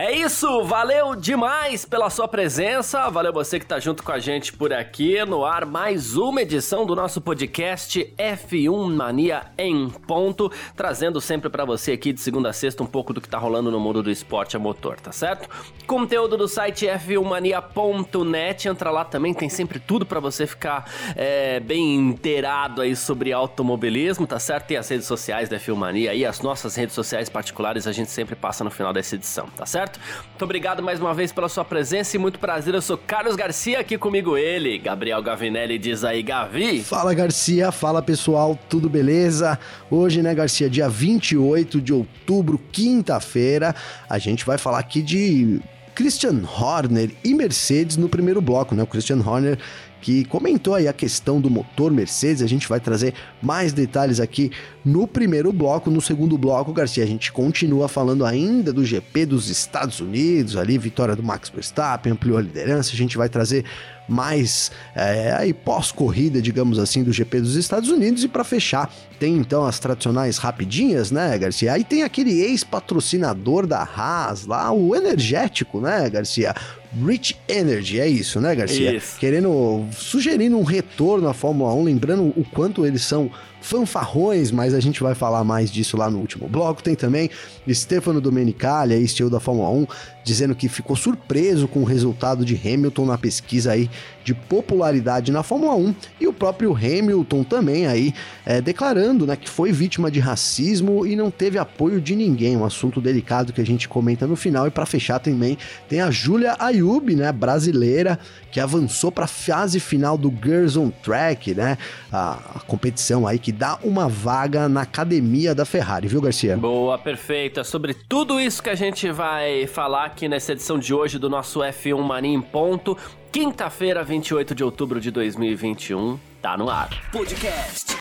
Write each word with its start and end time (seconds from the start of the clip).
É 0.00 0.14
isso, 0.14 0.62
valeu 0.62 1.16
demais 1.16 1.84
pela 1.84 2.08
sua 2.08 2.28
presença, 2.28 3.10
valeu 3.10 3.32
você 3.32 3.58
que 3.58 3.66
tá 3.66 3.80
junto 3.80 4.04
com 4.04 4.12
a 4.12 4.20
gente 4.20 4.52
por 4.52 4.72
aqui 4.72 5.24
no 5.24 5.44
ar, 5.44 5.66
mais 5.66 6.16
uma 6.16 6.42
edição 6.42 6.86
do 6.86 6.94
nosso 6.94 7.20
podcast 7.20 8.14
F1 8.16 8.94
Mania 8.94 9.46
em 9.58 9.90
ponto, 9.90 10.52
trazendo 10.76 11.20
sempre 11.20 11.50
para 11.50 11.64
você 11.64 11.90
aqui 11.90 12.12
de 12.12 12.20
segunda 12.20 12.50
a 12.50 12.52
sexta 12.52 12.80
um 12.80 12.86
pouco 12.86 13.12
do 13.12 13.20
que 13.20 13.28
tá 13.28 13.38
rolando 13.38 13.72
no 13.72 13.80
mundo 13.80 14.00
do 14.00 14.08
esporte 14.08 14.56
a 14.56 14.60
motor, 14.60 15.00
tá 15.00 15.10
certo? 15.10 15.48
Conteúdo 15.84 16.36
do 16.36 16.46
site 16.46 16.86
f1mania.net, 16.86 18.68
entra 18.68 18.92
lá 18.92 19.04
também, 19.04 19.34
tem 19.34 19.48
sempre 19.48 19.80
tudo 19.80 20.06
para 20.06 20.20
você 20.20 20.46
ficar 20.46 20.88
é, 21.16 21.58
bem 21.58 21.96
inteirado 21.96 22.82
aí 22.82 22.94
sobre 22.94 23.32
automobilismo, 23.32 24.28
tá 24.28 24.38
certo? 24.38 24.68
Tem 24.68 24.76
as 24.76 24.88
redes 24.88 25.08
sociais 25.08 25.48
da 25.48 25.58
F1 25.58 25.74
Mania 25.74 26.14
e 26.14 26.24
as 26.24 26.40
nossas 26.40 26.76
redes 26.76 26.94
sociais 26.94 27.28
particulares 27.28 27.88
a 27.88 27.90
gente 27.90 28.12
sempre 28.12 28.36
passa 28.36 28.62
no 28.62 28.70
final 28.70 28.92
dessa 28.92 29.16
edição, 29.16 29.48
tá 29.56 29.66
certo? 29.66 29.87
Certo? 29.88 30.00
Muito 30.28 30.44
obrigado 30.44 30.82
mais 30.82 31.00
uma 31.00 31.14
vez 31.14 31.32
pela 31.32 31.48
sua 31.48 31.64
presença 31.64 32.16
e 32.16 32.18
muito 32.18 32.38
prazer. 32.38 32.74
Eu 32.74 32.82
sou 32.82 32.98
Carlos 32.98 33.34
Garcia, 33.34 33.80
aqui 33.80 33.96
comigo 33.96 34.36
ele, 34.36 34.78
Gabriel 34.78 35.22
Gavinelli, 35.22 35.78
diz 35.78 36.04
aí, 36.04 36.22
Gavi. 36.22 36.82
Fala 36.82 37.14
Garcia, 37.14 37.72
fala 37.72 38.02
pessoal, 38.02 38.58
tudo 38.68 38.88
beleza? 38.88 39.58
Hoje, 39.90 40.22
né, 40.22 40.34
Garcia, 40.34 40.68
dia 40.68 40.88
28 40.88 41.80
de 41.80 41.92
outubro, 41.92 42.60
quinta-feira, 42.70 43.74
a 44.08 44.18
gente 44.18 44.44
vai 44.44 44.58
falar 44.58 44.78
aqui 44.78 45.02
de 45.02 45.60
Christian 45.94 46.42
Horner 46.44 47.10
e 47.24 47.34
Mercedes 47.34 47.96
no 47.96 48.08
primeiro 48.08 48.40
bloco, 48.40 48.74
né? 48.74 48.82
O 48.82 48.86
Christian 48.86 49.20
Horner 49.24 49.58
que 50.00 50.24
comentou 50.24 50.74
aí 50.74 50.86
a 50.86 50.92
questão 50.92 51.40
do 51.40 51.50
motor 51.50 51.90
Mercedes. 51.90 52.42
A 52.42 52.46
gente 52.46 52.68
vai 52.68 52.80
trazer 52.80 53.14
mais 53.42 53.72
detalhes 53.72 54.20
aqui 54.20 54.50
no 54.84 55.06
primeiro 55.06 55.52
bloco. 55.52 55.90
No 55.90 56.00
segundo 56.00 56.38
bloco, 56.38 56.72
Garcia, 56.72 57.04
a 57.04 57.06
gente 57.06 57.32
continua 57.32 57.88
falando 57.88 58.24
ainda 58.24 58.72
do 58.72 58.84
GP 58.84 59.26
dos 59.26 59.48
Estados 59.48 60.00
Unidos, 60.00 60.56
ali, 60.56 60.78
vitória 60.78 61.16
do 61.16 61.22
Max 61.22 61.48
Verstappen, 61.48 62.12
ampliou 62.12 62.38
a 62.38 62.42
liderança. 62.42 62.92
A 62.92 62.96
gente 62.96 63.16
vai 63.16 63.28
trazer 63.28 63.64
mais 64.08 64.72
é, 64.94 65.32
aí 65.32 65.52
pós-corrida, 65.52 66.40
digamos 66.40 66.78
assim, 66.78 67.04
do 67.04 67.12
GP 67.12 67.42
dos 67.42 67.56
Estados 67.56 67.90
Unidos. 67.90 68.24
E 68.24 68.28
para 68.28 68.42
fechar, 68.42 68.90
tem 69.20 69.36
então 69.36 69.66
as 69.66 69.78
tradicionais 69.78 70.38
rapidinhas, 70.38 71.10
né, 71.10 71.36
Garcia? 71.36 71.74
Aí 71.74 71.84
tem 71.84 72.02
aquele 72.02 72.40
ex-patrocinador 72.40 73.66
da 73.66 73.82
Haas 73.82 74.46
lá, 74.46 74.72
o 74.72 74.96
energético, 74.96 75.80
né, 75.80 76.08
Garcia? 76.08 76.54
Rich 76.92 77.36
Energy, 77.48 78.00
é 78.00 78.08
isso, 78.08 78.40
né, 78.40 78.54
Garcia? 78.54 78.94
Isso. 78.94 79.18
Querendo, 79.18 79.86
sugerindo 79.92 80.58
um 80.58 80.62
retorno 80.62 81.28
à 81.28 81.34
Fórmula 81.34 81.74
1, 81.74 81.84
lembrando 81.84 82.32
o 82.36 82.44
quanto 82.44 82.86
eles 82.86 83.02
são 83.02 83.30
fanfarrões, 83.68 84.50
mas 84.50 84.72
a 84.72 84.80
gente 84.80 85.02
vai 85.02 85.14
falar 85.14 85.44
mais 85.44 85.70
disso 85.70 85.94
lá 85.94 86.10
no 86.10 86.18
último 86.18 86.48
bloco. 86.48 86.82
Tem 86.82 86.94
também 86.94 87.28
Stefano 87.70 88.18
Domenicali, 88.18 88.94
aí, 88.94 89.06
CEO 89.06 89.28
da 89.28 89.38
Fórmula 89.38 89.68
1, 89.68 89.86
dizendo 90.24 90.54
que 90.54 90.68
ficou 90.68 90.96
surpreso 90.96 91.68
com 91.68 91.80
o 91.80 91.84
resultado 91.84 92.46
de 92.46 92.54
Hamilton 92.54 93.04
na 93.04 93.18
pesquisa 93.18 93.72
aí 93.72 93.90
de 94.28 94.34
popularidade 94.34 95.32
na 95.32 95.42
Fórmula 95.42 95.74
1 95.74 95.94
e 96.20 96.26
o 96.26 96.34
próprio 96.34 96.76
Hamilton 96.76 97.42
também 97.42 97.86
aí 97.86 98.12
é, 98.44 98.60
declarando 98.60 99.26
né, 99.26 99.36
que 99.36 99.48
foi 99.48 99.72
vítima 99.72 100.10
de 100.10 100.20
racismo 100.20 101.06
e 101.06 101.16
não 101.16 101.30
teve 101.30 101.56
apoio 101.56 101.98
de 101.98 102.14
ninguém, 102.14 102.54
um 102.54 102.64
assunto 102.64 103.00
delicado 103.00 103.54
que 103.54 103.60
a 103.60 103.64
gente 103.64 103.88
comenta 103.88 104.26
no 104.26 104.36
final 104.36 104.66
e 104.66 104.70
para 104.70 104.84
fechar 104.84 105.18
também 105.18 105.56
tem 105.88 106.02
a 106.02 106.10
Júlia 106.10 106.56
Ayub, 106.58 107.14
né, 107.16 107.32
brasileira, 107.32 108.18
que 108.52 108.60
avançou 108.60 109.10
para 109.10 109.24
a 109.24 109.28
fase 109.28 109.80
final 109.80 110.18
do 110.18 110.30
Girls 110.30 110.78
on 110.78 110.90
Track, 110.90 111.54
né, 111.54 111.78
a, 112.12 112.32
a 112.56 112.60
competição 112.60 113.26
aí 113.26 113.38
que 113.38 113.50
dá 113.58 113.76
uma 113.82 114.08
vaga 114.08 114.68
na 114.68 114.82
academia 114.82 115.52
da 115.52 115.64
Ferrari, 115.64 116.06
viu 116.06 116.20
Garcia? 116.20 116.56
Boa, 116.56 116.96
perfeita. 116.96 117.64
Sobre 117.64 117.92
tudo 117.92 118.40
isso 118.40 118.62
que 118.62 118.70
a 118.70 118.74
gente 118.76 119.10
vai 119.10 119.66
falar 119.66 120.04
aqui 120.04 120.28
nessa 120.28 120.52
edição 120.52 120.78
de 120.78 120.94
hoje 120.94 121.18
do 121.18 121.28
nosso 121.28 121.58
F1 121.58 122.00
Mania 122.00 122.32
em 122.32 122.40
ponto. 122.40 122.96
Quinta-feira, 123.32 124.04
28 124.04 124.54
de 124.54 124.62
outubro 124.62 125.00
de 125.00 125.10
2021, 125.10 126.18
tá 126.40 126.56
no 126.56 126.70
ar. 126.70 126.88
Podcast 127.10 127.96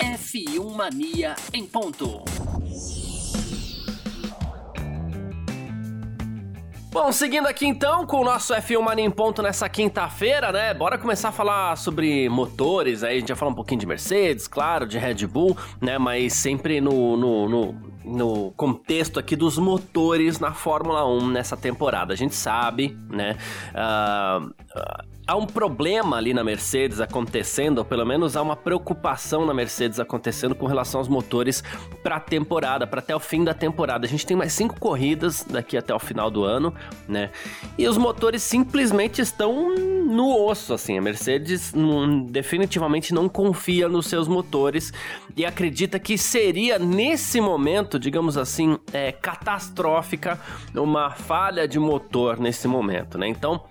F1 0.00 0.74
Mania 0.74 1.34
em 1.52 1.66
ponto. 1.66 2.24
Bom, 6.94 7.10
seguindo 7.10 7.48
aqui 7.48 7.66
então 7.66 8.06
com 8.06 8.20
o 8.20 8.24
nosso 8.24 8.54
F1 8.54 8.80
Mania 8.80 9.04
em 9.04 9.10
ponto 9.10 9.42
nessa 9.42 9.68
quinta-feira, 9.68 10.52
né? 10.52 10.72
Bora 10.72 10.96
começar 10.96 11.30
a 11.30 11.32
falar 11.32 11.76
sobre 11.76 12.28
motores. 12.28 13.02
Aí 13.02 13.16
a 13.16 13.18
gente 13.18 13.30
já 13.30 13.34
fala 13.34 13.50
um 13.50 13.54
pouquinho 13.54 13.80
de 13.80 13.86
Mercedes, 13.86 14.46
claro, 14.46 14.86
de 14.86 14.96
Red 14.96 15.26
Bull, 15.26 15.58
né? 15.80 15.98
Mas 15.98 16.34
sempre 16.34 16.80
no, 16.80 17.16
no, 17.16 17.48
no 17.48 17.94
no 18.04 18.52
contexto 18.52 19.18
aqui 19.18 19.34
dos 19.34 19.56
motores 19.56 20.38
na 20.38 20.52
Fórmula 20.52 21.06
1 21.06 21.26
nessa 21.28 21.56
temporada. 21.56 22.12
A 22.12 22.16
gente 22.16 22.34
sabe, 22.34 22.96
né? 23.08 23.36
Uh, 23.74 24.46
uh, 24.46 25.23
há 25.26 25.36
um 25.36 25.46
problema 25.46 26.16
ali 26.16 26.34
na 26.34 26.44
Mercedes 26.44 27.00
acontecendo, 27.00 27.78
ou 27.78 27.84
pelo 27.84 28.04
menos 28.04 28.36
há 28.36 28.42
uma 28.42 28.56
preocupação 28.56 29.46
na 29.46 29.54
Mercedes 29.54 29.98
acontecendo 29.98 30.54
com 30.54 30.66
relação 30.66 31.00
aos 31.00 31.08
motores 31.08 31.62
para 32.02 32.16
a 32.16 32.20
temporada, 32.20 32.86
para 32.86 33.00
até 33.00 33.14
o 33.16 33.20
fim 33.20 33.42
da 33.42 33.54
temporada. 33.54 34.06
A 34.06 34.08
gente 34.08 34.26
tem 34.26 34.36
mais 34.36 34.52
cinco 34.52 34.78
corridas 34.78 35.44
daqui 35.44 35.76
até 35.76 35.94
o 35.94 35.98
final 35.98 36.30
do 36.30 36.44
ano, 36.44 36.74
né? 37.08 37.30
E 37.78 37.88
os 37.88 37.96
motores 37.96 38.42
simplesmente 38.42 39.22
estão 39.22 39.74
no 39.74 40.46
osso, 40.46 40.74
assim. 40.74 40.98
A 40.98 41.02
Mercedes 41.02 41.72
não, 41.72 42.22
definitivamente 42.24 43.14
não 43.14 43.28
confia 43.28 43.88
nos 43.88 44.06
seus 44.06 44.28
motores 44.28 44.92
e 45.36 45.44
acredita 45.44 45.98
que 45.98 46.18
seria 46.18 46.78
nesse 46.78 47.40
momento, 47.40 47.98
digamos 47.98 48.36
assim, 48.36 48.78
é, 48.92 49.10
catastrófica 49.10 50.38
uma 50.74 51.10
falha 51.10 51.66
de 51.66 51.78
motor 51.78 52.38
nesse 52.38 52.68
momento, 52.68 53.16
né? 53.16 53.26
Então 53.26 53.62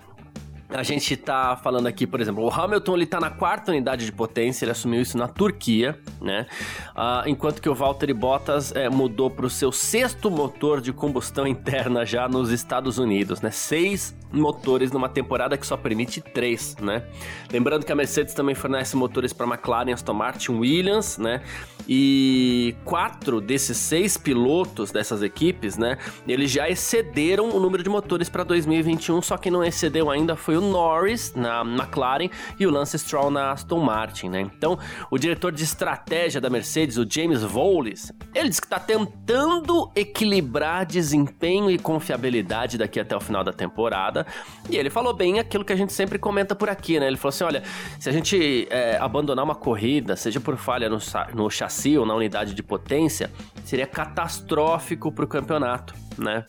a 0.74 0.82
gente 0.82 1.16
tá 1.16 1.56
falando 1.56 1.86
aqui, 1.86 2.06
por 2.06 2.20
exemplo, 2.20 2.44
o 2.44 2.50
Hamilton 2.50 2.96
ele 2.96 3.06
tá 3.06 3.20
na 3.20 3.30
quarta 3.30 3.70
unidade 3.70 4.04
de 4.04 4.12
potência, 4.12 4.64
ele 4.64 4.72
assumiu 4.72 5.00
isso 5.00 5.16
na 5.16 5.28
Turquia, 5.28 5.98
né? 6.20 6.46
Uh, 6.90 7.28
enquanto 7.28 7.62
que 7.62 7.68
o 7.68 7.74
Valtteri 7.74 8.12
Bottas 8.12 8.74
é, 8.74 8.88
mudou 8.88 9.30
para 9.30 9.46
o 9.46 9.50
seu 9.50 9.70
sexto 9.70 10.30
motor 10.30 10.80
de 10.80 10.92
combustão 10.92 11.46
interna 11.48 12.04
já 12.04 12.28
nos 12.28 12.50
Estados 12.50 12.98
Unidos, 12.98 13.40
né? 13.40 13.50
Seis 13.50 14.14
motores 14.34 14.92
numa 14.92 15.08
temporada 15.08 15.56
que 15.56 15.66
só 15.66 15.76
permite 15.76 16.20
três, 16.20 16.76
né? 16.80 17.04
Lembrando 17.50 17.84
que 17.84 17.92
a 17.92 17.94
Mercedes 17.94 18.34
também 18.34 18.54
fornece 18.54 18.96
motores 18.96 19.32
para 19.32 19.46
McLaren, 19.46 19.92
Aston 19.92 20.14
Martin, 20.14 20.52
Williams, 20.52 21.18
né? 21.18 21.42
E 21.88 22.74
quatro 22.84 23.40
desses 23.40 23.76
seis 23.76 24.16
pilotos 24.16 24.90
dessas 24.90 25.22
equipes, 25.22 25.76
né? 25.76 25.98
Eles 26.26 26.50
já 26.50 26.68
excederam 26.68 27.50
o 27.50 27.60
número 27.60 27.82
de 27.82 27.90
motores 27.90 28.28
para 28.28 28.42
2021, 28.42 29.20
só 29.22 29.36
que 29.36 29.50
não 29.50 29.62
excedeu 29.62 30.10
ainda 30.10 30.34
foi 30.34 30.56
o 30.56 30.60
Norris 30.60 31.34
na 31.34 31.60
McLaren 31.60 32.28
e 32.58 32.66
o 32.66 32.70
Lance 32.70 32.98
Stroll 32.98 33.30
na 33.30 33.52
Aston 33.52 33.80
Martin, 33.80 34.28
né? 34.28 34.40
Então, 34.40 34.78
o 35.10 35.18
diretor 35.18 35.52
de 35.52 35.62
estratégia 35.62 36.40
da 36.40 36.48
Mercedes, 36.48 36.96
o 36.96 37.06
James 37.08 37.42
Vowles, 37.42 38.12
ele 38.34 38.48
diz 38.48 38.60
que 38.60 38.66
está 38.66 38.78
tentando 38.78 39.90
equilibrar 39.94 40.86
desempenho 40.86 41.70
e 41.70 41.78
confiabilidade 41.78 42.78
daqui 42.78 42.98
até 42.98 43.16
o 43.16 43.20
final 43.20 43.44
da 43.44 43.52
temporada. 43.52 44.23
E 44.68 44.76
ele 44.76 44.90
falou 44.90 45.12
bem 45.12 45.38
aquilo 45.38 45.64
que 45.64 45.72
a 45.72 45.76
gente 45.76 45.92
sempre 45.92 46.18
comenta 46.18 46.54
por 46.54 46.68
aqui, 46.68 46.98
né? 46.98 47.06
Ele 47.06 47.16
falou 47.16 47.30
assim: 47.30 47.44
olha, 47.44 47.62
se 47.98 48.08
a 48.08 48.12
gente 48.12 48.66
é, 48.70 48.96
abandonar 48.96 49.44
uma 49.44 49.54
corrida, 49.54 50.16
seja 50.16 50.40
por 50.40 50.56
falha 50.56 50.88
no, 50.88 50.98
no 51.34 51.50
chassi 51.50 51.96
ou 51.98 52.06
na 52.06 52.14
unidade 52.14 52.54
de 52.54 52.62
potência, 52.62 53.30
seria 53.64 53.86
catastrófico 53.86 55.12
para 55.12 55.24
o 55.24 55.28
campeonato, 55.28 55.94
né? 56.18 56.44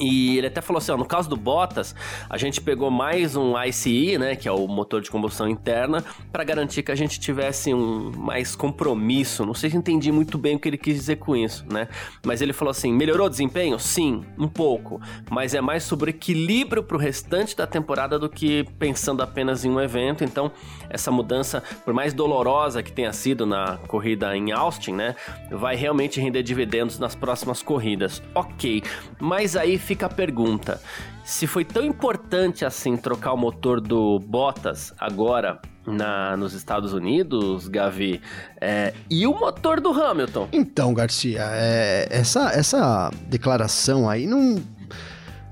E 0.00 0.38
ele 0.38 0.46
até 0.46 0.60
falou 0.60 0.78
assim, 0.78 0.92
ó, 0.92 0.96
no 0.96 1.04
caso 1.04 1.28
do 1.28 1.36
Bottas, 1.36 1.94
a 2.28 2.36
gente 2.36 2.60
pegou 2.60 2.90
mais 2.90 3.36
um 3.36 3.60
ICE, 3.62 4.18
né, 4.18 4.36
que 4.36 4.48
é 4.48 4.52
o 4.52 4.66
motor 4.66 5.00
de 5.00 5.10
combustão 5.10 5.48
interna, 5.48 6.04
para 6.32 6.44
garantir 6.44 6.82
que 6.82 6.92
a 6.92 6.94
gente 6.94 7.18
tivesse 7.18 7.72
um 7.74 8.10
mais 8.16 8.54
compromisso. 8.54 9.44
Não 9.44 9.54
sei 9.54 9.70
se 9.70 9.76
entendi 9.76 10.10
muito 10.12 10.38
bem 10.38 10.56
o 10.56 10.58
que 10.58 10.68
ele 10.68 10.78
quis 10.78 10.94
dizer 10.94 11.16
com 11.16 11.36
isso, 11.36 11.64
né? 11.70 11.88
Mas 12.24 12.40
ele 12.40 12.52
falou 12.52 12.70
assim: 12.70 12.92
melhorou 12.92 13.26
o 13.26 13.30
desempenho? 13.30 13.78
Sim, 13.78 14.24
um 14.38 14.48
pouco, 14.48 15.00
mas 15.30 15.54
é 15.54 15.60
mais 15.60 15.82
sobre 15.82 16.10
equilíbrio 16.10 16.82
para 16.82 16.96
o 16.96 17.00
restante 17.00 17.56
da 17.56 17.66
temporada 17.66 18.18
do 18.18 18.28
que 18.28 18.64
pensando 18.78 19.22
apenas 19.22 19.64
em 19.64 19.70
um 19.70 19.80
evento. 19.80 20.24
Então, 20.24 20.50
essa 20.90 21.10
mudança, 21.10 21.62
por 21.84 21.92
mais 21.92 22.12
dolorosa 22.12 22.82
que 22.82 22.92
tenha 22.92 23.12
sido 23.12 23.46
na 23.46 23.78
corrida 23.88 24.36
em 24.36 24.52
Austin, 24.52 24.92
né, 24.92 25.14
vai 25.50 25.76
realmente 25.76 26.20
render 26.20 26.42
dividendos 26.42 26.98
nas 26.98 27.14
próximas 27.14 27.62
corridas. 27.62 28.22
Ok, 28.34 28.82
mas 29.20 29.56
aí 29.56 29.78
fica 29.88 30.04
a 30.04 30.08
pergunta: 30.10 30.80
se 31.24 31.46
foi 31.46 31.64
tão 31.64 31.82
importante 31.82 32.64
assim 32.64 32.96
trocar 32.96 33.32
o 33.32 33.36
motor 33.36 33.80
do 33.80 34.18
Bottas 34.18 34.92
agora 34.98 35.60
na, 35.86 36.36
nos 36.36 36.52
Estados 36.52 36.92
Unidos, 36.92 37.66
Gavi. 37.66 38.20
É, 38.60 38.92
e 39.10 39.26
o 39.26 39.32
motor 39.32 39.80
do 39.80 39.90
Hamilton? 39.90 40.48
Então, 40.52 40.92
Garcia, 40.92 41.40
é, 41.52 42.06
essa, 42.10 42.50
essa 42.52 43.10
declaração 43.26 44.08
aí 44.08 44.26
não 44.26 44.56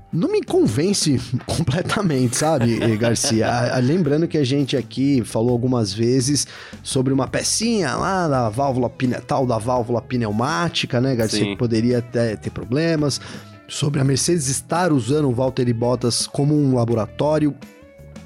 não 0.09 0.31
me 0.31 0.41
convence 0.41 1.19
completamente, 1.45 2.37
sabe, 2.37 2.79
Garcia? 2.95 3.75
Lembrando 3.81 4.27
que 4.27 4.37
a 4.37 4.43
gente 4.43 4.77
aqui 4.77 5.23
falou 5.25 5.51
algumas 5.51 5.91
vezes 5.91 6.47
sobre 6.81 7.11
uma 7.11 7.27
pecinha 7.27 7.95
lá 7.95 8.27
da 8.27 8.49
válvula 8.49 8.91
tal 9.25 9.45
da 9.45 9.57
válvula 9.57 10.01
pneumática, 10.01 11.01
né, 11.01 11.15
Garcia, 11.15 11.43
Sim. 11.43 11.49
que 11.51 11.57
poderia 11.57 12.01
ter, 12.01 12.37
ter 12.37 12.51
problemas. 12.51 13.19
Sobre 13.67 13.99
a 13.99 14.03
Mercedes 14.03 14.47
estar 14.47 14.93
usando 14.93 15.29
o 15.29 15.33
Valtteri 15.33 15.73
Bottas 15.73 16.25
como 16.25 16.55
um 16.55 16.75
laboratório, 16.75 17.53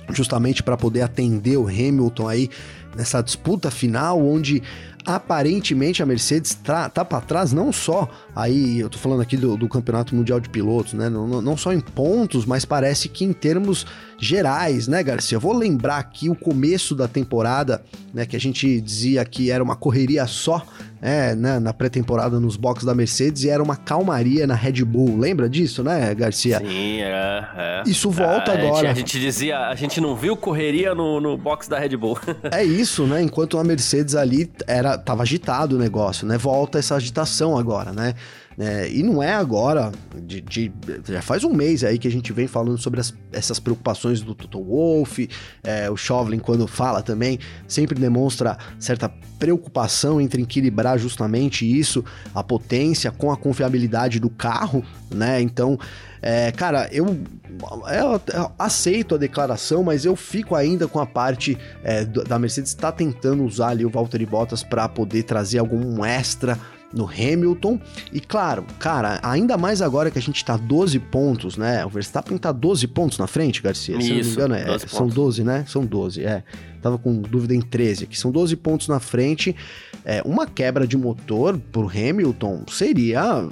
justamente 0.09 0.61
para 0.61 0.77
poder 0.77 1.01
atender 1.01 1.57
o 1.57 1.67
Hamilton 1.67 2.27
aí 2.27 2.49
nessa 2.95 3.21
disputa 3.21 3.71
final, 3.71 4.23
onde 4.23 4.61
aparentemente 5.05 6.03
a 6.03 6.05
Mercedes 6.05 6.53
tá, 6.53 6.89
tá 6.89 7.03
para 7.03 7.21
trás 7.21 7.51
não 7.51 7.71
só 7.71 8.09
aí 8.35 8.79
eu 8.79 8.89
tô 8.89 8.97
falando 8.97 9.21
aqui 9.21 9.35
do, 9.35 9.57
do 9.57 9.67
campeonato 9.67 10.15
mundial 10.15 10.39
de 10.39 10.49
pilotos, 10.49 10.93
né? 10.93 11.09
Não, 11.09 11.41
não, 11.41 11.57
só 11.57 11.73
em 11.73 11.79
pontos, 11.79 12.45
mas 12.45 12.65
parece 12.65 13.09
que 13.09 13.25
em 13.25 13.33
termos 13.33 13.85
gerais, 14.17 14.87
né, 14.87 15.01
Garcia? 15.03 15.35
Eu 15.35 15.39
vou 15.39 15.53
lembrar 15.53 15.97
aqui 15.97 16.29
o 16.29 16.35
começo 16.35 16.95
da 16.95 17.07
temporada, 17.07 17.83
né? 18.13 18.25
Que 18.25 18.35
a 18.35 18.39
gente 18.39 18.79
dizia 18.79 19.25
que 19.25 19.51
era 19.51 19.63
uma 19.63 19.75
correria 19.75 20.25
só, 20.27 20.63
é, 21.01 21.33
né, 21.35 21.59
na 21.59 21.73
pré-temporada 21.73 22.39
nos 22.39 22.55
boxes 22.55 22.85
da 22.85 22.93
Mercedes 22.93 23.43
e 23.43 23.49
era 23.49 23.61
uma 23.61 23.75
calmaria 23.75 24.45
na 24.45 24.53
Red 24.53 24.83
Bull. 24.85 25.17
Lembra 25.17 25.49
disso, 25.49 25.83
né, 25.83 26.13
Garcia? 26.13 26.59
Sim, 26.59 27.01
é. 27.01 27.47
é. 27.57 27.83
Isso 27.87 28.11
volta 28.11 28.51
a 28.51 28.53
agora. 28.53 28.87
Gente, 28.87 28.91
a 28.91 28.93
gente 28.93 29.19
dizia, 29.19 29.59
a 29.67 29.75
gente 29.75 29.99
não 29.99 30.15
viu 30.15 30.37
correria 30.37 30.93
no, 30.93 31.19
no 31.19 31.35
box 31.35 31.67
da 31.67 31.79
Red 31.79 31.97
Bull. 31.97 32.19
é 32.51 32.63
isso, 32.63 33.07
né? 33.07 33.21
Enquanto 33.21 33.57
a 33.57 33.63
Mercedes 33.63 34.15
ali 34.15 34.51
era 34.67 34.90
tava 34.97 35.23
agitado 35.23 35.75
o 35.75 35.79
negócio, 35.79 36.27
né? 36.27 36.37
Volta 36.37 36.79
essa 36.79 36.95
agitação 36.95 37.57
agora, 37.57 37.91
né? 37.91 38.15
É, 38.63 38.87
e 38.91 39.01
não 39.01 39.23
é 39.23 39.33
agora, 39.33 39.91
de, 40.21 40.39
de, 40.39 40.71
já 41.03 41.19
faz 41.19 41.43
um 41.43 41.51
mês 41.51 41.83
aí 41.83 41.97
que 41.97 42.07
a 42.07 42.11
gente 42.11 42.31
vem 42.31 42.45
falando 42.45 42.77
sobre 42.77 42.99
as, 42.99 43.11
essas 43.31 43.59
preocupações 43.59 44.21
do 44.21 44.35
Toto 44.35 44.63
Wolff, 44.63 45.27
é, 45.63 45.89
o 45.89 45.97
Chauvelin 45.97 46.37
quando 46.37 46.67
fala 46.67 47.01
também, 47.01 47.39
sempre 47.67 47.99
demonstra 47.99 48.55
certa 48.77 49.11
preocupação 49.39 50.21
entre 50.21 50.43
equilibrar 50.43 50.99
justamente 50.99 51.65
isso, 51.65 52.05
a 52.35 52.43
potência 52.43 53.09
com 53.09 53.31
a 53.31 53.37
confiabilidade 53.37 54.19
do 54.19 54.29
carro, 54.29 54.85
né? 55.09 55.41
Então, 55.41 55.79
é, 56.21 56.51
cara, 56.51 56.87
eu, 56.91 57.07
eu, 57.07 58.21
eu, 58.31 58.51
aceito 58.59 59.15
a 59.15 59.17
declaração, 59.17 59.81
mas 59.81 60.05
eu 60.05 60.15
fico 60.15 60.53
ainda 60.53 60.87
com 60.87 60.99
a 60.99 61.05
parte 61.07 61.57
é, 61.83 62.05
da 62.05 62.37
Mercedes 62.37 62.69
está 62.69 62.91
tentando 62.91 63.43
usar 63.43 63.69
ali 63.69 63.83
o 63.83 63.89
Valtteri 63.89 64.27
Bottas 64.27 64.61
para 64.61 64.87
poder 64.87 65.23
trazer 65.23 65.57
algum 65.57 66.05
extra 66.05 66.59
no 66.93 67.05
Hamilton. 67.05 67.79
E 68.11 68.19
claro, 68.19 68.65
cara, 68.79 69.19
ainda 69.23 69.57
mais 69.57 69.81
agora 69.81 70.11
que 70.11 70.19
a 70.19 70.21
gente 70.21 70.43
tá 70.43 70.57
12 70.57 70.99
pontos, 70.99 71.57
né? 71.57 71.85
O 71.85 71.89
Verstappen 71.89 72.37
tá 72.37 72.51
12 72.51 72.87
pontos 72.87 73.17
na 73.17 73.27
frente, 73.27 73.61
Garcia. 73.61 73.97
Isso, 73.97 74.05
se 74.05 74.09
não 74.09 74.17
me 74.17 74.31
engano, 74.31 74.55
é, 74.55 74.65
12 74.65 74.87
são 74.89 75.07
12, 75.07 75.43
né? 75.43 75.65
São 75.67 75.85
12, 75.85 76.23
é. 76.23 76.43
Tava 76.81 76.97
com 76.97 77.21
dúvida 77.21 77.53
em 77.53 77.61
13 77.61 78.05
aqui. 78.05 78.17
São 78.17 78.31
12 78.31 78.55
pontos 78.55 78.87
na 78.87 78.99
frente. 78.99 79.55
É, 80.03 80.21
uma 80.25 80.47
quebra 80.47 80.87
de 80.87 80.97
motor 80.97 81.57
pro 81.71 81.87
Hamilton 81.87 82.63
seria, 82.67 83.47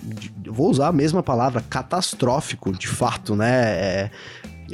vou 0.47 0.69
usar 0.71 0.87
a 0.87 0.91
mesma 0.91 1.21
palavra, 1.21 1.63
catastrófico, 1.69 2.71
de 2.71 2.87
fato, 2.87 3.35
né? 3.35 3.51
É, 3.51 4.11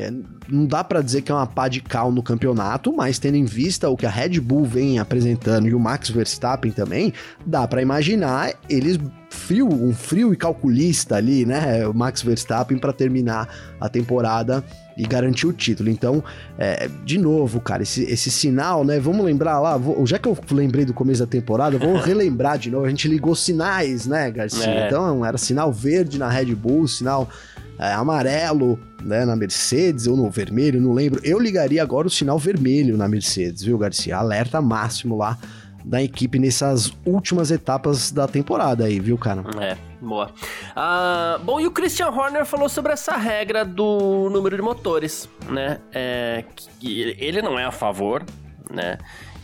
é, 0.01 0.11
não 0.49 0.65
dá 0.65 0.83
para 0.83 1.01
dizer 1.01 1.21
que 1.21 1.31
é 1.31 1.35
uma 1.35 1.47
pá 1.47 1.67
de 1.67 1.81
cal 1.81 2.11
no 2.11 2.21
campeonato, 2.21 2.93
mas 2.93 3.19
tendo 3.19 3.35
em 3.35 3.45
vista 3.45 3.89
o 3.89 3.97
que 3.97 4.05
a 4.05 4.09
Red 4.09 4.39
Bull 4.39 4.65
vem 4.65 4.99
apresentando 4.99 5.67
e 5.67 5.73
o 5.73 5.79
Max 5.79 6.09
Verstappen 6.09 6.71
também, 6.71 7.13
dá 7.45 7.67
para 7.67 7.81
imaginar 7.81 8.53
eles 8.69 8.99
frio, 9.29 9.67
um 9.67 9.93
frio 9.93 10.33
e 10.33 10.37
calculista 10.37 11.15
ali, 11.15 11.45
né? 11.45 11.85
O 11.87 11.93
Max 11.93 12.21
Verstappen 12.21 12.77
para 12.77 12.93
terminar 12.93 13.47
a 13.79 13.89
temporada 13.89 14.63
e 14.97 15.05
garantir 15.05 15.45
o 15.45 15.53
título. 15.53 15.89
Então, 15.89 16.23
é, 16.57 16.89
de 17.03 17.17
novo, 17.17 17.59
cara, 17.59 17.83
esse, 17.83 18.03
esse 18.03 18.31
sinal, 18.31 18.83
né? 18.83 18.99
Vamos 18.99 19.25
lembrar 19.25 19.59
lá, 19.59 19.77
vou, 19.77 20.05
já 20.05 20.17
que 20.17 20.27
eu 20.27 20.37
lembrei 20.51 20.85
do 20.85 20.93
começo 20.93 21.19
da 21.19 21.27
temporada, 21.27 21.77
vamos 21.77 22.03
relembrar 22.03 22.57
de 22.57 22.71
novo. 22.71 22.85
A 22.85 22.89
gente 22.89 23.07
ligou 23.07 23.35
sinais, 23.35 24.07
né, 24.07 24.31
Garcia? 24.31 24.65
É. 24.65 24.87
Então, 24.87 25.25
era 25.25 25.37
sinal 25.37 25.71
verde 25.71 26.17
na 26.17 26.29
Red 26.29 26.55
Bull, 26.55 26.87
sinal 26.87 27.29
é, 27.79 27.93
amarelo 27.93 28.79
né, 29.03 29.25
na 29.25 29.35
Mercedes 29.35 30.07
ou 30.07 30.15
no 30.15 30.29
vermelho, 30.29 30.81
não 30.81 30.93
lembro. 30.93 31.21
Eu 31.23 31.39
ligaria 31.39 31.81
agora 31.81 32.07
o 32.07 32.09
sinal 32.09 32.39
vermelho 32.39 32.97
na 32.97 33.07
Mercedes, 33.07 33.63
viu, 33.63 33.77
Garcia? 33.77 34.17
Alerta 34.17 34.61
máximo 34.61 35.17
lá 35.17 35.37
da 35.85 36.01
equipe 36.01 36.39
nessas 36.39 36.91
últimas 37.05 37.51
etapas 37.51 38.11
da 38.11 38.27
temporada 38.27 38.85
aí, 38.85 38.99
viu, 38.99 39.17
cara? 39.17 39.43
É, 39.61 39.77
boa. 40.01 40.31
Ah, 40.75 41.39
bom, 41.43 41.59
e 41.59 41.67
o 41.67 41.71
Christian 41.71 42.09
Horner 42.09 42.43
falou 42.43 42.67
sobre 42.67 42.91
essa 42.91 43.15
regra 43.15 43.63
do 43.63 44.29
número 44.31 44.55
de 44.55 44.63
motores, 44.63 45.29
né? 45.47 45.79
É, 45.93 46.43
que 46.79 47.15
ele 47.19 47.41
não 47.41 47.59
é 47.59 47.65
a 47.65 47.71
favor, 47.71 48.23
né? 48.71 48.97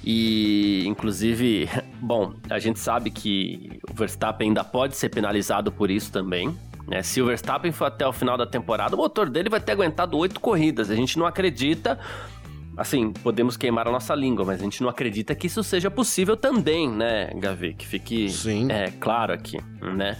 E, 0.04 0.84
inclusive, 0.88 1.70
bom, 2.02 2.34
a 2.50 2.58
gente 2.58 2.80
sabe 2.80 3.12
que 3.12 3.80
o 3.88 3.94
Verstappen 3.94 4.48
ainda 4.48 4.64
pode 4.64 4.98
ser 4.98 5.10
penalizado 5.10 5.72
por 5.72 5.92
isso 5.92 6.12
também, 6.12 6.58
né? 6.88 7.02
Se 7.04 7.22
o 7.22 7.26
Verstappen 7.26 7.72
for 7.72 7.86
até 7.86 8.08
o 8.08 8.14
final 8.14 8.38
da 8.38 8.46
temporada, 8.46 8.96
o 8.96 8.98
motor 8.98 9.30
dele 9.30 9.50
vai 9.50 9.60
ter 9.60 9.74
aguentado 9.74 10.18
oito 10.18 10.40
corridas. 10.40 10.90
A 10.90 10.96
gente 10.96 11.18
não 11.18 11.26
acredita. 11.26 12.00
Assim, 12.78 13.12
podemos 13.12 13.58
queimar 13.58 13.88
a 13.88 13.92
nossa 13.92 14.16
língua, 14.16 14.46
mas 14.46 14.62
a 14.62 14.64
gente 14.64 14.82
não 14.82 14.90
acredita 14.90 15.36
que 15.36 15.48
isso 15.48 15.62
seja 15.62 15.92
possível 15.92 16.38
também, 16.38 16.90
né, 16.90 17.30
Gavi? 17.36 17.74
Que 17.74 17.86
fique 17.86 18.28
é, 18.70 18.92
claro 18.92 19.34
aqui, 19.34 19.58
né? 19.82 20.18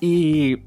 E, 0.00 0.60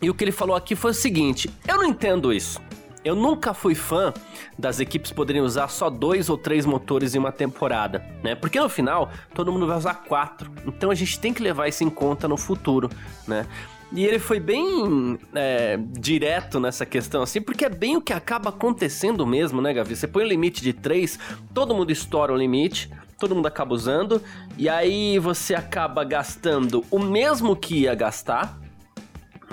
e 0.00 0.10
o 0.10 0.14
que 0.14 0.22
ele 0.22 0.32
falou 0.32 0.54
aqui 0.54 0.76
foi 0.76 0.90
o 0.90 0.94
seguinte: 0.94 1.50
eu 1.66 1.78
não 1.78 1.84
entendo 1.84 2.32
isso. 2.32 2.60
Eu 3.04 3.14
nunca 3.14 3.52
fui 3.52 3.74
fã 3.74 4.14
das 4.58 4.80
equipes 4.80 5.12
poderem 5.12 5.42
usar 5.42 5.68
só 5.68 5.90
dois 5.90 6.30
ou 6.30 6.38
três 6.38 6.64
motores 6.64 7.14
em 7.14 7.18
uma 7.18 7.30
temporada, 7.30 8.02
né? 8.22 8.34
Porque 8.34 8.58
no 8.58 8.68
final 8.68 9.10
todo 9.34 9.52
mundo 9.52 9.66
vai 9.66 9.76
usar 9.76 9.94
quatro. 9.94 10.50
Então 10.66 10.90
a 10.90 10.94
gente 10.94 11.20
tem 11.20 11.32
que 11.32 11.42
levar 11.42 11.68
isso 11.68 11.84
em 11.84 11.90
conta 11.90 12.26
no 12.26 12.38
futuro, 12.38 12.88
né? 13.28 13.46
E 13.94 14.04
ele 14.04 14.18
foi 14.18 14.40
bem 14.40 15.16
é, 15.32 15.78
direto 15.78 16.58
nessa 16.58 16.84
questão, 16.84 17.22
assim, 17.22 17.40
porque 17.40 17.64
é 17.64 17.68
bem 17.68 17.96
o 17.96 18.00
que 18.00 18.12
acaba 18.12 18.48
acontecendo 18.48 19.24
mesmo, 19.24 19.62
né, 19.62 19.72
Gavi? 19.72 19.94
Você 19.94 20.08
põe 20.08 20.24
o 20.24 20.28
limite 20.28 20.60
de 20.60 20.72
3, 20.72 21.16
todo 21.54 21.72
mundo 21.72 21.92
estoura 21.92 22.32
o 22.32 22.36
limite, 22.36 22.90
todo 23.20 23.36
mundo 23.36 23.46
acaba 23.46 23.72
usando, 23.72 24.20
e 24.58 24.68
aí 24.68 25.16
você 25.20 25.54
acaba 25.54 26.02
gastando 26.02 26.84
o 26.90 26.98
mesmo 26.98 27.54
que 27.54 27.82
ia 27.82 27.94
gastar, 27.94 28.58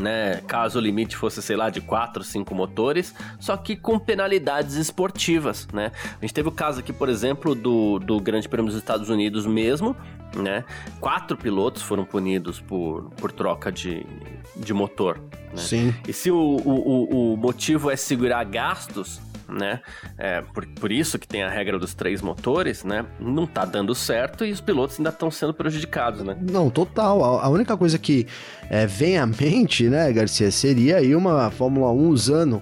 né? 0.01 0.41
Caso 0.47 0.79
o 0.79 0.81
limite 0.81 1.15
fosse, 1.15 1.41
sei 1.41 1.55
lá, 1.55 1.69
de 1.69 1.79
4, 1.79 2.23
5 2.23 2.53
motores, 2.53 3.13
só 3.39 3.55
que 3.55 3.75
com 3.75 3.99
penalidades 3.99 4.75
esportivas, 4.75 5.67
né? 5.71 5.91
A 6.17 6.21
gente 6.21 6.33
teve 6.33 6.49
o 6.49 6.51
caso 6.51 6.79
aqui, 6.79 6.91
por 6.91 7.09
exemplo, 7.09 7.55
do, 7.55 7.99
do 7.99 8.19
Grande 8.19 8.49
Prêmio 8.49 8.71
dos 8.71 8.77
Estados 8.77 9.09
Unidos 9.09 9.45
mesmo, 9.45 9.95
né? 10.35 10.65
Quatro 10.99 11.37
pilotos 11.37 11.81
foram 11.81 12.03
punidos 12.03 12.59
por, 12.59 13.09
por 13.11 13.31
troca 13.31 13.71
de, 13.71 14.05
de 14.55 14.73
motor. 14.73 15.19
Né? 15.51 15.57
Sim. 15.57 15.95
E 16.07 16.13
se 16.13 16.31
o, 16.31 16.37
o, 16.37 17.33
o 17.33 17.37
motivo 17.37 17.91
é 17.91 17.95
segurar 17.95 18.43
gastos, 18.45 19.21
né? 19.51 19.81
É, 20.17 20.41
por, 20.41 20.65
por 20.65 20.91
isso 20.91 21.19
que 21.19 21.27
tem 21.27 21.43
a 21.43 21.49
regra 21.49 21.77
dos 21.77 21.93
três 21.93 22.21
motores, 22.21 22.83
né? 22.83 23.05
Não 23.19 23.45
tá 23.45 23.65
dando 23.65 23.93
certo 23.93 24.45
e 24.45 24.51
os 24.51 24.61
pilotos 24.61 24.97
ainda 24.99 25.09
estão 25.09 25.29
sendo 25.29 25.53
prejudicados, 25.53 26.23
né? 26.23 26.37
Não, 26.41 26.69
total. 26.69 27.23
A, 27.23 27.45
a 27.45 27.49
única 27.49 27.75
coisa 27.75 27.97
que 27.97 28.27
é, 28.69 28.85
vem 28.87 29.17
à 29.17 29.25
mente, 29.25 29.89
né, 29.89 30.11
Garcia, 30.11 30.51
seria 30.51 30.97
aí 30.97 31.15
uma 31.15 31.51
Fórmula 31.51 31.91
1 31.91 32.07
usando 32.09 32.61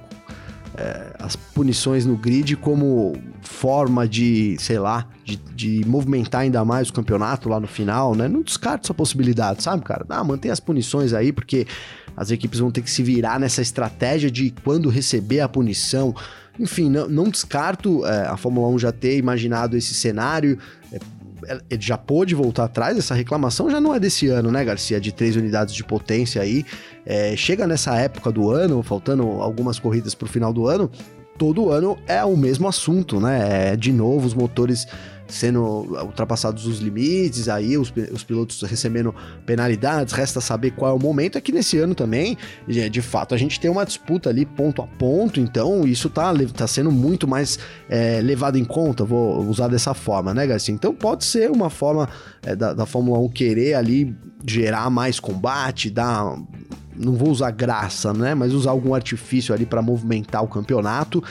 é, 0.79 1.13
as 1.19 1.35
punições 1.35 2.05
no 2.05 2.15
grid 2.15 2.55
como 2.55 3.13
forma 3.41 4.07
de, 4.07 4.55
sei 4.59 4.79
lá, 4.79 5.05
de, 5.25 5.35
de, 5.35 5.83
movimentar 5.85 6.41
ainda 6.41 6.63
mais 6.63 6.89
o 6.89 6.93
campeonato 6.93 7.49
lá 7.49 7.59
no 7.59 7.67
final, 7.67 8.15
né? 8.15 8.27
Não 8.27 8.41
descarta 8.41 8.85
essa 8.85 8.93
possibilidade, 8.93 9.61
sabe, 9.61 9.83
cara? 9.83 10.05
Ah, 10.07 10.23
mantém 10.23 10.49
as 10.49 10.59
punições 10.59 11.13
aí, 11.13 11.33
porque 11.33 11.67
as 12.15 12.31
equipes 12.31 12.59
vão 12.59 12.71
ter 12.71 12.81
que 12.81 12.89
se 12.89 13.03
virar 13.03 13.39
nessa 13.39 13.61
estratégia 13.61 14.31
de 14.31 14.53
quando 14.63 14.89
receber 14.89 15.41
a 15.41 15.49
punição. 15.49 16.15
Enfim, 16.59 16.89
não, 16.89 17.07
não 17.07 17.23
descarto 17.29 18.05
é, 18.05 18.27
a 18.27 18.35
Fórmula 18.35 18.67
1 18.69 18.79
já 18.79 18.91
ter 18.91 19.17
imaginado 19.17 19.77
esse 19.77 19.93
cenário. 19.93 20.57
É, 20.91 20.99
ele 21.69 21.81
já 21.81 21.97
pôde 21.97 22.35
voltar 22.35 22.65
atrás, 22.65 22.97
essa 22.97 23.15
reclamação 23.15 23.69
já 23.69 23.79
não 23.79 23.95
é 23.95 23.99
desse 23.99 24.27
ano, 24.27 24.51
né, 24.51 24.63
Garcia? 24.63 24.99
De 24.99 25.11
três 25.11 25.35
unidades 25.35 25.73
de 25.73 25.83
potência 25.83 26.41
aí. 26.41 26.65
É, 27.05 27.35
chega 27.35 27.65
nessa 27.65 27.95
época 27.95 28.31
do 28.31 28.51
ano, 28.51 28.83
faltando 28.83 29.23
algumas 29.23 29.79
corridas 29.79 30.13
para 30.13 30.25
o 30.25 30.29
final 30.29 30.51
do 30.51 30.67
ano, 30.67 30.91
todo 31.37 31.71
ano 31.71 31.97
é 32.05 32.23
o 32.23 32.35
mesmo 32.35 32.67
assunto, 32.67 33.19
né? 33.19 33.71
É, 33.71 33.75
de 33.77 33.93
novo, 33.93 34.27
os 34.27 34.33
motores 34.33 34.85
sendo 35.29 35.61
ultrapassados 36.03 36.65
os 36.65 36.79
limites, 36.79 37.47
aí 37.47 37.77
os, 37.77 37.93
os 38.11 38.23
pilotos 38.23 38.61
recebendo 38.63 39.13
penalidades, 39.45 40.13
resta 40.13 40.41
saber 40.41 40.71
qual 40.71 40.91
é 40.91 40.93
o 40.93 40.99
momento. 40.99 41.37
É 41.37 41.41
que 41.41 41.51
nesse 41.51 41.77
ano 41.77 41.95
também, 41.95 42.37
de 42.67 43.01
fato, 43.01 43.33
a 43.33 43.37
gente 43.37 43.59
tem 43.59 43.69
uma 43.69 43.85
disputa 43.85 44.29
ali 44.29 44.45
ponto 44.45 44.81
a 44.81 44.87
ponto, 44.87 45.39
então 45.39 45.85
isso 45.85 46.09
tá, 46.09 46.33
tá 46.55 46.67
sendo 46.67 46.91
muito 46.91 47.27
mais 47.27 47.59
é, 47.87 48.19
levado 48.21 48.57
em 48.57 48.65
conta, 48.65 49.05
vou 49.05 49.45
usar 49.45 49.67
dessa 49.67 49.93
forma, 49.93 50.33
né, 50.33 50.45
Garcia? 50.45 50.73
Então 50.73 50.93
pode 50.93 51.23
ser 51.23 51.49
uma 51.49 51.69
forma 51.69 52.09
é, 52.43 52.55
da, 52.55 52.73
da 52.73 52.85
Fórmula 52.85 53.19
1 53.19 53.29
querer 53.29 53.75
ali 53.75 54.15
gerar 54.45 54.89
mais 54.89 55.19
combate, 55.19 55.89
dar 55.89 56.35
não 56.99 57.13
vou 57.13 57.29
usar 57.29 57.51
graça, 57.51 58.13
né? 58.13 58.35
Mas 58.35 58.53
usar 58.53 58.71
algum 58.71 58.93
artifício 58.93 59.55
ali 59.55 59.65
para 59.65 59.81
movimentar 59.81 60.43
o 60.43 60.47
campeonato. 60.47 61.23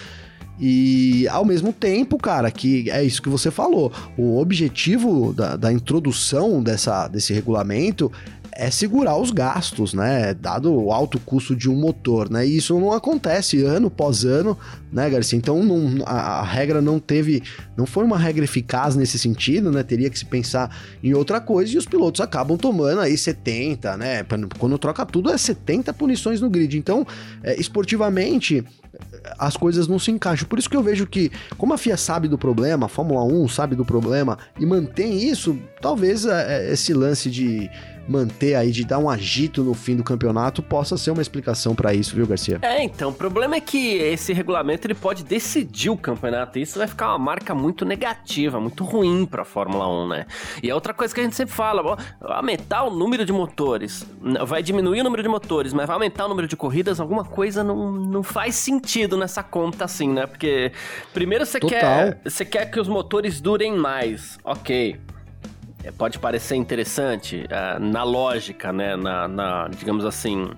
E 0.61 1.27
ao 1.29 1.45
mesmo 1.45 1.73
tempo, 1.73 2.19
cara, 2.19 2.51
que 2.51 2.91
é 2.91 3.03
isso 3.05 3.23
que 3.23 3.29
você 3.29 3.51
falou. 3.51 3.93
O 4.17 4.39
objetivo 4.39 5.33
da, 5.33 5.57
da 5.57 5.73
introdução 5.73 6.63
dessa, 6.63 7.07
desse 7.07 7.33
regulamento 7.33 8.11
é 8.59 8.73
segurar 8.73 9.17
os 9.17 9.31
gastos, 9.31 9.95
né? 9.95 10.35
Dado 10.35 10.75
o 10.75 10.93
alto 10.93 11.21
custo 11.21 11.55
de 11.55 11.71
um 11.71 11.77
motor, 11.77 12.29
né? 12.29 12.45
E 12.45 12.57
isso 12.57 12.77
não 12.77 12.91
acontece 12.93 13.63
ano 13.63 13.87
após 13.87 14.25
ano, 14.25 14.59
né, 14.93 15.09
Garcia? 15.09 15.39
Então 15.39 15.63
não, 15.63 16.03
a, 16.05 16.41
a, 16.41 16.43
regra 16.43 16.83
não 16.83 16.99
teve, 16.99 17.41
não 17.77 17.87
foi 17.87 18.03
uma 18.03 18.19
regra 18.19 18.43
eficaz 18.43 18.97
nesse 18.97 19.17
sentido, 19.17 19.71
né? 19.71 19.85
Teria 19.85 20.11
que 20.11 20.19
se 20.19 20.25
pensar 20.25 20.77
em 21.05 21.15
outra 21.15 21.41
coisa 21.41 21.73
e 21.73 21.79
os 21.79 21.87
pilotos 21.87 22.21
acabam 22.21 22.59
tomando 22.59 23.01
aí 23.01 23.17
70, 23.17 23.97
né? 23.97 24.27
Quando 24.59 24.77
troca 24.77 25.07
tudo 25.07 25.31
é 25.31 25.39
70 25.39 25.95
punições 25.95 26.41
no 26.41 26.51
grid. 26.51 26.77
Então, 26.77 27.07
é, 27.45 27.61
esportivamente, 27.61 28.65
as 29.39 29.57
coisas 29.57 29.87
não 29.87 30.01
se 30.01 30.11
encaixam. 30.11 30.49
Por 30.49 30.59
isso 30.59 30.69
que 30.69 30.77
eu 30.77 30.83
vejo 30.83 31.07
que, 31.07 31.31
como 31.57 31.75
a 31.75 31.79
FIA 31.79 31.97
sabe 31.97 32.27
do 32.27 32.37
problema, 32.37 32.87
a 32.87 32.89
Fórmula 32.89 33.23
1 33.23 33.47
sabe 33.49 33.77
do 33.77 33.85
problema 33.85 34.37
e 34.59 34.67
mantém 34.67 35.23
isso, 35.23 35.57
talvez 35.81 36.27
é, 36.27 36.73
esse 36.73 36.93
lance 36.93 37.31
de 37.31 37.71
manter 38.09 38.55
aí, 38.55 38.71
de 38.71 38.85
dar 38.85 38.99
um 38.99 39.09
agito 39.09 39.63
no 39.63 39.75
fim 39.75 39.95
do 39.95 40.03
campeonato, 40.03 40.63
possa 40.63 40.97
ser 40.97 41.11
uma 41.11 41.21
explicação 41.21 41.75
para 41.75 41.93
isso, 41.93 42.17
viu, 42.17 42.27
Garcia? 42.27 42.59
É, 42.63 42.83
então, 42.83 43.11
o 43.11 43.13
problema 43.13 43.57
é 43.57 43.61
que 43.61 43.97
esse 43.97 44.33
regulamento 44.33 44.87
ele 44.87 44.95
pode 44.95 45.23
decidir 45.23 45.91
o 45.91 45.97
campeonato 45.97 46.59
e 46.59 46.63
isso 46.63 46.79
vai 46.79 46.89
ficar 46.89 47.09
uma 47.09 47.19
marca 47.19 47.55
muito 47.55 47.85
negativa, 47.85 48.61
muito 48.61 48.85
ruim 48.85 49.27
para 49.27 49.43
a 49.43 49.45
Fórmula 49.45 49.87
1, 50.05 50.09
né? 50.09 50.27
E 50.63 50.71
é 50.71 50.75
outra 50.75 50.95
coisa 50.95 51.15
que 51.15 51.21
a 51.21 51.25
gente 51.25 51.37
sempre 51.37 51.55
fala, 51.55 51.99
aumentar 52.21 52.85
o 52.85 52.91
número 52.91 53.25
de 53.25 53.33
motores, 53.33 54.07
vai 54.47 54.63
diminuir 54.63 55.01
o 55.01 55.05
número 55.05 55.23
de 55.23 55.29
motores, 55.29 55.73
mas 55.73 55.87
vai 55.87 55.95
aumentar 55.95 56.25
o 56.25 56.29
número 56.29 56.49
de 56.49 56.57
corridas, 56.57 57.01
alguma 57.01 57.25
coisa 57.25 57.63
não, 57.63 57.93
não 57.93 58.23
faz 58.23 58.55
sentido 58.55 59.17
nessa 59.17 59.43
conta 59.43 59.85
assim, 59.85 60.09
né? 60.09 60.27
Porque 60.27 60.73
primeiro 61.13 61.45
você 61.45 61.61
quer, 61.61 62.21
você 62.25 62.45
quer 62.45 62.71
que 62.71 62.81
os 62.81 62.89
motores 62.89 63.41
durem 63.41 63.77
mais, 63.77 64.39
ok. 64.45 64.99
É, 65.85 65.93
pode 65.93 66.19
parecer 66.19 66.57
interessante 66.57 67.45
uh, 67.47 67.79
na 67.79 68.03
lógica, 68.03 68.73
né? 68.73 68.97
Na, 68.97 69.29
na 69.29 69.69
digamos 69.69 70.05
assim, 70.05 70.51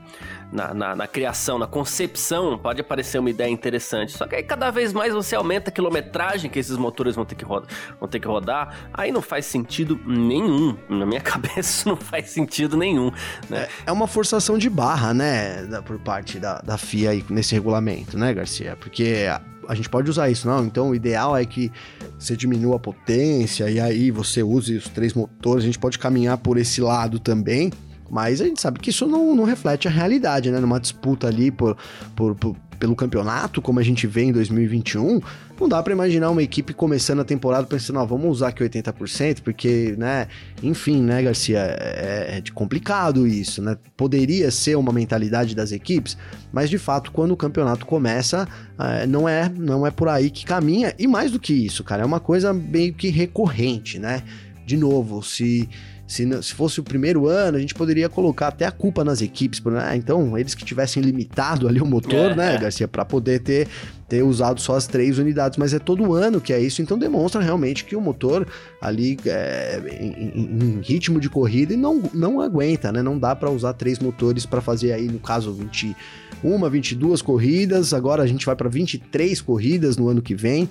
na, 0.50 0.73
na, 0.73 0.97
na, 0.97 1.07
criação, 1.07 1.59
na 1.59 1.67
concepção, 1.67 2.59
pode 2.59 2.83
parecer 2.83 3.19
uma 3.19 3.29
ideia 3.29 3.50
interessante. 3.50 4.12
Só 4.12 4.27
que 4.27 4.35
aí 4.35 4.43
cada 4.43 4.71
vez 4.71 4.95
mais 4.95 5.12
você 5.12 5.37
aumenta 5.37 5.69
a 5.69 5.73
quilometragem 5.73 6.50
que 6.50 6.59
esses 6.59 6.77
motores 6.77 7.15
vão 7.15 7.27
ter 7.27 7.35
que, 7.35 7.45
rodar, 7.45 7.69
vão 7.99 8.09
ter 8.09 8.19
que 8.19 8.27
rodar. 8.27 8.89
Aí 8.95 9.12
não 9.12 9.21
faz 9.21 9.45
sentido 9.45 10.00
nenhum. 10.07 10.75
Na 10.89 11.05
minha 11.05 11.21
cabeça 11.23 11.87
não 11.87 11.97
faz 11.97 12.31
sentido 12.31 12.77
nenhum. 12.77 13.12
Né? 13.49 13.69
É, 13.87 13.91
é 13.91 13.93
uma 13.93 14.07
forçação 14.07 14.57
de 14.57 14.71
barra, 14.71 15.12
né? 15.12 15.65
Da, 15.67 15.83
por 15.83 15.99
parte 15.99 16.39
da, 16.39 16.61
da 16.61 16.79
FIA 16.79 17.23
nesse 17.29 17.55
regulamento, 17.55 18.19
né, 18.19 18.33
Garcia? 18.33 18.75
Porque 18.75 19.27
a 19.69 19.75
gente 19.75 19.88
pode 19.88 20.11
usar 20.11 20.31
isso, 20.31 20.47
não? 20.47 20.64
Então 20.64 20.90
o 20.90 20.95
ideal 20.95 21.37
é 21.37 21.45
que 21.45 21.71
você 22.19 22.37
diminua 22.37 22.76
a 22.76 22.79
potência 22.79 23.71
e 23.71 23.79
aí 23.81 24.11
você 24.11 24.43
use 24.43 24.76
os 24.76 24.88
três 24.88 25.14
motores. 25.14 25.62
A 25.64 25.67
gente 25.67 25.79
pode 25.79 25.99
caminhar 25.99 26.38
por 26.38 26.57
esse 26.57 26.81
lado 26.81 27.19
também, 27.19 27.73
mas 28.11 28.40
a 28.40 28.45
gente 28.45 28.61
sabe 28.61 28.81
que 28.81 28.90
isso 28.90 29.07
não, 29.07 29.35
não 29.35 29.45
reflete 29.45 29.87
a 29.87 29.90
realidade, 29.90 30.50
né? 30.50 30.59
Numa 30.61 30.81
disputa 30.81 31.29
ali 31.29 31.50
por, 31.50 31.76
por, 32.14 32.35
por 32.35 32.57
pelo 32.81 32.97
campeonato, 32.97 33.61
como 33.61 33.79
a 33.79 33.83
gente 33.83 34.07
vê 34.07 34.23
em 34.23 34.33
2021, 34.33 35.21
não 35.61 35.69
dá 35.69 35.83
para 35.83 35.93
imaginar 35.93 36.31
uma 36.31 36.43
equipe 36.43 36.73
começando 36.73 37.21
a 37.21 37.25
temporada 37.25 37.67
pensando, 37.67 37.99
ó, 37.99 38.07
vamos 38.07 38.31
usar 38.31 38.49
aqui 38.49 38.64
80%, 38.64 39.43
porque, 39.43 39.95
né, 39.99 40.26
enfim, 40.62 41.02
né, 41.02 41.23
Garcia, 41.23 41.59
é, 41.59 42.38
é 42.38 42.43
complicado 42.55 43.26
isso, 43.26 43.61
né? 43.61 43.76
Poderia 43.95 44.50
ser 44.50 44.76
uma 44.76 44.90
mentalidade 44.90 45.55
das 45.55 45.71
equipes, 45.71 46.17
mas 46.50 46.71
de 46.71 46.79
fato, 46.79 47.12
quando 47.12 47.33
o 47.33 47.37
campeonato 47.37 47.85
começa, 47.85 48.49
é, 48.79 49.07
não 49.07 49.29
é, 49.29 49.50
não 49.55 49.87
é 49.87 49.90
por 49.90 50.09
aí 50.09 50.31
que 50.31 50.47
caminha, 50.47 50.95
e 50.99 51.07
mais 51.07 51.31
do 51.31 51.38
que 51.38 51.52
isso, 51.52 51.85
cara, 51.85 52.02
é 52.02 52.07
uma 52.07 52.21
coisa 52.21 52.55
meio 52.55 52.95
que 52.95 53.11
recorrente, 53.11 53.99
né? 53.99 54.23
De 54.64 54.76
novo, 54.76 55.23
se 55.23 55.69
se, 56.11 56.43
se 56.43 56.55
fosse 56.55 56.81
o 56.81 56.83
primeiro 56.83 57.29
ano, 57.29 57.57
a 57.57 57.61
gente 57.61 57.73
poderia 57.73 58.09
colocar 58.09 58.49
até 58.49 58.67
a 58.67 58.73
culpa 58.73 59.05
nas 59.05 59.23
equipes. 59.23 59.62
Né? 59.62 59.93
Então, 59.95 60.37
eles 60.37 60.57
que 60.57 60.64
tivessem 60.64 61.00
limitado 61.00 61.69
ali 61.69 61.81
o 61.81 61.87
motor, 61.87 62.33
é, 62.33 62.35
né, 62.35 62.55
é. 62.57 62.59
Garcia, 62.59 62.88
para 62.88 63.05
poder 63.05 63.38
ter, 63.38 63.69
ter 64.09 64.25
usado 64.25 64.61
só 64.61 64.75
as 64.75 64.88
três 64.88 65.19
unidades. 65.19 65.57
Mas 65.57 65.73
é 65.73 65.79
todo 65.79 66.12
ano 66.12 66.40
que 66.40 66.52
é 66.52 66.61
isso, 66.61 66.83
então 66.83 66.99
demonstra 66.99 67.40
realmente 67.40 67.85
que 67.85 67.95
o 67.95 68.00
motor 68.00 68.45
ali 68.83 69.17
é, 69.25 69.81
em, 70.00 70.79
em, 70.79 70.81
ritmo 70.81 71.21
de 71.21 71.31
corrida 71.31 71.76
não, 71.76 72.02
não 72.12 72.40
aguenta, 72.40 72.90
né? 72.90 73.02
Não 73.02 73.17
dá 73.17 73.37
para 73.37 73.49
usar 73.49 73.75
três 73.75 74.00
motores 74.00 74.45
para 74.45 74.61
fazer 74.61 74.90
aí, 74.90 75.07
no 75.07 75.21
caso, 75.21 75.52
21, 75.52 76.69
22 76.69 77.23
corridas. 77.23 77.95
Agora 77.95 78.25
a 78.25 78.26
gente 78.26 78.45
vai 78.45 78.57
para 78.57 78.69
23 78.69 79.40
corridas 79.43 79.97
no 79.97 80.09
ano 80.09 80.21
que 80.21 80.35
vem. 80.35 80.69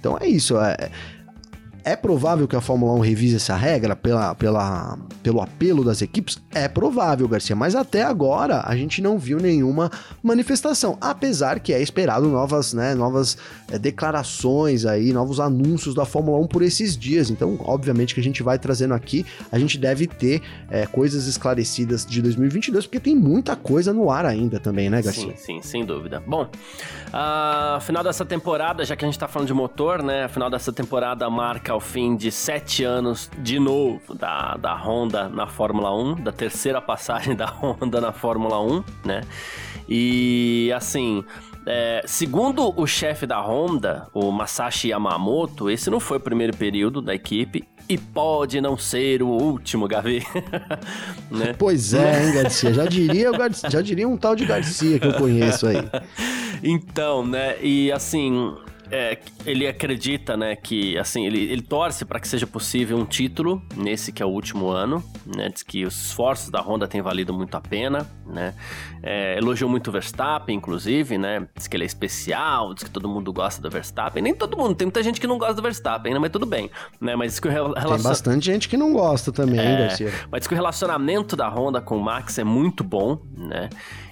Então 0.00 0.16
é 0.18 0.26
isso. 0.26 0.56
É, 0.58 0.90
é 1.84 1.96
provável 1.96 2.46
que 2.46 2.56
a 2.56 2.60
Fórmula 2.60 2.92
1 2.94 3.00
revise 3.00 3.36
essa 3.36 3.56
regra 3.56 3.96
pela, 3.96 4.34
pela, 4.34 4.98
pelo 5.22 5.40
apelo 5.40 5.84
das 5.84 6.02
equipes? 6.02 6.38
É 6.52 6.68
provável, 6.68 7.26
Garcia, 7.28 7.56
mas 7.56 7.74
até 7.74 8.02
agora 8.02 8.62
a 8.64 8.76
gente 8.76 9.00
não 9.00 9.18
viu 9.18 9.38
nenhuma 9.38 9.90
manifestação, 10.22 10.98
apesar 11.00 11.60
que 11.60 11.72
é 11.72 11.80
esperado 11.80 12.28
novas, 12.28 12.72
né, 12.72 12.94
novas 12.94 13.38
é, 13.70 13.78
declarações 13.78 14.84
aí, 14.84 15.12
novos 15.12 15.40
anúncios 15.40 15.94
da 15.94 16.04
Fórmula 16.04 16.38
1 16.38 16.46
por 16.48 16.62
esses 16.62 16.96
dias. 16.96 17.30
Então, 17.30 17.58
obviamente 17.60 18.14
que 18.14 18.20
a 18.20 18.24
gente 18.24 18.42
vai 18.42 18.58
trazendo 18.58 18.94
aqui, 18.94 19.24
a 19.50 19.58
gente 19.58 19.78
deve 19.78 20.06
ter 20.06 20.42
é, 20.70 20.86
coisas 20.86 21.26
esclarecidas 21.26 22.04
de 22.04 22.20
2022, 22.20 22.86
porque 22.86 23.00
tem 23.00 23.14
muita 23.14 23.56
coisa 23.56 23.92
no 23.92 24.10
ar 24.10 24.26
ainda 24.26 24.58
também, 24.58 24.90
né, 24.90 25.00
Garcia? 25.02 25.36
Sim, 25.36 25.60
sim, 25.60 25.62
sem 25.62 25.84
dúvida. 25.84 26.22
Bom, 26.26 26.42
uh, 26.44 27.80
final 27.80 28.02
dessa 28.02 28.24
temporada, 28.24 28.84
já 28.84 28.96
que 28.96 29.04
a 29.04 29.08
gente 29.08 29.18
tá 29.18 29.28
falando 29.28 29.48
de 29.48 29.54
motor, 29.54 30.02
né, 30.02 30.28
final 30.28 30.50
dessa 30.50 30.72
temporada 30.72 31.28
marca 31.30 31.67
ao 31.70 31.80
fim 31.80 32.16
de 32.16 32.30
sete 32.30 32.84
anos 32.84 33.30
de 33.38 33.58
novo 33.58 34.14
da, 34.14 34.56
da 34.56 34.74
Honda 34.74 35.28
na 35.28 35.46
Fórmula 35.46 35.94
1, 35.94 36.16
da 36.16 36.32
terceira 36.32 36.80
passagem 36.80 37.34
da 37.36 37.46
Honda 37.46 38.00
na 38.00 38.12
Fórmula 38.12 38.60
1, 38.60 38.84
né? 39.04 39.20
E 39.88 40.72
assim. 40.74 41.24
É, 41.70 42.00
segundo 42.06 42.72
o 42.80 42.86
chefe 42.86 43.26
da 43.26 43.42
Honda, 43.42 44.08
o 44.14 44.30
Masashi 44.30 44.88
Yamamoto, 44.88 45.68
esse 45.68 45.90
não 45.90 46.00
foi 46.00 46.16
o 46.16 46.20
primeiro 46.20 46.56
período 46.56 47.02
da 47.02 47.14
equipe 47.14 47.62
e 47.88 47.98
pode 47.98 48.60
não 48.60 48.76
ser 48.76 49.22
o 49.22 49.28
último, 49.28 49.86
Gavi. 49.88 50.22
né? 51.30 51.54
Pois 51.58 51.92
é, 51.92 52.24
hein, 52.24 52.34
Garcia? 52.34 52.72
Já 52.72 52.86
diria, 52.86 53.30
já 53.70 53.82
diria 53.82 54.08
um 54.08 54.16
tal 54.16 54.36
de 54.36 54.44
Garcia 54.44 54.98
que 54.98 55.06
eu 55.06 55.14
conheço 55.14 55.66
aí. 55.66 55.76
Então, 56.60 57.24
né? 57.24 57.54
E 57.62 57.92
assim, 57.92 58.52
é, 58.90 59.18
ele 59.44 59.66
acredita, 59.66 60.36
né, 60.36 60.56
que 60.56 60.98
assim, 60.98 61.26
ele, 61.26 61.40
ele 61.50 61.62
torce 61.62 62.04
para 62.04 62.18
que 62.20 62.28
seja 62.28 62.46
possível 62.46 62.96
um 62.96 63.04
título 63.04 63.62
nesse 63.76 64.12
que 64.12 64.22
é 64.22 64.26
o 64.26 64.28
último 64.28 64.68
ano, 64.68 65.02
né? 65.26 65.48
Diz 65.48 65.62
que 65.62 65.84
os 65.84 66.06
esforços 66.06 66.50
da 66.50 66.60
Honda 66.60 66.86
têm 66.86 67.02
valido 67.02 67.32
muito 67.32 67.56
a 67.56 67.60
pena, 67.60 68.06
né? 68.26 68.54
É, 69.02 69.36
elogiou 69.38 69.70
muito 69.70 69.88
o 69.88 69.92
Verstappen, 69.92 70.56
inclusive, 70.56 71.18
né? 71.18 71.46
Diz 71.56 71.68
que 71.68 71.76
ele 71.76 71.84
é 71.84 71.86
especial, 71.86 72.74
diz 72.74 72.84
que 72.84 72.90
todo 72.90 73.08
mundo 73.08 73.32
gosta 73.32 73.60
do 73.60 73.70
Verstappen. 73.70 74.22
Nem 74.22 74.34
todo 74.34 74.56
mundo, 74.56 74.74
tem 74.74 74.86
muita 74.86 75.02
gente 75.02 75.20
que 75.20 75.26
não 75.26 75.38
gosta 75.38 75.54
do 75.54 75.62
Verstappen, 75.62 76.12
né? 76.12 76.18
Mas 76.18 76.30
tudo 76.30 76.46
bem, 76.46 76.70
né? 77.00 77.14
Mas 77.16 77.32
diz 77.32 77.40
que 77.40 77.48
o 77.48 77.50
relacion... 77.50 77.94
Tem 77.94 78.02
bastante 78.02 78.46
gente 78.46 78.68
que 78.68 78.76
não 78.76 78.92
gosta 78.92 79.32
também, 79.32 79.60
é, 79.60 79.86
Garcia. 79.86 80.12
Mas 80.30 80.40
diz 80.40 80.48
que 80.48 80.54
o 80.54 80.56
relacionamento 80.56 81.36
da 81.36 81.48
Honda 81.48 81.80
com 81.80 81.96
o 81.96 82.02
Max 82.02 82.38
é 82.38 82.44
muito 82.44 82.82
bom, 82.82 83.20
né? 83.36 83.68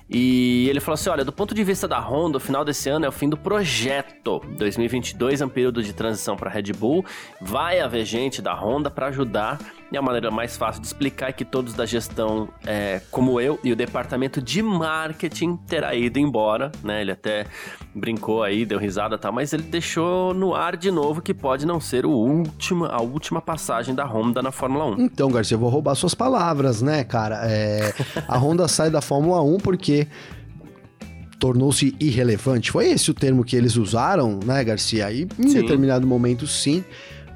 E 0.08 0.68
ele 0.68 0.80
falou 0.80 0.94
assim: 0.94 1.10
olha, 1.10 1.24
do 1.24 1.32
ponto 1.32 1.54
de 1.54 1.64
vista 1.64 1.88
da 1.88 1.98
Honda, 1.98 2.38
o 2.38 2.40
final 2.40 2.64
desse 2.64 2.88
ano 2.88 3.04
é 3.04 3.08
o 3.08 3.12
fim 3.12 3.28
do 3.28 3.36
projeto. 3.36 4.40
2022 4.56 5.40
é 5.40 5.46
um 5.46 5.48
período 5.48 5.82
de 5.82 5.92
transição 5.92 6.36
para 6.36 6.50
Red 6.50 6.72
Bull. 6.76 7.04
Vai 7.40 7.80
haver 7.80 8.04
gente 8.04 8.40
da 8.40 8.54
Honda 8.54 8.90
para 8.90 9.06
ajudar 9.06 9.58
e 9.90 9.96
a 9.96 10.02
maneira 10.02 10.30
mais 10.30 10.56
fácil 10.56 10.80
de 10.80 10.88
explicar 10.88 11.30
é 11.30 11.32
que 11.32 11.44
todos 11.44 11.72
da 11.74 11.86
gestão, 11.86 12.48
é, 12.66 13.00
como 13.10 13.40
eu, 13.40 13.58
e 13.62 13.72
o 13.72 13.76
departamento 13.76 14.42
de 14.42 14.60
marketing 14.60 15.56
terá 15.56 15.94
ido 15.94 16.18
embora, 16.18 16.72
né? 16.82 17.02
Ele 17.02 17.12
até 17.12 17.46
brincou 17.94 18.42
aí, 18.42 18.66
deu 18.66 18.78
risada 18.78 19.14
e 19.14 19.18
tal, 19.18 19.32
mas 19.32 19.52
ele 19.52 19.62
deixou 19.62 20.34
no 20.34 20.54
ar 20.54 20.76
de 20.76 20.90
novo 20.90 21.22
que 21.22 21.32
pode 21.32 21.64
não 21.64 21.80
ser 21.80 22.04
o 22.04 22.10
último, 22.10 22.86
a 22.86 23.00
última 23.00 23.40
passagem 23.40 23.94
da 23.94 24.04
Honda 24.04 24.42
na 24.42 24.50
Fórmula 24.50 24.86
1. 24.86 25.00
Então, 25.02 25.30
Garcia, 25.30 25.54
eu 25.54 25.60
vou 25.60 25.70
roubar 25.70 25.94
suas 25.94 26.14
palavras, 26.14 26.82
né, 26.82 27.04
cara? 27.04 27.40
É, 27.44 27.94
a 28.26 28.36
Honda 28.36 28.66
sai 28.68 28.90
da 28.90 29.00
Fórmula 29.00 29.40
1 29.40 29.58
porque 29.58 30.08
tornou-se 31.38 31.94
irrelevante. 32.00 32.72
Foi 32.72 32.88
esse 32.88 33.10
o 33.10 33.14
termo 33.14 33.44
que 33.44 33.54
eles 33.54 33.76
usaram, 33.76 34.40
né, 34.44 34.64
Garcia? 34.64 35.12
E 35.12 35.28
em 35.38 35.48
sim. 35.48 35.60
determinado 35.60 36.06
momento, 36.06 36.44
sim 36.44 36.84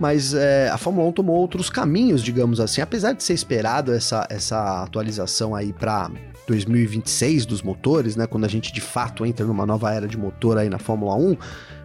mas 0.00 0.32
é, 0.32 0.70
a 0.70 0.78
Fórmula 0.78 1.06
1 1.10 1.12
tomou 1.12 1.36
outros 1.36 1.68
caminhos, 1.68 2.24
digamos 2.24 2.58
assim. 2.58 2.80
Apesar 2.80 3.12
de 3.12 3.22
ser 3.22 3.34
esperado 3.34 3.92
essa, 3.92 4.26
essa 4.30 4.82
atualização 4.82 5.54
aí 5.54 5.74
para 5.74 6.10
2026 6.46 7.44
dos 7.44 7.60
motores, 7.60 8.16
né? 8.16 8.26
Quando 8.26 8.46
a 8.46 8.48
gente 8.48 8.72
de 8.72 8.80
fato 8.80 9.26
entra 9.26 9.44
numa 9.44 9.66
nova 9.66 9.92
era 9.92 10.08
de 10.08 10.16
motor 10.16 10.56
aí 10.56 10.70
na 10.70 10.78
Fórmula 10.78 11.14
1 11.14 11.36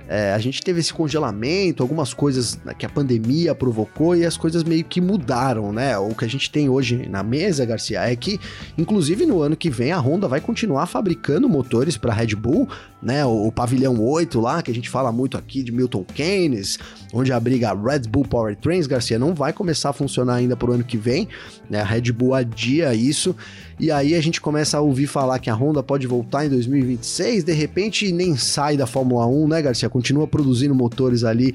é, 0.08 0.34
a 0.34 0.40
gente 0.40 0.62
teve 0.62 0.80
esse 0.80 0.94
congelamento, 0.94 1.82
algumas 1.82 2.14
coisas 2.14 2.60
que 2.78 2.86
a 2.86 2.90
pandemia 2.90 3.56
provocou 3.56 4.16
e 4.16 4.24
as 4.24 4.38
coisas 4.38 4.64
meio 4.64 4.84
que 4.84 5.02
mudaram, 5.02 5.74
né? 5.74 5.98
O 5.98 6.14
que 6.14 6.26
a 6.26 6.28
gente 6.28 6.50
tem 6.52 6.70
hoje 6.70 7.08
na 7.10 7.24
mesa, 7.24 7.66
Garcia, 7.66 8.02
é 8.02 8.16
que, 8.16 8.40
inclusive 8.78 9.26
no 9.26 9.42
ano 9.42 9.56
que 9.56 9.70
vem, 9.70 9.92
a 9.92 10.00
Honda 10.00 10.28
vai 10.28 10.40
continuar 10.40 10.86
fabricando 10.86 11.50
motores 11.50 11.98
para 11.98 12.14
Red 12.14 12.36
Bull, 12.36 12.70
né? 13.06 13.24
O, 13.24 13.48
o, 13.48 13.52
pavilhão 13.52 14.04
8 14.04 14.42
lá, 14.42 14.64
que 14.64 14.72
a 14.72 14.74
gente 14.74 14.90
fala 14.90 15.12
muito 15.12 15.38
aqui 15.38 15.62
de 15.62 15.72
Milton 15.72 16.04
Keynes, 16.04 16.80
onde 17.14 17.32
abriga 17.32 17.70
a 17.70 17.74
Red 17.74 18.10
Bull 18.10 18.26
Powertrains, 18.26 18.88
Garcia, 18.88 19.20
não 19.20 19.36
vai 19.36 19.54
começar 19.54 19.92
a 19.92 19.94
funcionar 19.94 20.34
ainda 20.34 20.58
pro 20.58 20.74
ano 20.74 20.84
que 20.84 20.98
vem, 20.98 21.28
né? 21.70 21.82
A 21.82 21.86
Red 21.86 22.12
Bull 22.12 22.34
adia 22.34 22.96
isso. 22.96 23.36
E 23.80 23.92
aí 23.92 24.16
a 24.16 24.22
gente 24.22 24.42
começa 24.42 24.78
a 24.78 24.82
ouvir 24.82 25.06
falar 25.06 25.38
que 25.38 25.52
a 25.52 25.54
Honda 25.54 25.84
pode 25.84 26.08
voltar 26.08 26.48
em 26.48 26.50
2026, 26.50 27.44
de 27.44 27.54
repente 27.54 28.12
nem 28.12 28.36
sai 28.36 28.76
da 28.76 28.88
Fórmula 28.88 29.28
1, 29.28 29.48
né, 29.50 29.62
Garcia? 29.62 29.88
Continua 29.88 30.26
produzindo 30.26 30.74
motores 30.74 31.24
ali 31.24 31.54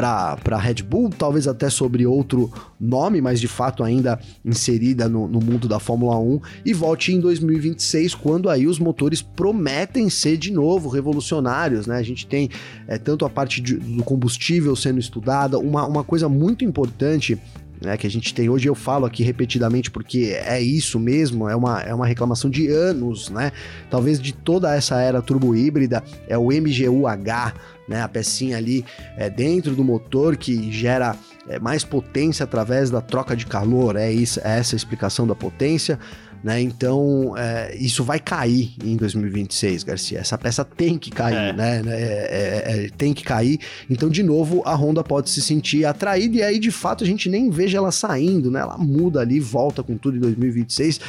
para 0.00 0.56
Red 0.56 0.82
Bull, 0.82 1.10
talvez 1.10 1.46
até 1.46 1.68
sobre 1.68 2.06
outro 2.06 2.50
nome, 2.80 3.20
mas 3.20 3.38
de 3.38 3.46
fato 3.46 3.84
ainda 3.84 4.18
inserida 4.42 5.08
no, 5.08 5.28
no, 5.28 5.40
mundo 5.40 5.68
da 5.68 5.78
Fórmula 5.78 6.18
1, 6.18 6.40
e 6.64 6.72
volte 6.72 7.12
em 7.12 7.20
2026, 7.20 8.14
quando 8.14 8.48
aí 8.48 8.66
os 8.66 8.78
motores 8.78 9.20
prometem 9.20 10.08
ser 10.08 10.38
de 10.38 10.50
novo 10.50 10.88
revolucionários, 10.88 11.86
né? 11.86 11.98
A 11.98 12.02
gente 12.02 12.26
tem 12.26 12.48
é, 12.88 12.96
tanto 12.96 13.26
a 13.26 13.30
parte 13.30 13.60
de, 13.60 13.76
do 13.76 14.02
combustível 14.02 14.74
sendo 14.74 14.98
estudada, 14.98 15.58
uma, 15.58 15.86
uma 15.86 16.02
coisa 16.02 16.28
muito 16.28 16.64
importante 16.64 17.38
né, 17.80 17.96
que 17.96 18.06
a 18.06 18.10
gente 18.10 18.34
tem 18.34 18.48
hoje, 18.48 18.68
eu 18.68 18.74
falo 18.74 19.06
aqui 19.06 19.22
repetidamente 19.22 19.90
porque 19.90 20.38
é 20.44 20.60
isso 20.60 20.98
mesmo, 20.98 21.48
é 21.48 21.56
uma, 21.56 21.80
é 21.80 21.94
uma 21.94 22.06
reclamação 22.06 22.50
de 22.50 22.68
anos, 22.68 23.30
né? 23.30 23.52
Talvez 23.88 24.20
de 24.20 24.32
toda 24.32 24.74
essa 24.74 25.00
era 25.00 25.22
turbo 25.22 25.54
híbrida, 25.54 26.02
é 26.28 26.36
o 26.36 26.48
MGU-H, 26.48 27.54
né, 27.88 28.02
a 28.02 28.08
pecinha 28.08 28.56
ali 28.56 28.84
é, 29.16 29.28
dentro 29.28 29.74
do 29.74 29.82
motor 29.82 30.36
que 30.36 30.70
gera 30.70 31.16
é, 31.48 31.58
mais 31.58 31.82
potência 31.82 32.44
através 32.44 32.90
da 32.90 33.00
troca 33.00 33.34
de 33.34 33.46
calor, 33.46 33.96
é, 33.96 34.12
isso, 34.12 34.40
é 34.44 34.58
essa 34.58 34.76
a 34.76 34.78
explicação 34.78 35.26
da 35.26 35.34
potência 35.34 35.98
né? 36.42 36.60
Então, 36.60 37.34
é, 37.36 37.76
isso 37.76 38.02
vai 38.02 38.18
cair 38.18 38.74
em 38.82 38.96
2026, 38.96 39.84
Garcia. 39.84 40.18
Essa 40.18 40.38
peça 40.38 40.64
tem 40.64 40.98
que 40.98 41.10
cair, 41.10 41.50
é. 41.50 41.52
né? 41.52 41.82
É, 41.86 41.92
é, 41.92 42.84
é, 42.86 42.88
tem 42.96 43.12
que 43.12 43.22
cair. 43.22 43.58
Então, 43.88 44.08
de 44.08 44.22
novo, 44.22 44.62
a 44.64 44.74
Honda 44.74 45.04
pode 45.04 45.28
se 45.28 45.42
sentir 45.42 45.84
atraída 45.84 46.38
e 46.38 46.42
aí, 46.42 46.58
de 46.58 46.70
fato, 46.70 47.04
a 47.04 47.06
gente 47.06 47.28
nem 47.28 47.50
veja 47.50 47.78
ela 47.78 47.92
saindo, 47.92 48.50
né? 48.50 48.60
Ela 48.60 48.78
muda 48.78 49.20
ali, 49.20 49.38
volta 49.38 49.82
com 49.82 49.96
tudo 49.96 50.16
em 50.16 50.20
2026. 50.20 51.00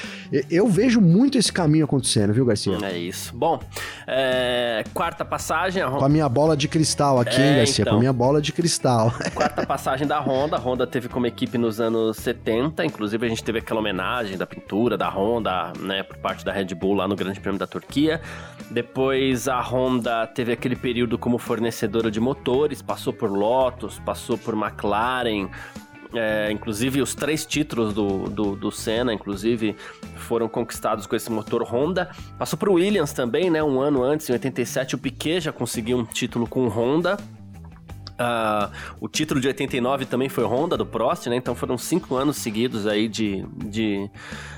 Eu 0.50 0.68
vejo 0.68 1.00
muito 1.00 1.38
esse 1.38 1.52
caminho 1.52 1.86
acontecendo, 1.86 2.34
viu, 2.34 2.46
Garcia? 2.46 2.78
É 2.84 2.98
isso. 2.98 3.36
Bom, 3.36 3.60
é, 4.06 4.84
quarta 4.94 5.24
passagem. 5.24 5.84
Honda... 5.84 5.98
Com 5.98 6.06
a 6.06 6.10
minha 6.10 6.28
bola 6.28 6.58
de 6.58 6.68
cristal 6.68 7.20
aqui, 7.20 7.42
hein, 7.42 7.56
Garcia? 7.58 7.84
Então. 7.84 7.94
Com 7.94 7.98
a 7.98 8.00
minha 8.00 8.14
bola 8.14 8.42
de 8.42 8.52
cristal. 8.52 9.14
Quarta 9.34 9.66
passagem 9.66 10.06
da 10.06 10.20
Honda. 10.20 10.58
A 10.58 10.60
Honda 10.60 10.86
teve 10.86 11.08
como 11.08 11.26
equipe 11.26 11.58
nos 11.58 11.80
anos 11.80 12.18
70, 12.18 12.86
inclusive 12.86 13.26
a 13.26 13.30
gente 13.30 13.44
teve 13.44 13.60
aquela 13.60 13.80
homenagem 13.80 14.38
da 14.38 14.46
pintura 14.46 14.98
da 14.98 15.10
Honda 15.10 15.21
Honda, 15.22 15.72
né, 15.80 16.01
por 16.01 16.18
parte 16.18 16.44
da 16.44 16.51
Red 16.51 16.74
Bull 16.75 16.96
lá 16.96 17.08
no 17.08 17.16
Grande 17.16 17.40
Prêmio 17.40 17.60
da 17.60 17.68
Turquia. 17.68 18.20
Depois 18.72 19.48
a 19.48 19.62
Honda 19.62 20.25
teve 20.25 20.51
aquele 20.51 20.75
período 20.75 21.18
como 21.18 21.38
fornecedora 21.38 22.10
de 22.10 22.20
motores, 22.20 22.82
passou 22.82 23.13
por 23.13 23.30
Lotus, 23.30 24.00
passou 24.00 24.38
por 24.38 24.56
McLaren, 24.56 25.50
é, 26.13 26.51
inclusive 26.51 27.01
os 27.01 27.16
três 27.16 27.46
títulos 27.46 27.94
do, 27.94 28.30
do, 28.30 28.56
do, 28.56 28.72
Senna, 28.72 29.13
inclusive, 29.13 29.75
foram 30.16 30.50
conquistados 30.50 31.06
com 31.06 31.16
esse 31.16 31.32
motor 31.32 31.63
Honda. 31.63 32.10
Passou 32.38 32.60
para 32.60 32.70
o 32.70 32.74
Williams 32.74 33.13
também, 33.13 33.50
né? 33.50 33.63
Um 33.63 33.80
ano 33.80 34.04
antes, 34.04 34.30
em 34.30 34.34
87, 34.34 34.96
o 34.96 34.98
Piquet 34.98 35.40
já 35.40 35.51
conseguiu 35.54 35.98
um 35.98 36.06
título 36.06 36.48
com 36.48 36.68
Honda. 36.68 37.18
Uh, 38.22 38.72
o 39.00 39.08
título 39.08 39.42
de 39.42 39.48
89 39.48 40.06
também 40.06 40.30
foi 40.30 40.44
Honda, 40.44 40.78
do 40.78 40.86
Prost, 40.86 41.25
né? 41.28 41.36
Então 41.36 41.56
foram 41.56 41.78
cinco 41.78 42.16
anos 42.16 42.38
seguidos 42.38 42.86
aí 42.86 43.08
de, 43.08 43.44
de 43.66 44.08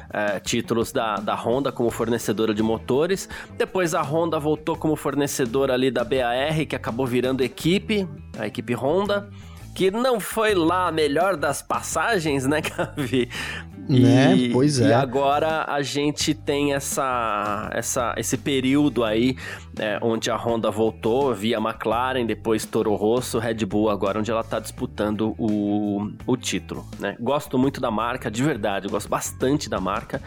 uh, 0.09 0.39
títulos 0.43 0.91
da, 0.91 1.15
da 1.15 1.33
Honda 1.33 1.71
como 1.71 1.89
fornecedora 1.89 2.53
de 2.53 2.61
motores. 2.61 3.29
Depois 3.57 3.95
a 3.95 4.01
Honda 4.01 4.37
voltou 4.37 4.75
como 4.75 4.97
fornecedora 4.97 5.73
ali 5.73 5.89
da 5.89 6.03
BAR, 6.03 6.65
que 6.67 6.75
acabou 6.75 7.07
virando 7.07 7.41
equipe, 7.41 8.07
a 8.37 8.47
equipe 8.47 8.73
Honda 8.73 9.29
que 9.73 9.89
não 9.89 10.19
foi 10.19 10.53
lá 10.53 10.87
a 10.87 10.91
melhor 10.91 11.35
das 11.35 11.61
passagens, 11.61 12.45
né, 12.45 12.61
Gavi? 12.77 13.27
E, 13.89 13.99
né? 13.99 14.49
Pois 14.51 14.79
é. 14.79 14.89
E 14.89 14.93
agora 14.93 15.65
a 15.67 15.81
gente 15.81 16.33
tem 16.33 16.73
essa, 16.73 17.69
essa, 17.73 18.13
esse 18.17 18.37
período 18.37 19.03
aí 19.03 19.35
é, 19.79 19.97
onde 20.01 20.29
a 20.29 20.35
Honda 20.35 20.69
voltou 20.69 21.33
via 21.33 21.57
McLaren, 21.57 22.25
depois 22.25 22.65
Toro 22.65 22.93
Rosso, 22.95 23.39
Red 23.39 23.65
Bull, 23.65 23.89
agora 23.89 24.19
onde 24.19 24.29
ela 24.29 24.41
está 24.41 24.59
disputando 24.59 25.35
o, 25.37 26.11
o 26.25 26.37
título. 26.37 26.85
Né? 26.99 27.15
Gosto 27.19 27.57
muito 27.57 27.81
da 27.81 27.89
marca, 27.89 28.29
de 28.29 28.43
verdade, 28.43 28.87
gosto 28.87 29.09
bastante 29.09 29.69
da 29.69 29.79
marca 29.79 30.21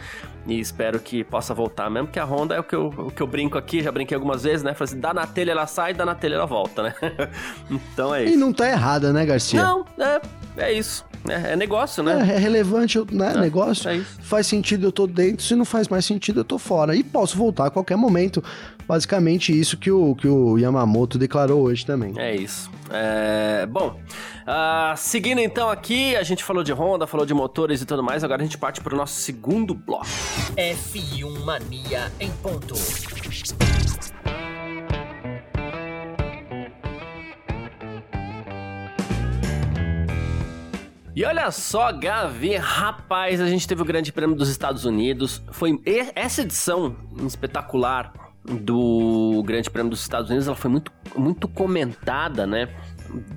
e 0.45 0.59
espero 0.59 0.99
que 0.99 1.23
possa 1.23 1.53
voltar 1.53 1.89
mesmo, 1.89 2.07
porque 2.07 2.19
a 2.19 2.25
Honda 2.25 2.55
é 2.55 2.59
o 2.59 2.63
que 2.63 2.75
eu, 2.75 2.87
o 2.87 3.11
que 3.11 3.21
eu 3.21 3.27
brinco 3.27 3.57
aqui, 3.57 3.81
já 3.81 3.91
brinquei 3.91 4.15
algumas 4.15 4.43
vezes, 4.43 4.63
né? 4.63 4.73
Falei 4.73 4.91
assim, 4.91 4.99
dá 4.99 5.13
na 5.13 5.27
telha 5.27 5.51
ela 5.51 5.67
sai, 5.67 5.93
dá 5.93 6.05
na 6.05 6.15
telha 6.15 6.35
ela 6.35 6.45
volta, 6.45 6.83
né? 6.83 6.95
então 7.69 8.13
é 8.13 8.23
isso. 8.23 8.33
E 8.33 8.37
não 8.37 8.53
tá 8.53 8.67
errada, 8.69 9.11
né, 9.11 9.25
Garcia? 9.25 9.61
Não, 9.61 9.85
é, 9.97 10.21
é 10.57 10.73
isso. 10.73 11.05
É, 11.27 11.53
é 11.53 11.55
negócio, 11.55 12.03
né? 12.03 12.27
É, 12.29 12.35
é 12.35 12.37
relevante, 12.37 12.99
né? 13.11 13.33
É, 13.35 13.39
negócio. 13.39 13.89
É 13.89 14.01
faz 14.21 14.47
sentido, 14.47 14.87
eu 14.87 14.91
tô 14.91 15.07
dentro. 15.07 15.45
Se 15.45 15.55
não 15.55 15.65
faz 15.65 15.87
mais 15.87 16.05
sentido, 16.05 16.41
eu 16.41 16.43
tô 16.43 16.57
fora. 16.57 16.95
E 16.95 17.03
posso 17.03 17.37
voltar 17.37 17.67
a 17.67 17.69
qualquer 17.69 17.97
momento. 17.97 18.43
Basicamente 18.87 19.57
isso 19.57 19.75
que 19.75 19.91
o, 19.91 20.15
que 20.15 20.27
o 20.27 20.57
Yamamoto 20.57 21.17
declarou 21.17 21.63
hoje 21.63 21.85
também. 21.85 22.13
É 22.17 22.35
isso. 22.35 22.71
É, 22.89 23.65
bom, 23.65 23.99
uh, 24.43 24.95
seguindo 24.95 25.41
então 25.41 25.69
aqui, 25.69 26.15
a 26.15 26.23
gente 26.23 26.41
falou 26.41 26.63
de 26.63 26.71
Honda, 26.71 27.05
falou 27.05 27.25
de 27.25 27.33
motores 27.33 27.81
e 27.81 27.85
tudo 27.85 28.01
mais. 28.01 28.23
Agora 28.23 28.41
a 28.41 28.45
gente 28.45 28.57
parte 28.57 28.79
para 28.79 28.93
o 28.93 28.97
nosso 28.97 29.15
segundo 29.19 29.73
bloco. 29.73 30.05
F1 30.55 31.43
Mania 31.43 32.11
em 32.19 32.31
ponto. 32.31 32.75
E 41.17 41.25
olha 41.25 41.49
só, 41.49 41.91
Gavi, 41.91 42.57
rapaz, 42.57 43.41
a 43.41 43.47
gente 43.47 43.67
teve 43.67 43.81
o 43.81 43.85
Grande 43.85 44.13
Prêmio 44.13 44.35
dos 44.35 44.49
Estados 44.49 44.85
Unidos. 44.85 45.41
Foi 45.49 45.81
essa 46.13 46.43
edição 46.43 46.95
espetacular 47.25 48.13
do 48.45 49.41
Grande 49.43 49.67
Prêmio 49.67 49.89
dos 49.89 50.01
Estados 50.01 50.29
Unidos, 50.29 50.45
ela 50.45 50.55
foi 50.55 50.69
muito, 50.69 50.91
muito 51.15 51.47
comentada, 51.47 52.45
né? 52.45 52.69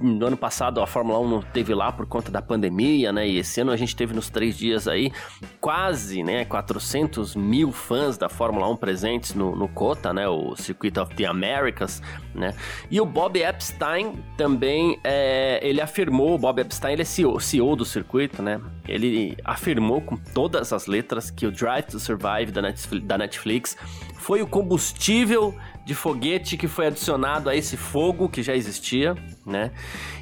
No 0.01 0.27
ano 0.27 0.37
passado 0.37 0.81
a 0.81 0.87
Fórmula 0.87 1.19
1 1.21 1.29
não 1.29 1.43
teve 1.43 1.75
lá 1.75 1.93
por 1.93 2.07
conta 2.07 2.31
da 2.31 2.43
pandemia, 2.43 3.13
né? 3.13 3.29
E 3.29 3.39
esse 3.39 3.61
ano 3.61 3.71
a 3.71 3.77
gente 3.77 3.95
teve 3.95 4.15
nos 4.15 4.31
três 4.31 4.57
dias 4.57 4.89
aí 4.89 5.13
quase, 5.61 6.23
né? 6.23 6.45
400 6.45 7.37
mil 7.37 7.73
fãs 7.73 8.19
da 8.19 8.29
Fórmula 8.29 8.69
1 8.69 8.77
presentes 8.77 9.35
no, 9.35 9.55
no 9.55 9.69
COTA, 9.69 10.13
né? 10.13 10.29
O 10.29 10.55
Circuit 10.57 10.99
of 10.99 11.15
the 11.15 11.27
Americas, 11.27 12.03
né? 12.35 12.55
E 12.91 13.01
o 13.01 13.07
Bob 13.07 13.41
Epstein 13.41 14.23
também, 14.37 14.99
é, 15.05 15.61
ele 15.63 15.81
afirmou, 15.81 16.35
o 16.35 16.39
Bob 16.39 16.61
Epstein 16.61 16.93
ele 16.93 17.03
é 17.03 17.05
CEO, 17.05 17.41
CEO 17.41 17.77
do 17.77 17.85
circuito, 17.85 18.43
né? 18.43 18.61
Ele 18.89 19.37
afirmou 19.45 20.01
com 20.01 20.17
todas 20.17 20.73
as 20.73 20.87
letras 20.87 21.31
que 21.31 21.47
o 21.47 21.53
Drive 21.53 21.87
to 21.87 22.01
Survive 22.01 22.51
da 22.53 22.63
Netflix, 22.63 23.07
da 23.07 23.19
Netflix 23.19 23.77
foi 24.21 24.43
o 24.43 24.47
combustível 24.47 25.55
de 25.85 25.95
foguete 25.95 26.59
que 26.59 26.69
foi 26.69 26.87
adicionado 26.89 27.49
a 27.49 27.57
esse 27.57 27.77
fogo 27.77 28.29
que 28.29 28.43
já 28.43 28.55
existia, 28.55 29.15
né? 29.47 29.73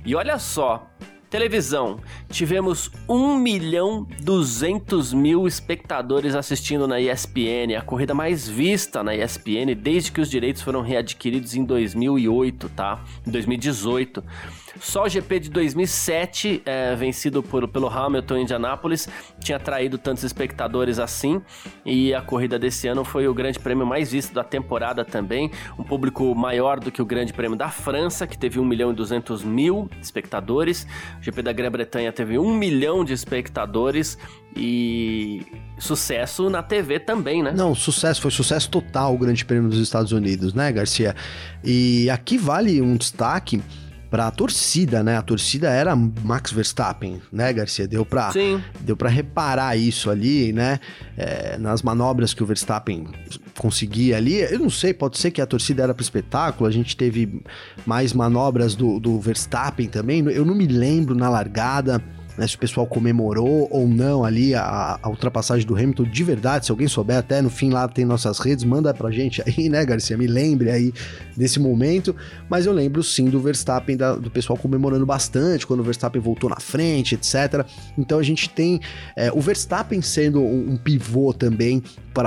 E 0.06 0.14
olha 0.14 0.38
só, 0.38 0.88
televisão, 1.30 2.00
tivemos 2.30 2.90
1 3.08 3.36
milhão 3.36 4.06
200 4.22 5.12
mil 5.12 5.46
espectadores 5.46 6.34
assistindo 6.34 6.88
na 6.88 7.00
ESPN, 7.00 7.76
a 7.76 7.82
corrida 7.82 8.14
mais 8.14 8.48
vista 8.48 9.02
na 9.02 9.14
ESPN 9.14 9.74
desde 9.76 10.10
que 10.10 10.20
os 10.20 10.30
direitos 10.30 10.62
foram 10.62 10.80
readquiridos 10.80 11.54
em 11.54 11.64
2008, 11.64 12.68
tá? 12.70 13.02
Em 13.26 13.30
2018. 13.30 14.22
Só 14.80 15.04
o 15.04 15.08
GP 15.08 15.40
de 15.40 15.50
2007, 15.50 16.62
é, 16.64 16.94
vencido 16.94 17.42
por, 17.42 17.66
pelo 17.66 17.88
Hamilton 17.88 18.36
em 18.36 18.42
Indianápolis, 18.42 19.08
tinha 19.40 19.56
atraído 19.56 19.98
tantos 19.98 20.22
espectadores 20.22 20.98
assim. 20.98 21.42
E 21.84 22.14
a 22.14 22.22
corrida 22.22 22.58
desse 22.58 22.86
ano 22.86 23.04
foi 23.04 23.26
o 23.26 23.34
grande 23.34 23.58
prêmio 23.58 23.86
mais 23.86 24.12
visto 24.12 24.32
da 24.32 24.44
temporada 24.44 25.04
também. 25.04 25.50
Um 25.78 25.82
público 25.82 26.34
maior 26.34 26.78
do 26.78 26.92
que 26.92 27.02
o 27.02 27.04
grande 27.04 27.32
prêmio 27.32 27.56
da 27.56 27.70
França, 27.70 28.26
que 28.26 28.38
teve 28.38 28.60
1 28.60 28.64
milhão 28.64 28.92
e 28.92 28.94
200 28.94 29.42
mil 29.42 29.90
espectadores. 30.00 30.86
O 31.20 31.22
GP 31.22 31.42
da 31.42 31.52
Grã-Bretanha 31.52 32.12
teve 32.12 32.38
1 32.38 32.54
milhão 32.54 33.04
de 33.04 33.12
espectadores. 33.12 34.18
E 34.56 35.46
sucesso 35.78 36.50
na 36.50 36.62
TV 36.62 36.98
também, 36.98 37.42
né? 37.42 37.52
Não, 37.56 37.74
sucesso, 37.74 38.20
foi 38.20 38.30
sucesso 38.30 38.68
total 38.68 39.14
o 39.14 39.18
Grande 39.18 39.44
Prêmio 39.44 39.68
dos 39.68 39.78
Estados 39.78 40.10
Unidos, 40.10 40.54
né, 40.54 40.72
Garcia? 40.72 41.14
E 41.62 42.10
aqui 42.10 42.36
vale 42.36 42.80
um 42.80 42.96
destaque 42.96 43.62
para 44.10 44.26
a 44.26 44.30
torcida, 44.30 45.02
né? 45.02 45.16
A 45.16 45.22
torcida 45.22 45.68
era 45.68 45.94
Max 45.94 46.50
Verstappen, 46.50 47.20
né, 47.30 47.52
Garcia? 47.52 47.86
Deu 47.86 48.04
para 48.04 48.32
deu 48.80 48.96
para 48.96 49.08
reparar 49.08 49.76
isso 49.76 50.10
ali, 50.10 50.52
né? 50.52 50.80
É, 51.16 51.58
nas 51.58 51.82
manobras 51.82 52.32
que 52.32 52.42
o 52.42 52.46
Verstappen 52.46 53.06
conseguia 53.58 54.16
ali. 54.16 54.40
Eu 54.40 54.58
não 54.58 54.70
sei, 54.70 54.94
pode 54.94 55.18
ser 55.18 55.30
que 55.30 55.40
a 55.40 55.46
torcida 55.46 55.82
era 55.82 55.94
para 55.94 56.02
espetáculo. 56.02 56.68
A 56.68 56.72
gente 56.72 56.96
teve 56.96 57.42
mais 57.84 58.12
manobras 58.12 58.74
do, 58.74 58.98
do 58.98 59.20
Verstappen 59.20 59.88
também. 59.88 60.24
Eu 60.30 60.44
não 60.44 60.54
me 60.54 60.66
lembro 60.66 61.14
na 61.14 61.28
largada 61.28 62.02
né, 62.38 62.46
se 62.46 62.54
o 62.54 62.58
pessoal 62.58 62.86
comemorou 62.86 63.66
ou 63.68 63.88
não 63.88 64.24
ali 64.24 64.54
a, 64.54 64.98
a, 65.02 65.08
ultrapassagem 65.08 65.66
do 65.66 65.74
Hamilton 65.74 66.04
de 66.04 66.22
verdade, 66.22 66.66
se 66.66 66.70
alguém 66.70 66.86
souber, 66.86 67.18
até 67.18 67.42
no 67.42 67.50
fim 67.50 67.70
lá 67.70 67.88
tem 67.88 68.04
nossas 68.04 68.38
redes, 68.38 68.64
manda 68.64 68.94
pra 68.94 69.10
gente 69.10 69.42
aí, 69.44 69.68
né, 69.68 69.84
Garcia? 69.84 70.16
Me 70.16 70.28
lembre 70.28 70.70
aí 70.70 70.94
desse 71.36 71.58
momento. 71.58 72.14
Mas 72.48 72.64
eu 72.64 72.72
lembro 72.72 73.02
sim 73.02 73.24
do 73.24 73.40
Verstappen, 73.40 73.96
da, 73.96 74.14
do 74.14 74.30
pessoal 74.30 74.56
comemorando 74.56 75.04
bastante 75.04 75.66
quando 75.66 75.80
o 75.80 75.82
Verstappen 75.82 76.22
voltou 76.22 76.48
na 76.48 76.60
frente, 76.60 77.16
etc. 77.16 77.66
Então 77.98 78.20
a 78.20 78.22
gente 78.22 78.48
tem 78.48 78.80
é, 79.16 79.32
o 79.32 79.40
Verstappen 79.40 80.00
sendo 80.00 80.40
um, 80.40 80.72
um 80.72 80.76
pivô 80.76 81.32
também 81.32 81.82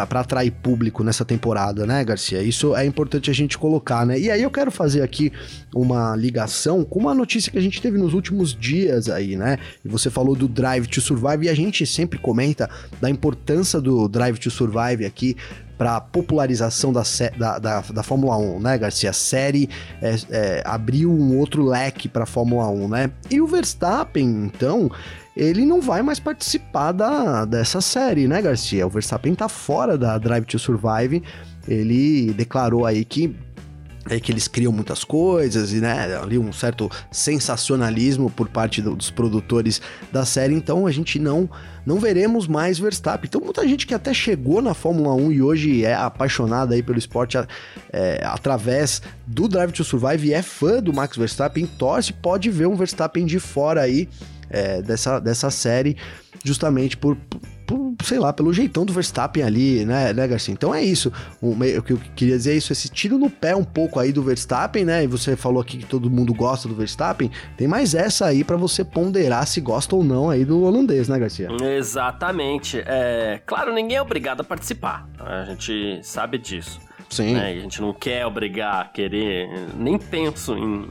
para 0.08 0.20
atrair 0.20 0.52
público 0.52 1.04
nessa 1.04 1.26
temporada, 1.26 1.86
né, 1.86 2.04
Garcia? 2.04 2.42
Isso 2.42 2.76
é 2.76 2.86
importante 2.86 3.30
a 3.30 3.34
gente 3.34 3.58
colocar, 3.58 4.06
né? 4.06 4.20
E 4.20 4.30
aí 4.30 4.42
eu 4.42 4.50
quero 4.50 4.72
fazer 4.72 5.02
aqui 5.02 5.32
uma 5.74 6.16
ligação 6.16 6.84
com 6.84 7.00
uma 7.00 7.14
notícia 7.14 7.52
que 7.52 7.58
a 7.58 7.62
gente 7.62 7.82
teve 7.82 7.98
nos 7.98 8.14
últimos 8.14 8.54
dias 8.54 9.10
aí, 9.10 9.36
né? 9.36 9.58
E 9.84 9.88
você 9.88 10.10
falou 10.10 10.36
do 10.36 10.48
Drive 10.48 10.88
to 10.88 11.02
Survive 11.02 11.46
e 11.46 11.50
a 11.50 11.54
gente 11.54 11.86
sempre 11.86 12.20
comenta 12.20 12.70
da 13.00 13.10
importância 13.10 13.80
do 13.80 14.08
Drive 14.08 14.38
to 14.38 14.50
Survive 14.50 15.06
aqui 15.06 15.36
para 15.82 16.00
popularização 16.00 16.94
da, 16.94 17.02
da, 17.36 17.58
da, 17.58 17.82
da, 17.82 18.04
Fórmula 18.04 18.38
1, 18.38 18.60
né, 18.60 18.78
Garcia? 18.78 19.10
A 19.10 19.14
série 19.14 19.68
é, 20.00 20.16
é, 20.30 20.64
abriu 20.64 21.12
um 21.12 21.40
outro 21.40 21.66
leque 21.66 22.08
para 22.08 22.22
a 22.22 22.28
Fórmula 22.28 22.70
1, 22.70 22.88
né? 22.88 23.12
E 23.32 23.42
o 23.42 23.48
Verstappen, 23.48 24.46
então, 24.46 24.92
ele 25.36 25.66
não 25.66 25.82
vai 25.82 26.02
mais 26.02 26.20
participar 26.20 26.92
da, 26.92 27.46
dessa 27.46 27.80
série, 27.80 28.28
né, 28.28 28.42
Garcia? 28.42 28.86
O 28.86 28.90
Verstappen 28.90 29.34
tá 29.34 29.48
fora 29.48 29.98
da 29.98 30.18
Drive 30.18 30.46
to 30.46 30.60
Survive. 30.60 31.24
Ele 31.68 32.34
declarou 32.34 32.86
aí 32.86 33.06
que 33.06 33.36
é 34.10 34.20
que 34.20 34.32
eles 34.32 34.48
criam 34.48 34.72
muitas 34.72 35.04
coisas 35.04 35.74
e 35.74 35.80
né, 35.80 36.18
ali 36.18 36.38
um 36.38 36.52
certo 36.52 36.90
sensacionalismo 37.12 38.30
por 38.30 38.48
parte 38.48 38.82
do, 38.82 38.96
dos 38.96 39.12
produtores 39.12 39.82
da 40.12 40.26
série, 40.26 40.56
então 40.56 40.88
a 40.88 40.92
gente 40.92 41.20
não 41.20 41.50
não 41.84 42.00
veremos 42.00 42.48
mais 42.48 42.78
Verstappen. 42.78 43.28
Então 43.28 43.42
muita 43.42 43.68
gente 43.68 43.88
que 43.88 43.94
até 43.94 44.14
chegou 44.14 44.62
na 44.62 44.74
Fórmula 44.74 45.16
1 45.16 45.32
e 45.32 45.42
hoje 45.42 45.84
é 45.84 45.96
apaixonada 45.96 46.76
aí 46.76 46.84
pelo 46.84 47.00
esporte 47.00 47.38
é, 47.92 48.22
através 48.24 49.02
do 49.26 49.48
Drive 49.48 49.72
to 49.72 49.84
Survive 49.84 50.28
e 50.28 50.34
é 50.34 50.44
fã 50.44 50.82
do 50.82 50.94
Max 50.94 51.18
Verstappen, 51.18 51.66
torce, 51.66 52.14
pode 52.14 52.50
ver 52.52 52.68
um 52.68 52.76
Verstappen 52.76 53.26
de 53.26 53.40
fora 53.40 53.82
aí 53.82 54.08
é, 54.50 54.82
dessa, 54.82 55.20
dessa 55.20 55.50
série 55.50 55.98
justamente 56.44 56.98
por, 56.98 57.18
sei 58.04 58.20
lá, 58.20 58.32
pelo 58.34 58.54
jeitão 58.54 58.86
do 58.86 58.94
Verstappen 58.94 59.44
ali, 59.44 59.86
né, 59.86 60.14
né 60.14 60.28
Garcia? 60.28 60.54
Então 60.54 60.74
é 60.74 60.84
isso. 60.84 61.12
O, 61.42 61.52
o 61.52 61.84
que 61.84 61.94
eu 61.94 62.02
queria 62.16 62.38
dizer 62.38 62.54
é 62.54 62.56
isso, 62.56 62.72
esse 62.72 62.90
tiro 62.90 63.18
no 63.18 63.30
pé 63.30 63.56
um 63.56 63.64
pouco 63.64 64.00
aí 64.00 64.12
do 64.12 64.24
Verstappen, 64.24 64.86
né? 64.86 65.04
E 65.04 65.08
você 65.08 65.36
falou 65.36 65.62
aqui 65.62 65.78
que 65.78 65.86
todo 65.86 66.10
mundo 66.10 66.34
gosta 66.34 66.68
do 66.68 66.76
Verstappen. 66.76 67.32
Tem 67.58 67.68
mais 67.68 67.94
essa 67.94 68.26
aí 68.26 68.44
para 68.44 68.58
você 68.58 68.84
ponderar 68.84 69.46
se 69.48 69.62
gosta 69.62 69.96
ou 69.96 70.04
não 70.04 70.30
aí 70.30 70.46
do 70.46 70.64
holandês, 70.64 71.08
né, 71.08 71.20
Garcia? 71.20 71.50
Exatamente. 71.78 72.82
É, 72.86 73.42
claro, 73.46 73.74
ninguém 73.74 73.98
é 73.98 74.02
obrigado 74.02 74.42
a 74.42 74.44
participar. 74.44 75.08
A 75.20 75.46
gente 75.46 76.00
sabe 76.04 76.38
disso. 76.38 76.80
Sim. 77.12 77.34
Né? 77.34 77.52
a 77.52 77.60
gente 77.60 77.82
não 77.82 77.94
quer 77.94 78.26
obrigar, 78.26 78.92
querer, 78.94 79.50
nem 79.78 80.00
penso 80.00 80.58
em, 80.58 80.88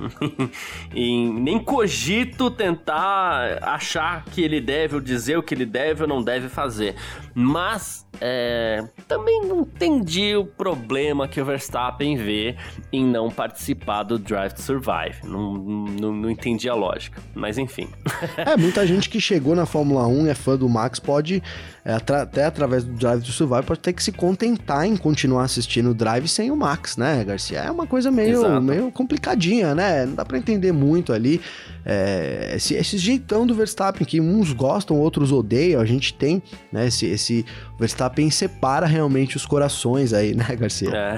em, 0.94 1.32
nem 1.32 1.58
cogito 1.58 2.50
tentar 2.50 3.58
achar 3.62 4.24
que 4.26 4.42
ele 4.42 4.60
deve 4.60 4.96
ou 4.96 5.00
dizer 5.00 5.38
o 5.38 5.42
que 5.42 5.54
ele 5.54 5.64
deve 5.64 6.02
ou 6.02 6.08
não 6.08 6.22
deve 6.22 6.50
fazer. 6.50 6.94
Mas 7.34 8.06
é, 8.20 8.84
também 9.08 9.46
não 9.46 9.60
entendi 9.60 10.36
o 10.36 10.44
problema 10.44 11.26
que 11.26 11.40
o 11.40 11.44
Verstappen 11.44 12.16
vê 12.16 12.56
em 12.92 13.04
não 13.04 13.30
participar 13.30 14.02
do 14.02 14.18
Drive 14.18 14.52
to 14.52 14.60
Survive. 14.62 15.24
Não, 15.24 15.54
não, 15.54 16.12
não 16.12 16.30
entendi 16.30 16.68
a 16.68 16.74
lógica, 16.74 17.22
mas 17.34 17.56
enfim. 17.56 17.88
é, 18.36 18.56
muita 18.56 18.86
gente 18.86 19.08
que 19.08 19.20
chegou 19.20 19.54
na 19.54 19.64
Fórmula 19.64 20.06
1 20.06 20.26
e 20.26 20.30
é 20.30 20.34
fã 20.34 20.56
do 20.56 20.68
Max 20.68 20.98
pode, 20.98 21.42
é, 21.84 21.94
até 21.94 22.44
através 22.44 22.84
do 22.84 22.92
Drive 22.92 23.22
to 23.22 23.32
Survive, 23.32 23.62
pode 23.62 23.80
ter 23.80 23.92
que 23.92 24.02
se 24.02 24.12
contentar 24.12 24.84
em 24.84 24.96
continuar 24.96 25.44
assistindo 25.44 25.90
o 25.90 25.94
Drive 25.94 26.09
sem 26.28 26.50
o 26.50 26.56
Max, 26.56 26.96
né, 26.96 27.24
Garcia? 27.24 27.60
É 27.60 27.70
uma 27.70 27.86
coisa 27.86 28.10
meio, 28.10 28.60
meio 28.60 28.90
complicadinha, 28.90 29.74
né? 29.74 30.06
Não 30.06 30.14
dá 30.14 30.24
pra 30.24 30.38
entender 30.38 30.72
muito 30.72 31.12
ali 31.12 31.40
é, 31.84 32.52
esse, 32.56 32.74
esse 32.74 32.98
jeitão 32.98 33.46
do 33.46 33.54
Verstappen, 33.54 34.06
que 34.06 34.20
uns 34.20 34.52
gostam, 34.52 34.98
outros 34.98 35.32
odeiam. 35.32 35.80
A 35.80 35.84
gente 35.84 36.14
tem, 36.14 36.42
né, 36.72 36.86
esse, 36.86 37.06
esse 37.06 37.44
Verstappen 37.78 38.30
separa 38.30 38.86
realmente 38.86 39.36
os 39.36 39.46
corações 39.46 40.12
aí, 40.12 40.34
né, 40.34 40.56
Garcia? 40.56 40.90
É. 40.90 41.16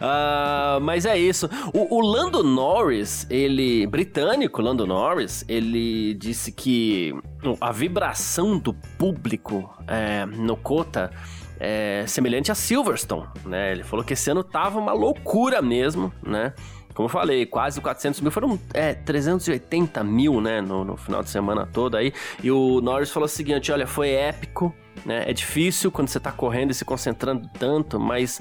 uh, 0.00 0.80
mas 0.82 1.04
é 1.04 1.18
isso. 1.18 1.48
O, 1.72 1.96
o, 1.96 2.00
Lando 2.00 2.42
Norris, 2.42 3.26
ele, 3.28 3.86
britânico, 3.86 4.62
Lando 4.62 4.86
Norris, 4.86 5.44
ele 5.48 6.14
disse 6.14 6.52
que 6.52 7.14
a 7.60 7.72
vibração 7.72 8.58
do 8.58 8.72
público 8.72 9.68
é, 9.86 10.24
no 10.26 10.56
Cota 10.56 11.10
é 11.58 12.04
semelhante 12.06 12.50
a 12.52 12.54
Silverstone, 12.54 13.28
né? 13.44 13.72
Ele 13.72 13.82
falou 13.82 14.04
que 14.04 14.12
esse 14.12 14.30
ano 14.30 14.42
tava 14.44 14.78
uma 14.78 14.92
loucura 14.92 15.60
mesmo, 15.60 16.12
né? 16.22 16.52
como 16.98 17.06
eu 17.06 17.12
falei, 17.12 17.46
quase 17.46 17.80
400 17.80 18.20
mil, 18.22 18.30
foram 18.32 18.58
é, 18.74 18.92
380 18.92 20.02
mil, 20.02 20.40
né, 20.40 20.60
no, 20.60 20.84
no 20.84 20.96
final 20.96 21.22
de 21.22 21.30
semana 21.30 21.64
todo 21.64 21.96
aí. 21.96 22.12
E 22.42 22.50
o 22.50 22.80
Norris 22.80 23.08
falou 23.08 23.26
o 23.26 23.28
seguinte: 23.28 23.70
olha, 23.70 23.86
foi 23.86 24.10
épico 24.10 24.74
né? 25.04 25.24
É 25.26 25.32
difícil 25.32 25.90
quando 25.90 26.08
você 26.08 26.18
está 26.18 26.32
correndo 26.32 26.70
e 26.70 26.74
se 26.74 26.84
concentrando 26.84 27.48
tanto, 27.58 27.98
mas 27.98 28.40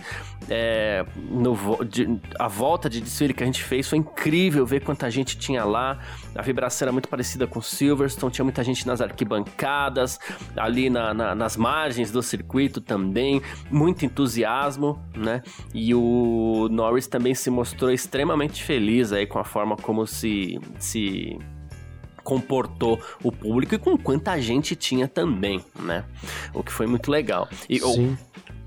é, 0.50 1.06
no, 1.16 1.84
de, 1.84 2.20
a 2.40 2.48
volta 2.48 2.90
de 2.90 3.02
desfile 3.02 3.34
que 3.34 3.44
a 3.44 3.46
gente 3.46 3.64
fez 3.64 3.88
foi 3.88 3.98
incrível 3.98 4.66
ver 4.66 4.84
quanta 4.84 5.10
gente 5.10 5.38
tinha 5.38 5.64
lá. 5.64 6.00
A 6.36 6.42
vibração 6.42 6.86
era 6.86 6.92
muito 6.92 7.10
parecida 7.10 7.48
com 7.48 7.62
Silverstone, 7.62 8.32
tinha 8.32 8.46
muita 8.46 8.64
gente 8.64 8.86
nas 8.86 9.02
arquibancadas, 9.02 10.20
ali 10.56 10.90
na, 10.90 11.14
na, 11.14 11.36
nas 11.36 11.58
margens 11.58 12.12
do 12.12 12.22
circuito 12.22 12.80
também, 12.80 13.42
muito 13.70 14.06
entusiasmo, 14.06 15.00
né? 15.16 15.42
E 15.74 15.94
o 15.94 16.68
Norris 16.72 17.08
também 17.08 17.34
se 17.34 17.50
mostrou 17.50 17.92
extremamente 17.92 18.64
feliz 18.64 19.12
aí 19.12 19.26
com 19.26 19.40
a 19.40 19.44
forma 19.44 19.76
como 19.76 20.06
se, 20.06 20.60
se 20.80 21.38
comportou 22.28 23.02
o 23.24 23.32
público 23.32 23.74
e 23.74 23.78
com 23.78 23.98
quanta 23.98 24.38
gente 24.42 24.76
tinha 24.76 25.08
também, 25.08 25.64
né? 25.80 26.04
O 26.54 26.62
que 26.62 26.74
foi 26.74 26.86
muito 26.86 27.10
legal. 27.10 27.48
E, 27.70 27.80
Sim. 27.80 28.18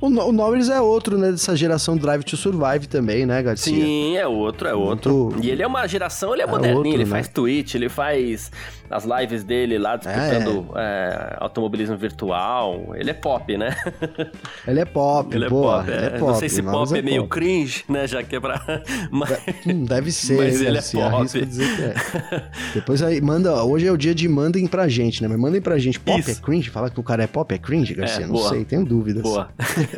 O, 0.00 0.06
o 0.06 0.32
Norris 0.32 0.68
é 0.68 0.80
outro, 0.80 1.18
né, 1.18 1.30
dessa 1.30 1.54
geração 1.54 1.96
Drive 1.96 2.24
to 2.24 2.36
Survive 2.36 2.86
também, 2.86 3.26
né, 3.26 3.42
Garcia? 3.42 3.74
Sim, 3.74 4.16
é 4.16 4.26
outro, 4.26 4.66
é 4.66 4.74
outro. 4.74 5.30
Muito... 5.30 5.44
E 5.44 5.50
ele 5.50 5.62
é 5.62 5.66
uma 5.66 5.86
geração, 5.86 6.32
ele 6.32 6.42
é, 6.42 6.46
é 6.46 6.48
moderninho, 6.48 6.76
outro, 6.78 6.92
ele 6.92 7.04
né? 7.04 7.10
faz 7.10 7.28
Twitch, 7.28 7.74
ele 7.74 7.88
faz 7.88 8.50
as 8.90 9.04
lives 9.04 9.44
dele 9.44 9.78
lá 9.78 9.94
disputando 9.96 10.66
é. 10.74 10.80
É, 10.80 11.36
automobilismo 11.38 11.96
virtual. 11.96 12.92
Ele 12.96 13.10
é 13.10 13.14
pop, 13.14 13.56
né? 13.56 13.76
Ele 14.66 14.80
é 14.80 14.84
pop, 14.84 15.34
ele 15.34 15.44
é 15.44 15.48
pop. 15.48 15.90
É. 15.90 16.18
Não 16.18 16.34
sei 16.34 16.48
se 16.48 16.62
pop 16.62 16.96
é, 16.96 17.02
meio 17.02 17.22
pop. 17.22 17.30
cringe, 17.30 17.84
né, 17.88 18.06
já 18.06 18.22
que 18.22 18.36
é 18.36 18.40
pra... 18.40 18.60
Mas... 19.10 19.30
Hum, 19.66 19.84
deve 19.84 20.12
ser, 20.12 20.36
Mas 20.36 20.60
ele 20.60 20.78
é 20.78 20.82
pop. 20.82 21.26
é. 21.38 22.50
Depois 22.74 23.02
aí, 23.02 23.20
manda, 23.20 23.62
hoje 23.64 23.86
é 23.86 23.92
o 23.92 23.96
dia 23.96 24.14
de 24.14 24.28
mandem 24.28 24.66
pra 24.66 24.88
gente, 24.88 25.22
né? 25.22 25.28
Mas 25.28 25.38
mandem 25.38 25.60
pra 25.60 25.78
gente, 25.78 25.98
pop 26.00 26.18
Isso. 26.18 26.30
é 26.30 26.34
cringe? 26.34 26.70
Fala 26.70 26.90
que 26.90 26.98
o 26.98 27.02
cara 27.02 27.22
é 27.22 27.26
pop 27.26 27.54
é 27.54 27.58
cringe, 27.58 27.94
Garcia? 27.94 28.26
Não 28.26 28.34
boa. 28.34 28.48
sei, 28.48 28.64
tenho 28.64 28.84
dúvidas. 28.84 29.22
Boa. 29.22 29.50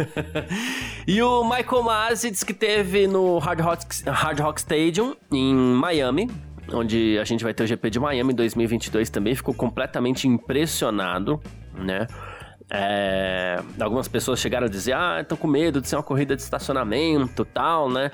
e 1.06 1.22
o 1.22 1.44
Michael 1.44 1.82
Masi 1.82 2.30
disse 2.30 2.44
que 2.44 2.54
teve 2.54 3.06
no 3.06 3.38
Hard 3.38 3.60
Rock, 3.60 3.86
Hard 4.06 4.40
Rock 4.40 4.60
Stadium, 4.60 5.14
em 5.30 5.54
Miami, 5.54 6.30
onde 6.72 7.18
a 7.18 7.24
gente 7.24 7.44
vai 7.44 7.52
ter 7.52 7.64
o 7.64 7.66
GP 7.66 7.90
de 7.90 8.00
Miami 8.00 8.32
em 8.32 8.36
2022 8.36 9.10
também, 9.10 9.34
ficou 9.34 9.54
completamente 9.54 10.26
impressionado, 10.28 11.40
né? 11.74 12.06
É, 12.74 13.60
algumas 13.78 14.08
pessoas 14.08 14.40
chegaram 14.40 14.66
a 14.66 14.70
dizer, 14.70 14.94
ah, 14.94 15.18
estão 15.20 15.36
com 15.36 15.46
medo 15.46 15.80
de 15.80 15.88
ser 15.88 15.96
uma 15.96 16.02
corrida 16.02 16.34
de 16.34 16.40
estacionamento 16.40 17.44
tal, 17.44 17.90
né? 17.90 18.10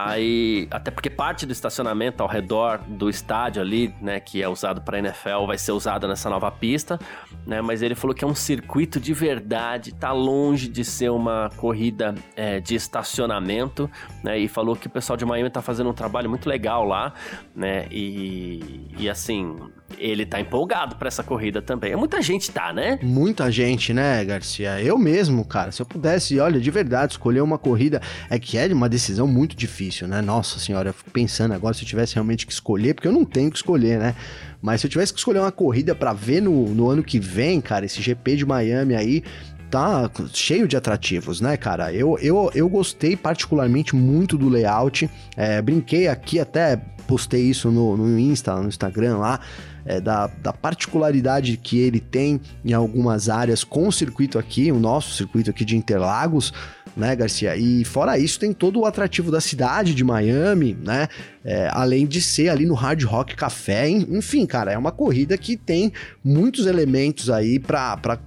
Aí, 0.00 0.68
até 0.70 0.92
porque 0.92 1.10
parte 1.10 1.44
do 1.44 1.50
estacionamento 1.50 2.22
ao 2.22 2.28
redor 2.28 2.78
do 2.86 3.10
estádio 3.10 3.60
ali, 3.60 3.92
né, 4.00 4.20
que 4.20 4.40
é 4.40 4.48
usado 4.48 4.80
para 4.80 4.96
NFL, 5.00 5.44
vai 5.44 5.58
ser 5.58 5.72
usada 5.72 6.06
nessa 6.06 6.30
nova 6.30 6.52
pista, 6.52 7.00
né? 7.44 7.60
Mas 7.60 7.82
ele 7.82 7.96
falou 7.96 8.14
que 8.14 8.22
é 8.22 8.26
um 8.26 8.34
circuito 8.34 9.00
de 9.00 9.12
verdade, 9.12 9.92
tá 9.92 10.12
longe 10.12 10.68
de 10.68 10.84
ser 10.84 11.10
uma 11.10 11.50
corrida 11.56 12.14
é, 12.36 12.60
de 12.60 12.76
estacionamento, 12.76 13.90
né? 14.22 14.38
E 14.38 14.46
falou 14.46 14.76
que 14.76 14.86
o 14.86 14.90
pessoal 14.90 15.16
de 15.16 15.26
Miami 15.26 15.50
tá 15.50 15.60
fazendo 15.60 15.90
um 15.90 15.94
trabalho 15.94 16.30
muito 16.30 16.48
legal 16.48 16.84
lá, 16.84 17.12
né? 17.52 17.88
E, 17.90 18.86
e 18.96 19.10
assim, 19.10 19.56
ele 19.96 20.26
tá 20.26 20.40
empolgado 20.40 20.96
para 20.96 21.08
essa 21.08 21.22
corrida 21.22 21.62
também. 21.62 21.94
Muita 21.96 22.20
gente 22.20 22.50
tá, 22.50 22.72
né? 22.72 22.98
Muita 23.02 23.50
gente, 23.50 23.94
né, 23.94 24.24
Garcia? 24.24 24.80
Eu 24.82 24.98
mesmo, 24.98 25.44
cara, 25.44 25.72
se 25.72 25.80
eu 25.80 25.86
pudesse, 25.86 26.38
olha, 26.38 26.60
de 26.60 26.70
verdade, 26.70 27.12
escolher 27.12 27.40
uma 27.40 27.58
corrida, 27.58 28.00
é 28.28 28.38
que 28.38 28.58
é 28.58 28.66
uma 28.66 28.88
decisão 28.88 29.26
muito 29.26 29.56
difícil, 29.56 30.06
né? 30.06 30.20
Nossa 30.20 30.58
senhora, 30.58 30.90
eu 30.90 30.94
fico 30.94 31.10
pensando 31.10 31.54
agora 31.54 31.74
se 31.74 31.82
eu 31.82 31.88
tivesse 31.88 32.14
realmente 32.14 32.46
que 32.46 32.52
escolher, 32.52 32.94
porque 32.94 33.08
eu 33.08 33.12
não 33.12 33.24
tenho 33.24 33.50
que 33.50 33.56
escolher, 33.56 33.98
né? 33.98 34.14
Mas 34.60 34.80
se 34.80 34.86
eu 34.86 34.90
tivesse 34.90 35.12
que 35.12 35.18
escolher 35.18 35.38
uma 35.38 35.52
corrida 35.52 35.94
para 35.94 36.12
ver 36.12 36.42
no, 36.42 36.68
no 36.74 36.88
ano 36.88 37.02
que 37.02 37.18
vem, 37.18 37.60
cara, 37.60 37.86
esse 37.86 38.02
GP 38.02 38.36
de 38.36 38.46
Miami 38.46 38.94
aí, 38.94 39.22
tá 39.70 40.10
cheio 40.32 40.66
de 40.66 40.76
atrativos, 40.76 41.40
né, 41.40 41.56
cara? 41.56 41.92
Eu, 41.92 42.18
eu, 42.20 42.50
eu 42.54 42.68
gostei 42.68 43.16
particularmente 43.16 43.94
muito 43.94 44.36
do 44.36 44.48
layout. 44.48 45.08
É, 45.36 45.60
brinquei 45.62 46.08
aqui, 46.08 46.40
até 46.40 46.76
postei 47.06 47.42
isso 47.42 47.70
no, 47.70 47.96
no 47.96 48.18
Insta, 48.18 48.54
no 48.56 48.68
Instagram 48.68 49.18
lá. 49.18 49.40
É, 49.84 50.00
da, 50.00 50.26
da, 50.26 50.52
particularidade 50.52 51.56
que 51.56 51.78
ele 51.78 51.98
tem 51.98 52.38
em 52.62 52.74
algumas 52.74 53.30
áreas 53.30 53.64
com 53.64 53.88
o 53.88 53.92
circuito 53.92 54.38
aqui, 54.38 54.70
o 54.70 54.78
nosso 54.78 55.14
circuito 55.14 55.48
aqui 55.48 55.64
de 55.64 55.78
Interlagos, 55.78 56.52
né, 56.94 57.16
Garcia? 57.16 57.56
E 57.56 57.84
fora 57.86 58.18
isso, 58.18 58.38
tem 58.38 58.52
todo 58.52 58.80
o 58.80 58.84
atrativo 58.84 59.30
da 59.30 59.40
cidade 59.40 59.94
de 59.94 60.04
Miami, 60.04 60.76
né? 60.84 61.08
É, 61.42 61.70
além 61.72 62.06
de 62.06 62.20
ser 62.20 62.50
ali 62.50 62.66
no 62.66 62.74
Hard 62.74 63.02
Rock 63.04 63.34
Café, 63.34 63.88
enfim, 63.88 64.44
cara, 64.44 64.72
é 64.72 64.76
uma 64.76 64.92
corrida 64.92 65.38
que 65.38 65.56
tem 65.56 65.90
muitos 66.22 66.66
elementos 66.66 67.30
aí 67.30 67.58
para 67.58 68.18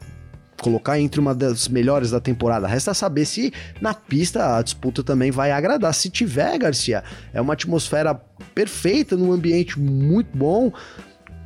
colocar 0.62 1.00
entre 1.00 1.19
uma 1.19 1.34
das 1.34 1.67
melhores 1.67 2.12
da 2.12 2.19
temporada. 2.19 2.67
Resta 2.67 2.93
saber 2.93 3.26
se 3.26 3.52
na 3.82 3.95
pista 3.95 4.58
a 4.58 4.62
disputa 4.62 5.04
também 5.04 5.32
vai 5.32 5.52
agradar. 5.52 5.91
Se 5.93 6.10
tiver, 6.10 6.56
Garcia, 6.60 7.04
é 7.34 7.41
uma 7.41 7.54
atmosfera 7.54 8.13
perfeita, 8.54 9.17
num 9.17 9.32
ambiente 9.32 9.80
muito 9.80 10.38
bom 10.38 10.71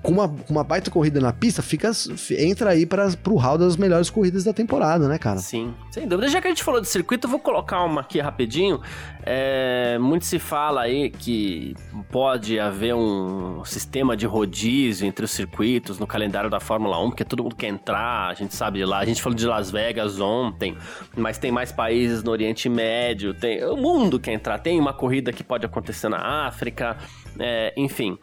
com 0.06 0.12
uma, 0.12 0.36
uma 0.48 0.64
baita 0.64 0.92
corrida 0.92 1.20
na 1.20 1.34
pista, 1.34 1.64
fica, 1.64 1.92
entra 2.38 2.70
aí 2.70 2.86
para 2.86 3.10
pro 3.18 3.36
hall 3.38 3.58
das 3.58 3.76
melhores 3.76 4.10
corridas 4.10 4.44
da 4.44 4.54
temporada, 4.54 5.08
né, 5.08 5.18
cara? 5.18 5.40
Sim, 5.40 5.74
sem 5.90 6.08
dúvida. 6.08 6.30
Já 6.30 6.40
que 6.40 6.48
a 6.48 6.52
gente 6.52 6.64
falou 6.64 6.80
de 6.80 6.88
circuito, 6.88 7.26
eu 7.26 7.32
vou 7.32 7.40
colocar 7.40 7.84
uma 7.84 8.02
aqui 8.02 8.20
rapidinho. 8.20 8.80
É, 9.24 9.98
muito 10.00 10.26
se 10.26 10.38
fala 10.38 10.82
aí 10.82 11.10
que 11.10 11.76
pode 12.12 12.60
haver 12.60 12.94
um 12.94 13.66
sistema 13.66 14.16
de 14.16 14.28
rodízio 14.28 15.08
entre 15.08 15.26
os 15.26 15.32
circuitos 15.32 15.98
no 15.98 16.06
calendário 16.06 16.52
da 16.52 16.60
Fórmula 16.60 17.04
1, 17.04 17.10
porque 17.10 17.26
todo 17.26 17.42
mundo 17.42 17.56
quer 17.56 17.70
entrar, 17.70 18.30
a 18.30 18.34
gente 18.36 18.54
sabe 18.54 18.78
de 18.78 18.86
lá. 18.86 19.00
A 19.00 19.06
gente 19.06 19.24
falou 19.24 19.36
de 19.36 19.48
Las 19.48 19.72
Vegas 19.72 20.20
ontem, 20.20 20.78
mas 21.18 21.40
tem 21.40 21.52
mais 21.52 21.72
países 21.72 22.22
no 22.24 22.30
Oriente 22.30 22.70
Médio, 22.70 23.34
tem 23.34 23.64
o 23.66 23.76
mundo 23.76 24.20
quer 24.20 24.34
entrar. 24.34 24.60
Tem 24.60 24.80
uma 24.80 24.94
corrida 24.94 25.34
que 25.34 25.44
pode 25.44 25.66
acontecer 25.66 26.10
na 26.10 26.46
África, 26.48 26.96
é, 27.40 27.74
enfim. 27.76 28.20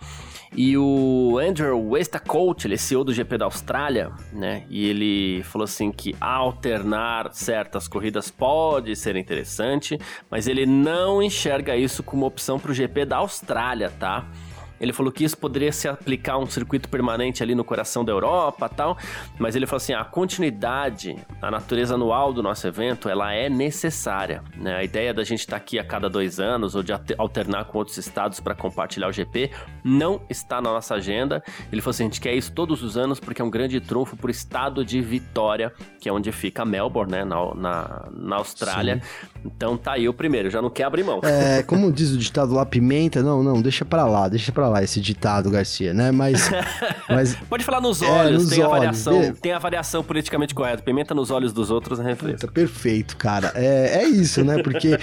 E 0.55 0.77
o 0.77 1.39
Andrew 1.39 1.91
Westacoat, 1.91 2.67
ele 2.67 2.75
é 2.75 2.77
CEO 2.77 3.03
do 3.05 3.13
GP 3.13 3.39
da 3.39 3.47
Austrália, 3.47 4.13
né? 4.33 4.65
E 4.69 4.87
ele 4.87 5.43
falou 5.45 5.65
assim 5.65 5.91
que 5.91 6.15
alternar 6.21 7.33
certas 7.33 7.89
corridas 7.89 8.31
pode 8.31 8.95
ser 8.95 9.17
interessante, 9.17 9.99
mas 10.31 10.47
ele 10.47 10.67
não 10.67 11.23
enxerga 11.23 11.75
isso 11.75 12.03
como 12.03 12.27
opção 12.27 12.59
para 12.59 12.71
o 12.71 12.75
GP 12.75 13.07
da 13.07 13.17
Austrália, 13.17 13.91
tá? 13.99 14.27
Ele 14.83 14.93
falou 14.93 15.13
que 15.13 15.23
isso 15.23 15.39
poderia 15.39 15.71
se 15.71 15.87
aplicar 15.89 16.35
a 16.35 16.39
um 16.39 16.47
circuito 16.47 16.89
permanente 16.89 17.41
ali 17.41 17.55
no 17.55 17.63
coração 17.63 18.05
da 18.05 18.11
Europa 18.11 18.69
tal, 18.69 18.99
mas 19.39 19.55
ele 19.55 19.65
falou 19.65 19.77
assim, 19.77 19.93
a 19.93 20.05
continuidade, 20.05 21.17
a 21.41 21.51
natureza 21.51 21.95
anual 21.95 22.33
do 22.33 22.43
nosso 22.43 22.67
evento, 22.67 23.09
ela 23.09 23.33
é 23.33 23.49
necessária. 23.49 24.43
Né? 24.57 24.75
A 24.75 24.83
ideia 24.83 25.15
da 25.15 25.23
gente 25.23 25.41
estar 25.41 25.57
tá 25.57 25.63
aqui 25.63 25.79
a 25.79 25.85
cada 25.85 26.11
dois 26.11 26.41
anos 26.41 26.75
ou 26.75 26.83
de 26.83 26.93
alternar 27.17 27.67
com 27.67 27.79
outros 27.79 27.97
estados 27.97 28.41
para 28.41 28.57
compartilhar 28.57 29.09
o 29.09 29.13
GP 29.13 29.53
não 29.85 30.21
está 30.29 30.61
na 30.61 30.73
nossa 30.73 30.97
agenda. 30.97 31.43
Ele 31.71 31.81
falou 31.81 31.91
assim, 31.93 32.05
a 32.05 32.07
gente 32.07 32.21
quer 32.21 32.35
isso 32.35 32.53
todos 32.53 32.83
os 32.83 32.97
anos 32.97 33.21
porque 33.21 33.41
é 33.41 33.45
um 33.45 33.51
grande 33.51 33.81
trunfo 33.81 34.17
para 34.17 34.27
o 34.27 34.31
estado 34.31 34.85
de 34.85 35.01
Vitória, 35.01 35.73
que 36.01 36.09
é 36.09 36.13
onde 36.13 36.33
fica 36.33 36.65
Melbourne, 36.65 37.13
né, 37.13 37.25
na, 37.25 37.55
na, 37.55 38.09
na 38.11 38.37
Austrália. 38.37 39.01
Sim. 39.01 39.29
Então 39.45 39.77
tá 39.77 39.93
aí 39.93 40.09
o 40.09 40.13
primeiro, 40.13 40.51
já 40.51 40.63
não 40.63 40.71
quer 40.71 40.85
abrir 40.85 41.05
mão. 41.05 41.21
É, 41.23 41.63
como 41.67 41.93
diz 41.93 42.11
o 42.11 42.19
ditado 42.19 42.55
lá, 42.55 42.65
pimenta, 42.65 43.23
não, 43.23 43.43
não, 43.43 43.61
deixa 43.61 43.85
para 43.85 44.05
lá, 44.05 44.29
deixa 44.29 44.53
para 44.53 44.69
lá 44.69 44.83
esse 44.83 45.01
ditado, 45.01 45.51
Garcia, 45.51 45.93
né? 45.93 46.11
Mas. 46.11 46.51
mas 47.09 47.35
Pode 47.49 47.65
falar 47.65 47.81
nos 47.81 48.03
é, 48.03 48.11
olhos, 48.11 48.31
é, 48.31 48.45
nos 48.45 48.51
tem, 48.51 48.59
olhos. 48.61 48.73
A 48.73 48.79
variação, 48.79 49.35
tem 49.35 49.53
a 49.53 49.59
variação 49.59 50.05
politicamente 50.05 50.55
correta. 50.55 50.83
Pimenta 50.83 51.15
nos 51.15 51.31
olhos 51.31 51.53
dos 51.53 51.71
outros 51.71 51.99
é 52.01 52.03
refresco. 52.03 52.51
Perfeito, 52.53 53.17
cara. 53.17 53.53
É, 53.55 54.03
é 54.03 54.09
isso, 54.09 54.45
né? 54.45 54.63
Porque. 54.63 54.99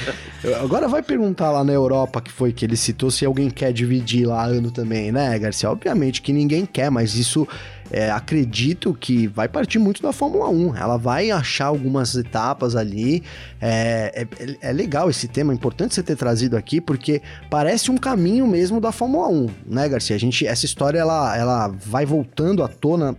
agora 0.62 0.88
vai 0.88 1.02
perguntar 1.02 1.52
lá 1.52 1.64
na 1.64 1.74
Europa 1.74 2.22
que 2.22 2.32
foi 2.32 2.54
que 2.54 2.66
ele 2.66 2.78
citou 2.78 3.12
se 3.12 3.26
alguém 3.26 3.50
quer 3.50 3.74
dividir 3.74 4.26
lá 4.26 4.46
ano 4.46 4.72
também, 4.72 5.12
né, 5.12 5.38
Garcia? 5.38 5.70
Obviamente 5.70 6.22
que 6.22 6.32
ninguém 6.32 6.66
quer, 6.66 6.90
mas 6.90 7.16
isso 7.16 7.48
é, 7.92 8.12
acredito 8.12 8.94
que 8.94 9.28
vai 9.28 9.48
partir 9.48 9.80
muito 9.80 10.02
da 10.02 10.12
Fórmula 10.12 10.50
1. 10.50 10.76
Ela 10.76 10.98
vai 10.98 11.32
achar 11.32 11.66
algumas 11.66 12.16
etapas 12.16 12.76
ali. 12.76 13.24
É, 13.62 14.26
é, 14.40 14.70
é, 14.70 14.72
legal 14.72 15.10
esse 15.10 15.28
tema, 15.28 15.52
é 15.52 15.56
importante 15.56 15.96
você 15.96 16.04
ter 16.04 16.16
trazido 16.16 16.56
aqui, 16.56 16.80
porque 16.80 17.22
parece 17.50 17.92
um 17.92 17.98
caminho 17.98 18.48
mesmo 18.48 18.80
da 18.80 18.92
Fórmula 18.92 19.28
1, 19.28 19.48
né, 19.66 19.90
Garcia? 19.90 20.16
A 20.16 20.20
gente, 20.20 20.46
essa 20.46 20.66
história 20.66 21.00
ela, 21.00 21.36
ela 21.38 21.68
vai 21.68 22.06
voltando 22.06 22.64
à 22.64 22.68
tona 22.68 23.16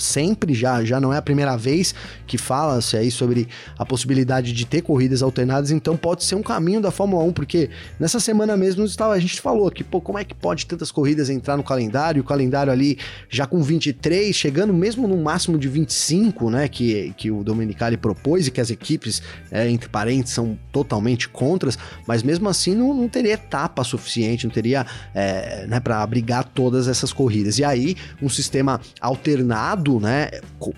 sempre, 0.00 0.54
já, 0.54 0.84
já 0.84 1.00
não 1.00 1.12
é 1.12 1.18
a 1.18 1.22
primeira 1.22 1.56
vez 1.56 1.94
que 2.26 2.38
fala-se 2.38 2.96
aí 2.96 3.10
sobre 3.10 3.48
a 3.78 3.84
possibilidade 3.84 4.52
de 4.52 4.64
ter 4.64 4.82
corridas 4.82 5.22
alternadas, 5.22 5.70
então 5.70 5.96
pode 5.96 6.24
ser 6.24 6.34
um 6.34 6.42
caminho 6.42 6.80
da 6.80 6.90
Fórmula 6.90 7.22
1, 7.24 7.32
porque 7.32 7.70
nessa 7.98 8.20
semana 8.20 8.56
mesmo 8.56 8.84
a 8.84 9.18
gente 9.18 9.40
falou 9.40 9.70
que, 9.70 9.82
pô, 9.82 10.00
como 10.00 10.18
é 10.18 10.24
que 10.24 10.34
pode 10.34 10.66
tantas 10.66 10.90
corridas 10.90 11.30
entrar 11.30 11.56
no 11.56 11.62
calendário, 11.62 12.22
o 12.22 12.24
calendário 12.24 12.72
ali 12.72 12.98
já 13.28 13.46
com 13.46 13.62
23, 13.62 14.34
chegando 14.34 14.72
mesmo 14.72 15.06
no 15.06 15.16
máximo 15.16 15.58
de 15.58 15.68
25, 15.68 16.50
né, 16.50 16.68
que, 16.68 17.12
que 17.16 17.30
o 17.30 17.42
Domenicali 17.42 17.96
propôs 17.96 18.46
e 18.46 18.50
que 18.50 18.60
as 18.60 18.70
equipes, 18.70 19.22
é, 19.50 19.68
entre 19.68 19.88
parentes, 19.88 20.32
são 20.32 20.58
totalmente 20.72 21.28
contras, 21.28 21.78
mas 22.06 22.22
mesmo 22.22 22.48
assim 22.48 22.74
não, 22.74 22.94
não 22.94 23.08
teria 23.08 23.34
etapa 23.34 23.84
suficiente, 23.84 24.46
não 24.46 24.52
teria, 24.52 24.86
é, 25.14 25.66
né, 25.66 25.80
para 25.80 26.02
abrigar 26.02 26.44
todas 26.44 26.88
essas 26.88 27.12
corridas. 27.12 27.58
E 27.58 27.64
aí, 27.64 27.96
um 28.22 28.28
sistema 28.28 28.80
alternado 29.00 29.89
tudo, 29.90 30.00
né, 30.00 30.30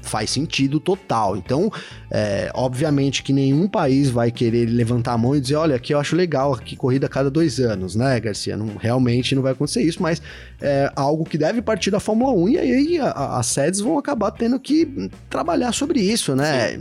faz 0.03 0.31
sentido 0.31 0.81
total. 0.81 1.37
Então, 1.37 1.71
é, 2.11 2.51
obviamente 2.55 3.23
que 3.23 3.33
nenhum 3.33 3.69
país 3.69 4.09
vai 4.09 4.31
querer 4.31 4.67
levantar 4.67 5.13
a 5.13 5.19
mão 5.19 5.37
e 5.37 5.41
dizer, 5.41 5.57
olha, 5.57 5.77
aqui 5.77 5.93
eu 5.93 6.01
acho 6.01 6.17
legal, 6.17 6.55
aqui 6.55 6.75
corrida 6.77 7.07
a 7.07 7.09
cada 7.09 7.31
dois 7.31 7.61
anos, 7.61 7.95
né, 7.95 8.19
Garcia? 8.19 8.57
Não, 8.57 8.77
realmente 8.77 9.35
não 9.35 9.43
vai 9.43 9.53
acontecer 9.53 9.83
isso, 9.83 10.03
mas 10.03 10.23
é 10.61 10.91
algo 10.97 11.25
que 11.25 11.37
deve 11.37 11.61
partir 11.61 11.91
da 11.91 12.01
Fórmula 12.01 12.33
1 12.33 12.49
e 12.49 12.59
aí 12.59 12.99
as 13.01 13.47
sedes 13.47 13.81
vão 13.81 13.99
acabar 13.99 14.31
tendo 14.31 14.59
que 14.59 15.11
trabalhar 15.29 15.73
sobre 15.73 16.01
isso, 16.01 16.35
né? 16.35 16.79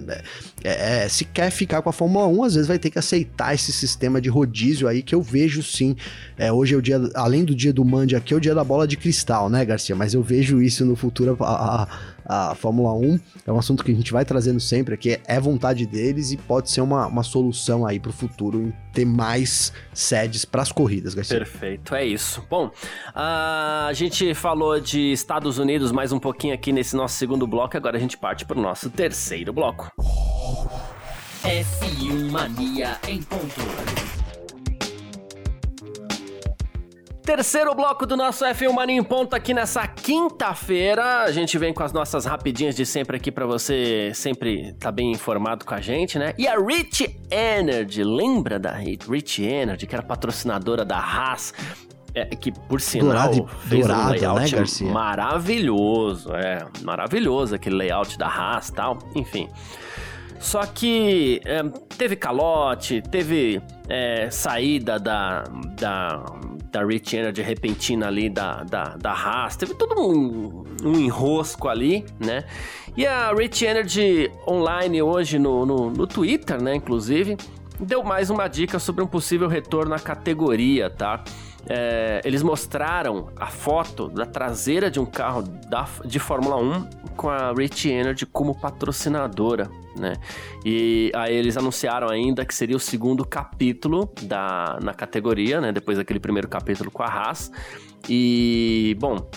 É, 0.64 1.04
é, 1.04 1.10
se 1.10 1.26
quer 1.26 1.50
ficar 1.50 1.82
com 1.82 1.90
a 1.90 1.94
Fórmula 1.94 2.28
1, 2.28 2.44
às 2.44 2.54
vezes 2.54 2.68
vai 2.68 2.78
ter 2.78 2.92
que 2.92 3.00
aceitar 3.00 3.54
esse 3.54 3.72
sistema 3.72 4.22
de 4.22 4.30
rodízio 4.30 4.88
aí 4.88 5.02
que 5.02 5.16
eu 5.16 5.22
vejo 5.22 5.64
sim. 5.64 5.96
É, 6.38 6.52
hoje 6.52 6.76
é 6.76 6.78
o 6.78 6.82
dia, 6.82 7.02
além 7.16 7.44
do 7.44 7.56
dia 7.56 7.74
do 7.74 7.84
Mande 7.84 8.16
aqui, 8.16 8.34
é 8.34 8.38
o 8.38 8.40
dia 8.40 8.54
da 8.54 8.64
bola 8.64 8.88
de 8.88 8.96
cristal, 8.96 9.50
né, 9.50 9.66
Garcia? 9.66 9.96
Mas 9.96 10.14
eu 10.14 10.22
vejo 10.22 10.62
isso 10.62 10.86
no 10.86 10.96
futuro. 10.96 11.36
A, 11.42 11.84
a, 11.84 11.88
a 12.26 12.56
Fórmula 12.56 12.94
1 12.94 13.20
é 13.46 13.52
um 13.52 13.58
assunto 13.58 13.84
que 13.84 13.92
a 13.92 13.96
gente 13.96 14.12
vai 14.12 14.26
trazendo 14.26 14.60
sempre 14.60 14.94
aqui, 14.94 15.20
é 15.26 15.40
vontade 15.40 15.86
deles 15.86 16.32
e 16.32 16.38
pode 16.38 16.70
ser 16.70 16.82
uma, 16.82 17.08
uma 17.08 17.24
solução 17.24 17.86
aí 17.86 18.00
para 18.00 18.10
o 18.10 18.14
futuro 18.14 18.62
em 18.62 18.74
ter 18.94 19.06
mais 19.06 19.74
sedes 19.94 20.46
para 20.46 20.62
as 20.62 20.72
corridas, 20.72 21.14
Garcia. 21.14 21.38
Perfeito, 21.38 21.96
é 21.96 22.06
isso. 22.06 22.46
Bom, 22.50 22.72
a 23.14 23.92
gente 23.94 24.34
falou 24.34 24.80
de 24.80 25.12
Estados 25.12 25.58
Unidos 25.58 25.92
mais 25.92 26.12
um 26.12 26.20
pouquinho 26.20 26.54
aqui 26.54 26.72
nesse 26.72 26.96
nosso 26.96 27.16
segundo 27.16 27.48
bloco, 27.48 27.76
agora 27.76 27.98
a 27.98 28.00
gente 28.00 28.18
parte 28.18 28.46
para 28.46 28.58
o 28.58 28.62
nosso 28.62 28.90
terceiro 28.90 29.52
bloco. 29.52 29.92
F1 31.44 32.30
Mania 32.30 33.00
em 33.08 33.22
ponto. 33.24 34.21
Terceiro 37.24 37.76
bloco 37.76 38.08
do 38.08 38.18
nosso 38.18 38.44
F1 38.44 38.74
Mania 38.74 38.98
em 38.98 39.04
Ponto 39.04 39.36
aqui 39.36 39.54
nessa 39.54 39.88
quinta-feira. 39.88 41.22
A 41.22 41.32
gente 41.32 41.56
vem 41.56 41.72
com 41.72 41.84
as 41.84 41.94
nossas 41.94 42.26
rapidinhas 42.26 42.76
de 42.76 42.84
sempre 42.84 43.18
aqui 43.18 43.32
para 43.32 43.46
você 43.46 44.12
sempre 44.16 44.70
estar 44.70 44.78
tá 44.80 44.92
bem 44.92 45.12
informado 45.12 45.64
com 45.64 45.74
a 45.76 45.80
gente, 45.80 46.18
né? 46.18 46.34
E 46.36 46.48
a 46.48 46.58
Rich 46.60 47.16
Energy, 47.30 48.04
lembra 48.04 48.58
da 48.58 48.72
Rich 48.74 49.44
Energy, 49.44 49.86
que 49.86 49.94
era 49.94 50.04
patrocinadora 50.04 50.84
da 50.84 50.98
Haas? 50.98 51.54
É, 52.16 52.26
que 52.26 52.52
por 52.52 52.82
sinal 52.82 53.08
Dourado, 53.08 53.48
fez 53.70 53.88
dourado, 53.88 54.08
um 54.08 54.12
layout 54.12 54.56
né, 54.56 54.92
maravilhoso, 54.92 56.34
é, 56.34 56.66
maravilhoso 56.82 57.56
aquele 57.56 57.76
layout 57.76 58.18
da 58.18 58.28
Haas 58.28 58.68
e 58.68 58.74
tal, 58.74 59.00
enfim. 59.16 59.48
Só 60.42 60.66
que 60.66 61.40
é, 61.46 61.62
teve 61.96 62.16
calote, 62.16 63.00
teve 63.00 63.62
é, 63.88 64.30
saída 64.32 64.98
da, 65.00 65.44
da, 65.80 66.24
da 66.72 66.84
Rich 66.84 67.16
Energy 67.16 67.42
repentina 67.42 68.08
ali 68.08 68.30
da, 68.30 68.64
da, 68.64 68.96
da 68.96 69.12
Haas, 69.12 69.58
teve 69.58 69.74
todo 69.74 70.00
um, 70.00 70.64
um 70.84 70.96
enrosco 70.96 71.68
ali, 71.68 72.06
né? 72.20 72.46
E 72.96 73.06
a 73.06 73.34
Rich 73.34 73.66
Energy 73.66 74.32
online 74.48 75.02
hoje 75.02 75.38
no, 75.38 75.66
no, 75.66 75.92
no 75.92 76.08
Twitter, 76.08 76.62
né, 76.62 76.76
inclusive, 76.76 77.38
deu 77.80 78.04
mais 78.04 78.30
uma 78.30 78.48
dica 78.48 78.80
sobre 78.80 79.04
um 79.04 79.08
possível 79.08 79.48
retorno 79.48 79.94
à 79.94 80.00
categoria, 80.00 80.90
tá? 80.90 81.24
É, 81.68 82.22
eles 82.24 82.42
mostraram 82.42 83.30
a 83.36 83.48
foto 83.48 84.08
da 84.08 84.26
traseira 84.26 84.90
de 84.90 85.00
um 85.00 85.06
carro 85.06 85.42
da, 85.42 85.88
de 86.04 86.20
Fórmula 86.20 86.58
1 86.58 86.90
com 87.16 87.30
a 87.30 87.54
Rich 87.54 87.90
Energy 87.90 88.26
como 88.26 88.60
patrocinadora, 88.60 89.70
né? 89.98 90.14
E 90.66 91.12
aí 91.14 91.36
eles 91.36 91.58
anunciaram 91.58 92.10
ainda 92.10 92.46
que 92.46 92.54
seria 92.54 92.76
o 92.76 92.80
segundo 92.80 93.26
capítulo 93.26 94.12
da, 94.24 94.80
na 94.82 94.94
categoria, 94.94 95.62
né? 95.62 95.72
Depois 95.72 95.98
daquele 95.98 96.20
primeiro 96.20 96.48
capítulo 96.48 96.90
com 96.90 97.04
a 97.04 97.08
Haas. 97.08 97.52
E, 98.10 98.98
bom, 99.00 99.30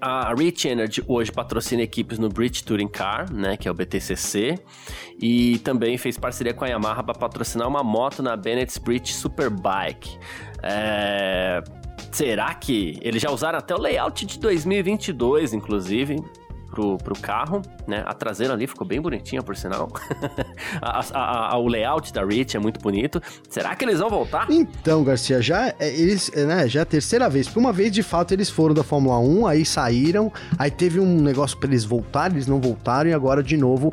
a 0.00 0.34
Rich 0.34 0.68
Energy 0.68 1.02
hoje 1.06 1.32
patrocina 1.32 1.82
equipes 1.82 2.18
no 2.18 2.28
British 2.28 2.62
Touring 2.62 2.88
Car, 2.88 3.32
né, 3.32 3.56
que 3.56 3.66
é 3.66 3.70
o 3.70 3.74
BTCC, 3.74 4.58
e 5.20 5.58
também 5.60 5.96
fez 5.98 6.18
parceria 6.18 6.52
com 6.52 6.64
a 6.64 6.68
Yamaha 6.68 7.02
para 7.02 7.14
patrocinar 7.14 7.66
uma 7.66 7.82
moto 7.82 8.22
na 8.22 8.36
Bennett's 8.36 8.78
British 8.78 9.14
Superbike. 9.14 10.18
É... 10.66 11.62
Será 12.12 12.54
que 12.54 12.98
eles 13.02 13.20
já 13.20 13.30
usaram 13.30 13.58
até 13.58 13.74
o 13.74 13.78
layout 13.78 14.24
de 14.24 14.38
2022, 14.38 15.52
inclusive? 15.52 16.16
pro, 16.76 16.98
pro 16.98 17.18
carro, 17.18 17.62
né? 17.86 18.02
A 18.06 18.12
traseira 18.12 18.52
ali 18.52 18.66
ficou 18.66 18.86
bem 18.86 19.00
bonitinha, 19.00 19.42
por 19.42 19.56
sinal. 19.56 19.88
a, 20.82 21.00
a, 21.00 21.54
a, 21.54 21.58
o 21.58 21.66
layout 21.66 22.12
da 22.12 22.24
Rich 22.24 22.56
é 22.56 22.60
muito 22.60 22.80
bonito. 22.80 23.20
Será 23.48 23.74
que 23.74 23.84
eles 23.84 23.98
vão 23.98 24.10
voltar? 24.10 24.46
Então, 24.50 25.02
Garcia, 25.02 25.40
já 25.40 25.68
é, 25.78 25.88
eles, 25.88 26.30
é, 26.34 26.44
né, 26.44 26.68
já 26.68 26.80
é 26.80 26.82
a 26.82 26.86
terceira 26.86 27.30
vez. 27.30 27.48
Por 27.48 27.60
uma 27.60 27.72
vez, 27.72 27.90
de 27.90 28.02
fato, 28.02 28.32
eles 28.32 28.50
foram 28.50 28.74
da 28.74 28.84
Fórmula 28.84 29.18
1, 29.18 29.46
aí 29.46 29.64
saíram, 29.64 30.30
aí 30.58 30.70
teve 30.70 31.00
um 31.00 31.20
negócio 31.20 31.56
para 31.58 31.68
eles 31.68 31.84
voltarem, 31.84 32.36
eles 32.36 32.46
não 32.46 32.60
voltaram, 32.60 33.08
e 33.08 33.14
agora 33.14 33.42
de 33.42 33.56
novo 33.56 33.90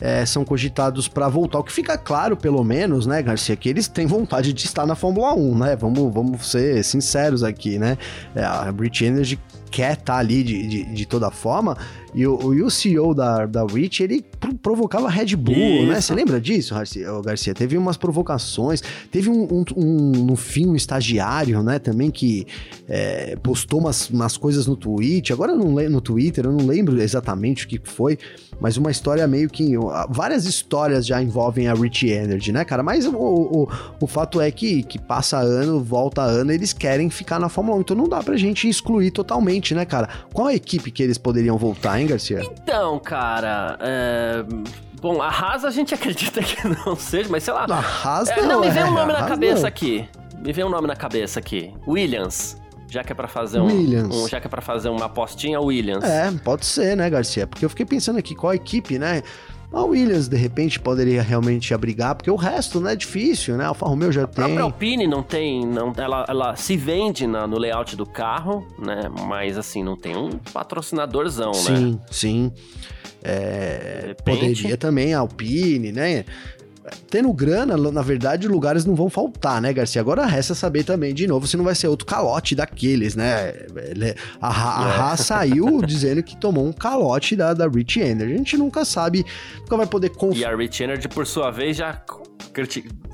é, 0.00 0.24
são 0.26 0.44
cogitados 0.44 1.08
para 1.08 1.28
voltar. 1.28 1.58
O 1.58 1.64
que 1.64 1.72
fica 1.72 1.96
claro, 1.96 2.36
pelo 2.36 2.62
menos, 2.64 3.06
né, 3.06 3.22
Garcia, 3.22 3.56
que 3.56 3.68
eles 3.68 3.88
têm 3.88 4.06
vontade 4.06 4.52
de 4.52 4.64
estar 4.64 4.86
na 4.86 4.94
Fórmula 4.94 5.34
1, 5.34 5.58
né? 5.58 5.76
Vamos, 5.76 6.12
vamos 6.12 6.50
ser 6.50 6.82
sinceros 6.84 7.42
aqui, 7.42 7.78
né? 7.78 7.96
É, 8.34 8.44
a 8.44 8.70
British 8.72 9.02
Energy 9.02 9.38
quer 9.70 9.94
estar 9.94 10.14
tá 10.14 10.18
ali 10.18 10.42
de, 10.44 10.66
de, 10.66 10.84
de 10.84 11.06
toda 11.06 11.30
forma. 11.30 11.76
E 12.14 12.24
o, 12.26 12.54
e 12.54 12.62
o 12.62 12.70
CEO 12.70 13.12
da, 13.12 13.44
da 13.44 13.64
Rich, 13.64 14.04
ele 14.04 14.24
provocava 14.64 15.08
Red 15.08 15.36
Bull, 15.36 15.54
né? 15.54 15.80
Isso. 15.80 15.86
né? 15.86 16.00
Você 16.00 16.14
lembra 16.14 16.40
disso, 16.40 16.74
Garcia? 17.24 17.52
Teve 17.54 17.76
umas 17.76 17.96
provocações. 17.96 18.82
Teve 19.10 19.28
um, 19.28 19.42
um, 19.42 19.64
um, 19.76 20.10
no 20.24 20.36
fim, 20.36 20.66
um 20.68 20.76
estagiário, 20.76 21.62
né? 21.62 21.78
Também 21.78 22.10
que 22.10 22.46
é, 22.88 23.36
postou 23.42 23.80
umas, 23.80 24.08
umas 24.08 24.36
coisas 24.36 24.66
no 24.66 24.76
tweet. 24.76 25.32
Agora 25.32 25.52
eu 25.52 25.58
não 25.58 25.74
no 25.74 26.00
Twitter, 26.00 26.44
eu 26.44 26.52
não 26.52 26.66
lembro 26.66 27.00
exatamente 27.02 27.64
o 27.64 27.68
que 27.68 27.80
foi, 27.82 28.16
mas 28.60 28.76
uma 28.76 28.90
história 28.90 29.26
meio 29.26 29.50
que. 29.50 29.74
Várias 30.08 30.46
histórias 30.46 31.04
já 31.04 31.20
envolvem 31.20 31.66
a 31.66 31.74
Rich 31.74 32.08
Energy, 32.08 32.52
né, 32.52 32.64
cara? 32.64 32.82
Mas 32.82 33.06
o, 33.06 33.14
o, 33.14 33.68
o 34.00 34.06
fato 34.06 34.40
é 34.40 34.50
que, 34.50 34.84
que 34.84 34.98
passa 34.98 35.38
ano, 35.38 35.82
volta 35.82 36.22
ano, 36.22 36.52
eles 36.52 36.72
querem 36.72 37.10
ficar 37.10 37.40
na 37.40 37.48
Fórmula 37.48 37.76
1. 37.78 37.80
Então 37.80 37.96
não 37.96 38.08
dá 38.08 38.22
pra 38.22 38.36
gente 38.36 38.68
excluir 38.68 39.10
totalmente, 39.10 39.74
né, 39.74 39.84
cara? 39.84 40.08
Qual 40.32 40.46
a 40.46 40.54
equipe 40.54 40.92
que 40.92 41.02
eles 41.02 41.18
poderiam 41.18 41.58
voltar, 41.58 41.98
hein? 41.98 42.04
hein, 42.04 42.06
Garcia? 42.06 42.40
Então, 42.42 42.98
cara, 43.00 43.76
é... 43.80 44.44
Bom, 45.00 45.20
a 45.20 45.28
Haas 45.28 45.64
a 45.64 45.70
gente 45.70 45.92
acredita 45.92 46.42
que 46.42 46.56
não 46.86 46.96
seja, 46.96 47.28
mas 47.30 47.42
sei 47.44 47.52
lá. 47.52 47.66
A 47.68 47.78
Haas 47.78 48.28
é, 48.28 48.36
não, 48.40 48.48
não, 48.48 48.60
me 48.60 48.70
vem 48.70 48.84
um 48.84 48.94
nome 48.94 49.12
na 49.12 49.26
cabeça 49.26 49.62
não. 49.62 49.68
aqui. 49.68 50.08
Me 50.38 50.52
vem 50.52 50.64
um 50.64 50.70
nome 50.70 50.86
na 50.86 50.96
cabeça 50.96 51.38
aqui. 51.38 51.72
Williams. 51.86 52.56
Já 52.88 53.02
que 53.02 53.10
é 53.12 53.14
pra 53.14 53.26
fazer 53.26 53.60
um, 53.60 53.66
um, 53.66 54.28
já 54.28 54.40
que 54.40 54.46
é 54.46 54.50
para 54.50 54.62
fazer 54.62 54.88
uma 54.88 55.06
apostinha, 55.06 55.60
Williams. 55.60 56.04
É, 56.04 56.30
pode 56.44 56.64
ser, 56.64 56.96
né, 56.96 57.10
Garcia? 57.10 57.46
Porque 57.46 57.64
eu 57.64 57.68
fiquei 57.68 57.84
pensando 57.84 58.18
aqui 58.18 58.34
qual 58.36 58.52
a 58.52 58.54
equipe, 58.54 58.98
né? 58.98 59.22
A 59.72 59.82
Williams, 59.82 60.28
de 60.28 60.36
repente, 60.36 60.78
poderia 60.78 61.20
realmente 61.20 61.74
abrigar, 61.74 62.14
porque 62.14 62.30
o 62.30 62.36
resto, 62.36 62.80
né, 62.80 62.92
é 62.92 62.96
difícil, 62.96 63.56
né? 63.56 63.64
A 63.64 63.68
Alfa 63.68 63.86
Romeo 63.86 64.12
já 64.12 64.22
a 64.22 64.26
tem. 64.26 64.44
A 64.44 64.46
própria 64.46 64.62
Alpine 64.62 65.06
não 65.08 65.22
tem, 65.22 65.66
não, 65.66 65.92
ela, 65.96 66.24
ela 66.28 66.56
se 66.56 66.76
vende 66.76 67.26
na, 67.26 67.46
no 67.46 67.58
layout 67.58 67.96
do 67.96 68.06
carro, 68.06 68.64
né? 68.78 69.10
Mas, 69.26 69.58
assim, 69.58 69.82
não 69.82 69.96
tem 69.96 70.16
um 70.16 70.30
patrocinadorzão, 70.52 71.52
sim, 71.52 71.72
né? 71.72 71.76
Sim, 71.76 72.00
sim. 72.10 72.52
É, 73.24 74.14
poderia 74.24 74.76
também 74.76 75.14
a 75.14 75.20
Alpine, 75.20 75.90
né? 75.90 76.24
tendo 77.10 77.32
grana, 77.32 77.76
na 77.76 78.02
verdade, 78.02 78.46
lugares 78.46 78.84
não 78.84 78.94
vão 78.94 79.08
faltar, 79.08 79.60
né, 79.60 79.72
Garcia? 79.72 80.00
Agora 80.00 80.26
resta 80.26 80.54
saber 80.54 80.84
também, 80.84 81.14
de 81.14 81.26
novo, 81.26 81.46
se 81.46 81.56
não 81.56 81.64
vai 81.64 81.74
ser 81.74 81.88
outro 81.88 82.06
calote 82.06 82.54
daqueles, 82.54 83.14
né? 83.14 83.54
A, 84.40 84.48
a, 84.48 84.50
a 84.50 85.10
Haas 85.10 85.20
saiu 85.20 85.80
dizendo 85.86 86.22
que 86.22 86.36
tomou 86.36 86.66
um 86.66 86.72
calote 86.72 87.36
da, 87.36 87.54
da 87.54 87.66
Rich 87.66 88.00
Energy. 88.00 88.34
A 88.34 88.36
gente 88.36 88.56
nunca 88.56 88.84
sabe, 88.84 89.24
nunca 89.60 89.76
vai 89.76 89.86
poder 89.86 90.10
confiar. 90.10 90.50
E 90.50 90.54
a 90.54 90.56
Rich 90.56 90.82
Energy, 90.82 91.08
por 91.08 91.26
sua 91.26 91.50
vez, 91.50 91.76
já 91.76 91.92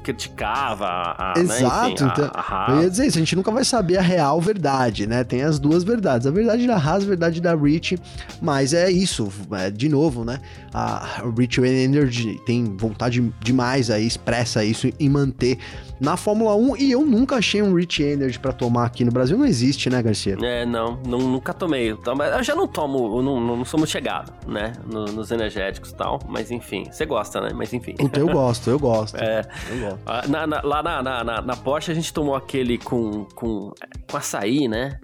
criticava 0.02 0.86
a, 0.86 1.34
Exato, 1.36 2.04
né, 2.04 2.12
Enfim, 2.12 2.12
então, 2.12 2.30
a, 2.34 2.66
a 2.66 2.74
eu 2.74 2.82
ia 2.82 2.90
dizer 2.90 3.06
isso, 3.06 3.18
a 3.18 3.20
gente 3.20 3.36
nunca 3.36 3.50
vai 3.50 3.64
saber 3.64 3.98
a 3.98 4.02
real 4.02 4.40
verdade, 4.40 5.06
né? 5.06 5.24
Tem 5.24 5.42
as 5.42 5.58
duas 5.58 5.84
verdades, 5.84 6.26
a 6.26 6.30
verdade 6.30 6.66
da 6.66 6.76
Haas, 6.76 7.04
a 7.04 7.06
verdade 7.06 7.40
da 7.40 7.54
Rich, 7.54 7.98
mas 8.40 8.72
é 8.72 8.90
isso, 8.90 9.30
é, 9.52 9.70
de 9.70 9.88
novo, 9.88 10.24
né? 10.24 10.40
A 10.72 11.22
Rich 11.36 11.60
Energy 11.60 12.40
tem 12.46 12.76
vontade 12.76 13.32
demais 13.40 13.90
aí, 13.90 14.06
expressa 14.06 14.64
isso 14.64 14.90
em 14.98 15.08
manter 15.08 15.58
na 16.00 16.16
Fórmula 16.16 16.54
1 16.56 16.76
e 16.78 16.90
eu 16.90 17.04
nunca 17.04 17.36
achei 17.36 17.60
um 17.60 17.74
Rich 17.74 18.02
Energy 18.02 18.38
para 18.38 18.52
tomar 18.52 18.86
aqui 18.86 19.04
no 19.04 19.12
Brasil, 19.12 19.36
não 19.36 19.44
existe, 19.44 19.90
né, 19.90 20.02
Garcia? 20.02 20.36
É, 20.42 20.64
não, 20.64 20.98
não 21.06 21.18
nunca 21.18 21.52
tomei, 21.52 21.92
eu 21.92 22.42
já 22.42 22.54
não 22.54 22.66
tomo, 22.66 23.20
não, 23.22 23.40
não 23.40 23.64
sou 23.64 23.78
muito 23.78 23.90
chegado, 23.90 24.32
né, 24.48 24.72
nos 24.86 25.30
energéticos 25.30 25.90
e 25.90 25.94
tal, 25.94 26.18
mas 26.26 26.50
enfim, 26.50 26.84
você 26.90 27.04
gosta, 27.04 27.40
né, 27.40 27.50
mas 27.54 27.72
enfim. 27.72 27.94
Eu 28.12 28.28
gosto, 28.28 28.70
eu 28.70 28.78
gosto. 28.78 29.16
É, 29.16 29.42
eu 29.70 29.80
gosto. 29.80 30.00
Ah, 30.06 30.22
na, 30.26 30.46
na, 30.46 30.62
lá 30.62 30.82
na, 30.82 31.02
na, 31.02 31.42
na, 31.42 31.56
Porsche 31.56 31.90
a 31.90 31.94
gente 31.94 32.12
tomou 32.12 32.34
aquele 32.34 32.78
com, 32.78 33.26
com, 33.34 33.72
com 34.10 34.16
açaí, 34.16 34.68
né? 34.68 34.98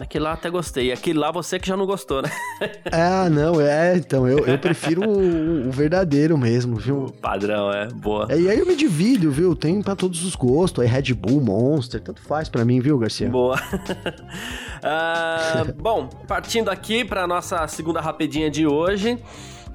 Aquele 0.00 0.24
lá 0.24 0.32
até 0.32 0.50
gostei. 0.50 0.92
Aquele 0.92 1.18
lá 1.18 1.30
você 1.30 1.58
que 1.58 1.66
já 1.66 1.76
não 1.76 1.86
gostou, 1.86 2.22
né? 2.22 2.30
Ah, 2.92 3.28
não, 3.30 3.60
é. 3.60 3.96
Então, 3.96 4.26
eu, 4.26 4.46
eu 4.46 4.58
prefiro 4.58 5.08
o, 5.08 5.68
o, 5.68 5.70
verdadeiro 5.70 6.36
mesmo, 6.36 6.76
viu? 6.76 7.04
O 7.04 7.12
padrão, 7.12 7.72
é. 7.72 7.88
Boa. 7.88 8.26
É, 8.30 8.38
e 8.38 8.48
aí 8.48 8.58
eu 8.58 8.66
me 8.66 8.74
divido, 8.74 9.30
viu? 9.30 9.54
Tem 9.54 9.80
pra 9.82 9.94
todos 9.94 10.24
os 10.24 10.34
gostos. 10.34 10.82
Aí 10.82 10.90
Red 10.90 11.14
Bull, 11.14 11.40
Monster, 11.40 12.00
tanto 12.00 12.20
faz 12.22 12.48
pra 12.48 12.64
mim, 12.64 12.80
viu, 12.80 12.98
Garcia? 12.98 13.28
Boa. 13.28 13.56
uh, 13.56 15.72
bom, 15.80 16.08
partindo 16.26 16.70
aqui 16.70 17.04
pra 17.04 17.26
nossa 17.26 17.66
segunda 17.68 18.00
rapidinha 18.00 18.50
de 18.50 18.66
hoje. 18.66 19.18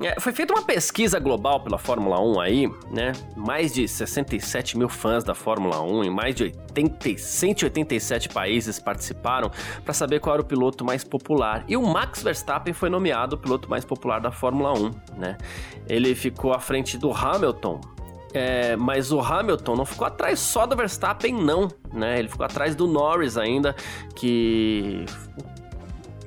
É, 0.01 0.19
foi 0.19 0.31
feita 0.33 0.53
uma 0.53 0.63
pesquisa 0.63 1.19
global 1.19 1.61
pela 1.61 1.77
Fórmula 1.77 2.19
1 2.19 2.39
aí, 2.39 2.71
né? 2.91 3.11
Mais 3.35 3.73
de 3.73 3.87
67 3.87 4.77
mil 4.77 4.89
fãs 4.89 5.23
da 5.23 5.33
Fórmula 5.33 5.81
1 5.81 6.03
em 6.03 6.09
mais 6.09 6.35
de 6.35 6.43
80, 6.43 7.17
187 7.17 8.29
países 8.29 8.79
participaram 8.79 9.51
para 9.83 9.93
saber 9.93 10.19
qual 10.19 10.35
era 10.35 10.41
o 10.41 10.45
piloto 10.45 10.83
mais 10.83 11.03
popular. 11.03 11.63
E 11.67 11.77
o 11.77 11.81
Max 11.81 12.23
Verstappen 12.23 12.73
foi 12.73 12.89
nomeado 12.89 13.35
o 13.35 13.39
piloto 13.39 13.69
mais 13.69 13.85
popular 13.85 14.19
da 14.19 14.31
Fórmula 14.31 14.73
1, 14.73 14.91
né? 15.17 15.37
Ele 15.87 16.15
ficou 16.15 16.53
à 16.53 16.59
frente 16.59 16.97
do 16.97 17.11
Hamilton, 17.11 17.79
é, 18.33 18.75
mas 18.75 19.11
o 19.11 19.19
Hamilton 19.19 19.75
não 19.75 19.85
ficou 19.85 20.07
atrás 20.07 20.39
só 20.39 20.65
do 20.65 20.75
Verstappen, 20.75 21.33
não, 21.33 21.67
né? 21.93 22.17
Ele 22.17 22.27
ficou 22.27 22.45
atrás 22.45 22.75
do 22.75 22.87
Norris 22.87 23.37
ainda, 23.37 23.75
que 24.15 25.05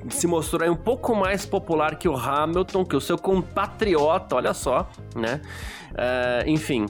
se 0.09 0.27
mostrou 0.27 0.69
um 0.69 0.75
pouco 0.75 1.15
mais 1.15 1.45
popular 1.45 1.97
que 1.97 2.07
o 2.07 2.15
Hamilton, 2.15 2.85
que 2.85 2.95
o 2.95 3.01
seu 3.01 3.17
compatriota, 3.17 4.35
olha 4.35 4.53
só, 4.53 4.89
né? 5.15 5.41
Uh, 5.91 6.49
enfim, 6.49 6.85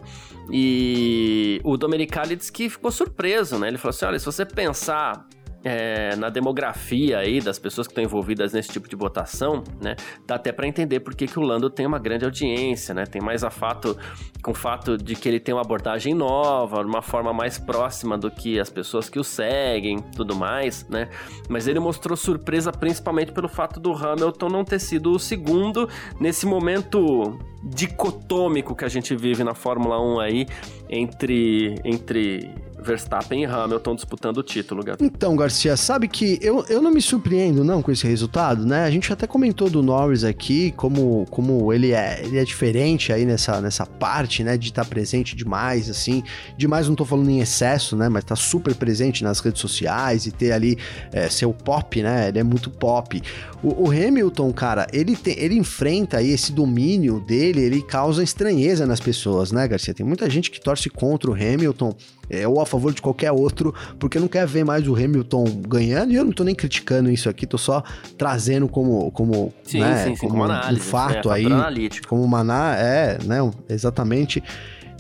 e 0.51 1.61
o 1.63 1.77
Domenicali 1.77 2.35
disse 2.35 2.51
que 2.51 2.69
ficou 2.69 2.91
surpreso, 2.91 3.57
né? 3.57 3.67
Ele 3.67 3.77
falou 3.77 3.89
assim: 3.91 4.05
olha, 4.05 4.19
se 4.19 4.25
você 4.25 4.45
pensar 4.45 5.25
é, 5.67 6.15
na 6.15 6.29
demografia 6.29 7.19
aí 7.19 7.41
das 7.41 7.59
pessoas 7.59 7.87
que 7.87 7.91
estão 7.91 8.01
envolvidas 8.01 8.53
nesse 8.53 8.69
tipo 8.69 8.87
de 8.87 8.95
votação, 8.95 9.61
né, 9.81 9.97
dá 10.25 10.35
até 10.35 10.53
para 10.53 10.65
entender 10.65 11.01
por 11.01 11.13
que, 11.13 11.27
o 11.37 11.41
Lando 11.41 11.69
tem 11.69 11.85
uma 11.85 11.99
grande 11.99 12.23
audiência, 12.23 12.95
né, 12.95 13.05
tem 13.05 13.21
mais 13.21 13.43
a 13.43 13.49
fato 13.49 13.97
com 14.41 14.51
o 14.51 14.53
fato 14.53 14.97
de 14.97 15.13
que 15.13 15.27
ele 15.27 15.41
tem 15.41 15.53
uma 15.53 15.61
abordagem 15.61 16.13
nova, 16.13 16.81
uma 16.81 17.01
forma 17.01 17.33
mais 17.33 17.57
próxima 17.57 18.17
do 18.17 18.31
que 18.31 18.57
as 18.59 18.69
pessoas 18.69 19.09
que 19.09 19.19
o 19.19 19.23
seguem, 19.25 19.99
tudo 20.15 20.37
mais, 20.37 20.87
né, 20.87 21.09
mas 21.49 21.67
ele 21.67 21.79
mostrou 21.79 22.15
surpresa 22.15 22.71
principalmente 22.71 23.33
pelo 23.33 23.49
fato 23.49 23.77
do 23.77 23.91
Hamilton 23.91 24.47
não 24.47 24.63
ter 24.63 24.79
sido 24.79 25.11
o 25.11 25.19
segundo 25.19 25.89
nesse 26.17 26.45
momento 26.45 27.37
dicotômico 27.61 28.73
que 28.73 28.85
a 28.85 28.87
gente 28.87 29.13
vive 29.15 29.43
na 29.43 29.53
Fórmula 29.53 29.99
1 29.99 30.19
aí 30.21 30.47
entre 30.89 31.75
entre 31.83 32.66
Verstappen 32.87 33.43
e 33.43 33.45
Hamilton 33.45 33.95
disputando 33.95 34.37
o 34.37 34.43
título, 34.43 34.83
Gabi. 34.83 35.03
Então, 35.03 35.35
Garcia, 35.35 35.75
sabe 35.75 36.07
que 36.07 36.39
eu, 36.41 36.65
eu 36.69 36.81
não 36.81 36.89
me 36.89 37.01
surpreendo 37.01 37.63
não 37.63 37.81
com 37.81 37.91
esse 37.91 38.07
resultado, 38.07 38.65
né? 38.65 38.85
A 38.85 38.89
gente 38.89 39.11
até 39.11 39.27
comentou 39.27 39.69
do 39.69 39.83
Norris 39.83 40.23
aqui, 40.23 40.71
como, 40.71 41.25
como 41.29 41.71
ele, 41.73 41.91
é, 41.91 42.21
ele 42.23 42.37
é 42.37 42.45
diferente 42.45 43.11
aí 43.11 43.25
nessa, 43.25 43.59
nessa 43.59 43.85
parte, 43.85 44.43
né? 44.43 44.57
De 44.57 44.69
estar 44.69 44.83
tá 44.83 44.89
presente 44.89 45.35
demais, 45.35 45.89
assim. 45.89 46.23
Demais 46.57 46.87
não 46.87 46.95
tô 46.95 47.03
falando 47.03 47.29
em 47.29 47.41
excesso, 47.41 47.95
né? 47.95 48.07
Mas 48.07 48.23
tá 48.23 48.35
super 48.35 48.73
presente 48.73 49.23
nas 49.23 49.39
redes 49.39 49.61
sociais 49.61 50.25
e 50.25 50.31
ter 50.31 50.53
ali 50.53 50.77
é, 51.11 51.29
seu 51.29 51.53
pop, 51.53 52.01
né? 52.01 52.29
Ele 52.29 52.39
é 52.39 52.43
muito 52.43 52.69
pop. 52.69 53.21
O, 53.61 53.87
o 53.87 53.91
Hamilton, 53.91 54.53
cara, 54.53 54.87
ele, 54.93 55.17
ele 55.25 55.55
enfrenta 55.55 56.17
aí 56.17 56.31
esse 56.31 56.51
domínio 56.51 57.19
dele, 57.19 57.61
ele 57.61 57.81
causa 57.81 58.23
estranheza 58.23 58.85
nas 58.85 58.99
pessoas, 58.99 59.51
né, 59.51 59.67
Garcia? 59.67 59.93
Tem 59.93 60.05
muita 60.05 60.29
gente 60.29 60.49
que 60.49 60.61
torce 60.61 60.89
contra 60.89 61.29
o 61.29 61.33
Hamilton 61.33 61.95
é, 62.29 62.47
ou 62.47 62.61
a 62.61 62.65
favor 62.65 62.93
de 62.93 63.01
qualquer 63.01 63.31
outro, 63.31 63.73
porque 63.99 64.19
não 64.19 64.27
quer 64.27 64.45
ver 64.45 64.63
mais 64.63 64.87
o 64.87 64.95
Hamilton 64.95 65.45
ganhando, 65.67 66.11
e 66.11 66.15
eu 66.15 66.25
não 66.25 66.31
tô 66.31 66.43
nem 66.43 66.55
criticando 66.55 67.09
isso 67.09 67.29
aqui, 67.29 67.45
tô 67.45 67.57
só 67.57 67.83
trazendo 68.17 68.67
como, 68.67 69.11
como, 69.11 69.53
sim, 69.63 69.79
né, 69.79 70.03
sim, 70.03 70.15
sim, 70.15 70.21
como, 70.21 70.31
como 70.31 70.43
análise, 70.43 70.81
um 70.81 70.83
fato 70.83 71.31
é, 71.31 71.35
aí, 71.35 71.45
analítico. 71.45 72.07
como 72.07 72.27
maná, 72.27 72.75
é, 72.77 73.17
né, 73.23 73.37
exatamente. 73.69 74.43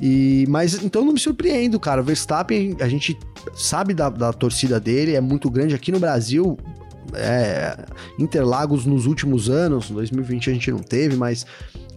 E, 0.01 0.45
mas 0.47 0.83
então 0.83 1.03
não 1.03 1.13
me 1.13 1.19
surpreendo, 1.19 1.79
cara. 1.79 2.01
O 2.01 2.03
Verstappen, 2.03 2.77
a 2.79 2.87
gente 2.87 3.17
sabe 3.55 3.93
da, 3.93 4.09
da 4.09 4.31
torcida 4.31 4.79
dele, 4.79 5.15
é 5.15 5.21
muito 5.21 5.49
grande 5.49 5.73
aqui 5.73 5.91
no 5.91 5.99
Brasil. 5.99 6.57
É, 7.13 7.85
Interlagos 8.19 8.85
nos 8.85 9.05
últimos 9.05 9.49
anos, 9.49 9.89
2020 9.89 10.49
a 10.49 10.53
gente 10.53 10.71
não 10.71 10.79
teve, 10.79 11.15
mas 11.15 11.45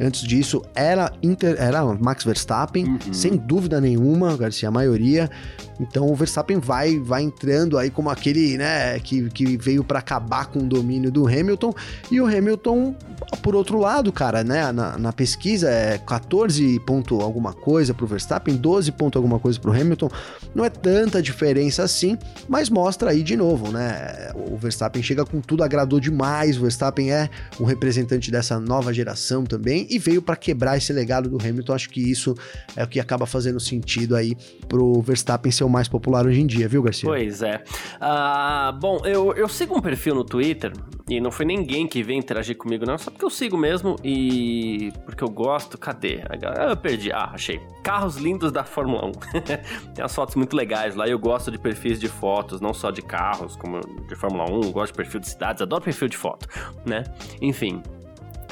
antes 0.01 0.22
disso 0.22 0.62
era, 0.74 1.12
Inter, 1.22 1.57
era 1.59 1.84
Max 1.94 2.24
Verstappen, 2.24 2.84
Uhum. 2.86 3.12
sem 3.12 3.36
dúvida 3.36 3.80
nenhuma, 3.80 4.36
Garcia, 4.36 4.68
a 4.68 4.72
maioria. 4.72 5.30
Então 5.78 6.11
o 6.11 6.14
Verstappen 6.14 6.59
vai, 6.59 6.98
vai 6.98 7.22
entrando 7.22 7.78
aí 7.78 7.90
como 7.90 8.11
aquele, 8.11 8.59
né, 8.59 8.98
que, 9.01 9.30
que 9.30 9.57
veio 9.57 9.82
para 9.82 9.98
acabar 9.98 10.46
com 10.46 10.59
o 10.61 10.66
domínio 10.66 11.11
do 11.11 11.26
Hamilton. 11.26 11.72
E 12.11 12.20
o 12.20 12.26
Hamilton, 12.26 12.94
por 13.42 13.55
outro 13.55 13.78
lado, 13.78 14.12
cara, 14.12 14.44
né, 14.44 14.70
na, 14.72 14.98
na 14.98 15.12
pesquisa 15.12 15.70
é 15.70 15.96
14 15.98 16.78
ponto 16.80 17.20
alguma 17.22 17.53
coisa 17.55 17.94
pro 17.94 18.07
Verstappen, 18.07 18.57
12 18.57 18.92
ponto 18.92 19.16
alguma 19.18 19.38
coisa 19.38 19.59
pro 19.59 19.72
Hamilton. 19.72 20.11
Não 20.55 20.64
é 20.64 20.70
tanta 20.70 21.22
diferença 21.22 21.82
assim, 21.82 22.18
mas 22.46 22.68
mostra 22.68 23.11
aí 23.11 23.22
de 23.22 23.36
novo, 23.36 23.72
né? 23.72 24.30
O 24.34 24.57
Verstappen 24.59 25.03
chega 25.03 25.24
com 25.24 25.40
tudo, 25.40 25.62
agradou 25.64 25.98
demais. 25.98 26.59
O 26.59 26.62
Verstappen 26.62 27.11
é 27.11 27.30
um 27.59 27.64
representante 27.64 28.30
dessa 28.30 28.61
nova 28.61 28.92
geração 28.92 29.44
também 29.44 29.86
e 29.91 29.99
veio 29.99 30.22
para 30.22 30.36
quebrar 30.36 30.76
esse 30.76 30.93
legado 30.93 31.28
do 31.28 31.36
Hamilton. 31.36 31.72
Acho 31.74 31.91
que 31.91 32.01
isso 32.01 32.34
é 32.76 32.84
o 32.84 32.88
que 32.88 33.01
acaba 33.01 33.26
fazendo 33.26 33.59
sentido 33.59 34.14
aí 34.14 34.36
pro 34.68 35.03
Verstappen 35.03 35.51
ser 35.51 35.64
o 35.64 35.68
mais 35.68 35.88
popular 35.88 36.26
hoje 36.26 36.41
em 36.41 36.47
dia, 36.47 36.68
viu, 36.68 36.82
Garcia? 36.82 37.09
Pois 37.09 37.43
é. 37.43 37.62
Ah, 38.01 38.76
bom, 38.80 39.01
eu, 39.05 39.34
eu 39.34 39.49
sigo 39.49 39.76
um 39.76 39.80
perfil 39.80 40.14
no 40.14 40.24
Twitter 40.24 40.72
e 41.09 41.20
não 41.20 41.32
foi 41.32 41.45
ninguém 41.45 41.88
que 41.88 42.03
veio 42.05 42.18
interagir 42.18 42.57
comigo, 42.57 42.86
não. 42.86 42.97
Só 42.97 43.11
porque 43.11 43.24
eu 43.24 43.30
sigo 43.30 43.57
mesmo 43.57 43.97
e 44.05 44.93
porque 45.05 45.24
eu 45.24 45.28
gosto. 45.28 45.76
Cadê? 45.76 46.22
Ah, 46.28 46.70
Eu 46.70 46.76
perdi. 46.76 47.11
Ah, 47.11 47.30
achei. 47.34 47.61
Carros 47.82 48.16
lindos 48.16 48.53
da 48.53 48.62
Fórmula 48.62 49.07
1. 49.07 49.12
Tem 49.93 50.05
umas 50.05 50.14
fotos 50.14 50.36
muito 50.36 50.55
legais 50.55 50.95
lá. 50.95 51.09
Eu 51.09 51.18
gosto 51.18 51.51
de 51.51 51.59
perfis 51.59 51.99
de 51.99 52.09
fotos, 52.09 52.61
não 52.61 52.72
só 52.72 52.93
de 52.93 53.03
carros, 53.03 53.57
como 53.57 53.80
de 54.07 54.14
Fórmula 54.14 54.49
1. 54.51 54.62
Eu 54.62 54.72
gosto 54.72 54.93
de 54.93 54.97
perfil 54.99 55.18
de 55.20 55.28
cidades, 55.28 55.61
adoro 55.61 55.82
perfil 55.82 56.09
de 56.09 56.16
foto, 56.16 56.47
né? 56.86 57.03
Enfim. 57.43 57.82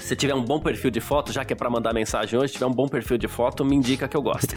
Se 0.01 0.17
tiver 0.17 0.35
um 0.35 0.43
bom 0.45 0.59
perfil 0.61 0.91
de 0.91 1.01
foto, 1.01 1.33
já 1.33 1.45
que 1.45 1.53
é 1.53 1.57
pra 1.57 1.69
mandar 1.69 1.93
mensagem 1.93 2.39
hoje, 2.39 2.49
se 2.49 2.55
tiver 2.55 2.67
um 2.67 2.73
bom 2.73 2.89
perfil 2.89 3.19
de 3.19 3.29
foto, 3.29 3.65
me 3.65 3.77
indica 3.77 4.09
que 4.09 4.17
eu 4.17 4.23
gosto. 4.23 4.55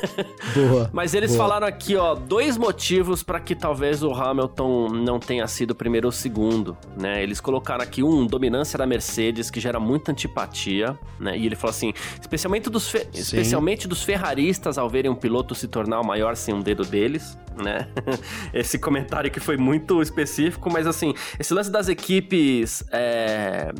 Boa. 0.54 0.90
Mas 0.92 1.14
eles 1.14 1.30
boa. 1.30 1.38
falaram 1.44 1.66
aqui, 1.66 1.96
ó, 1.96 2.14
dois 2.14 2.56
motivos 2.56 3.22
para 3.22 3.40
que 3.40 3.54
talvez 3.54 4.02
o 4.02 4.12
Hamilton 4.12 4.88
não 4.90 5.18
tenha 5.18 5.46
sido 5.46 5.70
o 5.70 5.74
primeiro 5.74 6.08
ou 6.08 6.12
segundo, 6.12 6.76
né? 6.98 7.22
Eles 7.22 7.40
colocaram 7.40 7.82
aqui 7.82 8.02
um, 8.02 8.26
dominância 8.26 8.78
da 8.78 8.86
Mercedes, 8.86 9.50
que 9.50 9.60
gera 9.60 9.78
muita 9.80 10.12
antipatia, 10.12 10.98
né? 11.18 11.36
E 11.38 11.46
ele 11.46 11.56
falou 11.56 11.70
assim, 11.70 11.92
especialmente 12.20 12.68
dos, 12.68 12.88
fe- 12.90 13.06
especialmente 13.14 13.86
dos 13.88 14.02
ferraristas 14.02 14.76
ao 14.76 14.88
verem 14.88 15.10
um 15.10 15.14
piloto 15.14 15.54
se 15.54 15.68
tornar 15.68 16.00
o 16.00 16.04
maior 16.06 16.36
sem 16.36 16.54
um 16.54 16.60
dedo 16.60 16.84
deles, 16.84 17.38
né? 17.62 17.88
Esse 18.52 18.78
comentário 18.78 19.30
que 19.30 19.40
foi 19.40 19.56
muito 19.56 20.02
específico, 20.02 20.70
mas 20.70 20.86
assim, 20.86 21.14
esse 21.38 21.52
lance 21.54 21.70
das 21.70 21.88
equipes 21.88 22.82
é, 22.90 23.72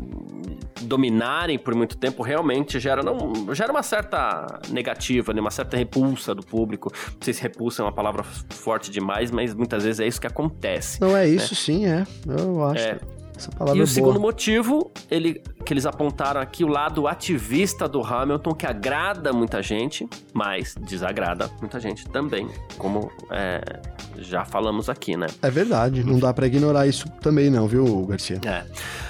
dominarem 1.00 1.58
por 1.58 1.74
muito 1.74 1.96
tempo 1.96 2.22
realmente 2.22 2.78
gera, 2.78 3.02
não, 3.02 3.54
gera 3.54 3.72
uma 3.72 3.82
certa 3.82 4.60
negativa, 4.68 5.32
né? 5.32 5.40
uma 5.40 5.50
certa 5.50 5.76
repulsa 5.76 6.34
do 6.34 6.42
público. 6.42 6.92
Não 6.92 7.22
sei 7.22 7.32
se 7.32 7.40
repulsa 7.40 7.82
é 7.82 7.84
uma 7.86 7.92
palavra 7.92 8.22
forte 8.22 8.90
demais, 8.90 9.30
mas 9.30 9.54
muitas 9.54 9.84
vezes 9.84 10.00
é 10.00 10.06
isso 10.06 10.20
que 10.20 10.26
acontece. 10.26 11.00
Não 11.00 11.16
é 11.16 11.26
isso, 11.26 11.54
sim, 11.54 11.86
é. 11.86 12.06
Eu 12.28 12.62
acho. 12.64 12.82
É. 12.82 12.98
Essa 13.40 13.50
palavra 13.50 13.78
E 13.78 13.80
é 13.80 13.82
o 13.82 13.86
boa. 13.86 13.94
segundo 13.94 14.20
motivo, 14.20 14.90
ele, 15.10 15.42
que 15.64 15.72
eles 15.72 15.86
apontaram 15.86 16.40
aqui, 16.40 16.62
o 16.62 16.68
lado 16.68 17.08
ativista 17.08 17.88
do 17.88 18.02
Hamilton, 18.02 18.54
que 18.54 18.66
agrada 18.66 19.32
muita 19.32 19.62
gente, 19.62 20.06
mas 20.34 20.74
desagrada 20.78 21.50
muita 21.58 21.80
gente 21.80 22.06
também, 22.08 22.48
como 22.76 23.10
é, 23.30 23.80
já 24.18 24.44
falamos 24.44 24.90
aqui, 24.90 25.16
né? 25.16 25.26
É 25.40 25.50
verdade, 25.50 26.04
não 26.04 26.18
dá 26.18 26.34
pra 26.34 26.46
ignorar 26.46 26.86
isso 26.86 27.08
também 27.22 27.48
não, 27.48 27.66
viu, 27.66 28.04
Garcia? 28.06 28.40
É. 28.44 28.62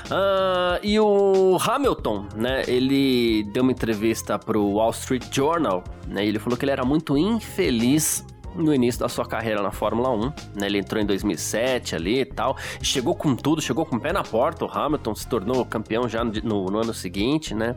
Ah, 0.09 0.79
e 0.81 0.99
o 1.01 1.59
Hamilton, 1.61 2.27
né? 2.37 2.63
Ele 2.69 3.45
deu 3.53 3.65
uma 3.65 3.73
entrevista 3.73 4.39
pro 4.39 4.65
Wall 4.65 4.91
Street 4.91 5.25
Journal, 5.33 5.83
né? 6.07 6.25
E 6.25 6.29
ele 6.29 6.39
falou 6.39 6.57
que 6.57 6.65
ele 6.65 6.73
era 6.73 6.85
muito 6.85 7.19
infeliz 7.19 8.25
no 8.55 8.75
início 8.75 9.01
da 9.01 9.09
sua 9.09 9.25
carreira 9.27 9.63
na 9.63 9.71
Fórmula 9.71 10.11
1, 10.11 10.21
né? 10.55 10.67
Ele 10.67 10.79
entrou 10.79 11.01
em 11.03 11.07
2007 11.07 11.95
ali 11.97 12.21
e 12.21 12.25
tal, 12.25 12.57
chegou 12.83 13.15
com 13.15 13.35
tudo, 13.35 13.61
chegou 13.63 13.85
com 13.87 13.97
o 13.97 14.01
pé 14.01 14.13
na 14.13 14.23
porta, 14.23 14.65
o 14.65 14.71
Hamilton 14.71 15.15
se 15.15 15.27
tornou 15.29 15.65
campeão 15.65 16.09
já 16.09 16.25
no, 16.25 16.33
no- 16.43 16.67
no 16.67 16.79
ano 16.79 16.93
seguinte, 16.95 17.55
né? 17.55 17.75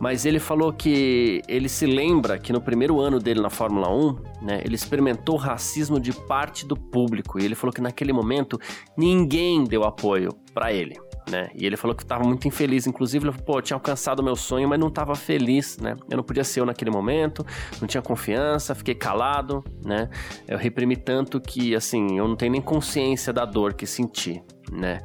Mas 0.00 0.26
ele 0.26 0.40
falou 0.40 0.72
que 0.72 1.40
ele 1.46 1.68
se 1.68 1.86
lembra 1.86 2.36
que 2.36 2.52
no 2.52 2.60
primeiro 2.60 3.00
ano 3.00 3.20
dele 3.20 3.40
na 3.40 3.48
Fórmula 3.48 3.88
1, 3.88 4.16
né, 4.42 4.60
ele 4.64 4.74
experimentou 4.74 5.36
racismo 5.36 6.00
de 6.00 6.12
parte 6.12 6.66
do 6.66 6.76
público. 6.76 7.38
E 7.38 7.44
ele 7.44 7.54
falou 7.54 7.72
que 7.72 7.80
naquele 7.80 8.12
momento 8.12 8.58
ninguém 8.96 9.62
deu 9.62 9.84
apoio 9.84 10.30
pra 10.54 10.72
ele. 10.72 10.94
Né? 11.30 11.48
E 11.54 11.64
ele 11.64 11.76
falou 11.76 11.96
que 11.96 12.02
estava 12.02 12.22
muito 12.22 12.46
infeliz, 12.46 12.86
inclusive, 12.86 13.24
ele 13.24 13.32
falou, 13.32 13.46
pô, 13.46 13.58
eu 13.58 13.62
tinha 13.62 13.76
alcançado 13.76 14.20
o 14.20 14.22
meu 14.22 14.36
sonho, 14.36 14.68
mas 14.68 14.78
não 14.78 14.88
estava 14.88 15.14
feliz, 15.14 15.78
né? 15.78 15.96
Eu 16.10 16.18
não 16.18 16.24
podia 16.24 16.44
ser 16.44 16.60
eu 16.60 16.66
naquele 16.66 16.90
momento, 16.90 17.44
não 17.80 17.88
tinha 17.88 18.02
confiança, 18.02 18.74
fiquei 18.74 18.94
calado, 18.94 19.64
né? 19.82 20.10
Eu 20.46 20.58
reprimi 20.58 20.96
tanto 20.96 21.40
que, 21.40 21.74
assim, 21.74 22.18
eu 22.18 22.28
não 22.28 22.36
tenho 22.36 22.52
nem 22.52 22.60
consciência 22.60 23.32
da 23.32 23.46
dor 23.46 23.72
que 23.72 23.86
senti, 23.86 24.42
né? 24.70 25.00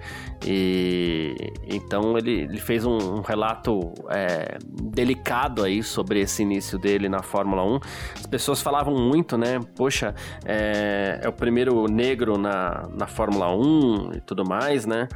E 0.45 1.35
então 1.67 2.17
ele, 2.17 2.41
ele 2.41 2.59
fez 2.59 2.85
um, 2.85 2.97
um 2.97 3.21
relato 3.21 3.93
é, 4.09 4.57
delicado 4.61 5.63
aí 5.63 5.81
sobre 5.83 6.19
esse 6.21 6.43
início 6.43 6.77
dele 6.77 7.07
na 7.07 7.21
Fórmula 7.21 7.63
1. 7.63 7.79
As 8.15 8.25
pessoas 8.25 8.61
falavam 8.61 8.95
muito, 8.95 9.37
né? 9.37 9.59
Poxa, 9.75 10.13
é, 10.45 11.21
é 11.23 11.29
o 11.29 11.33
primeiro 11.33 11.85
negro 11.85 12.37
na, 12.37 12.89
na 12.93 13.07
Fórmula 13.07 13.55
1 13.55 14.13
e 14.15 14.21
tudo 14.21 14.43
mais, 14.47 14.85
né? 14.85 15.07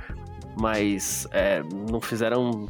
Mas 0.56 1.28
é, 1.32 1.64
não 1.90 2.00
fizeram 2.00 2.68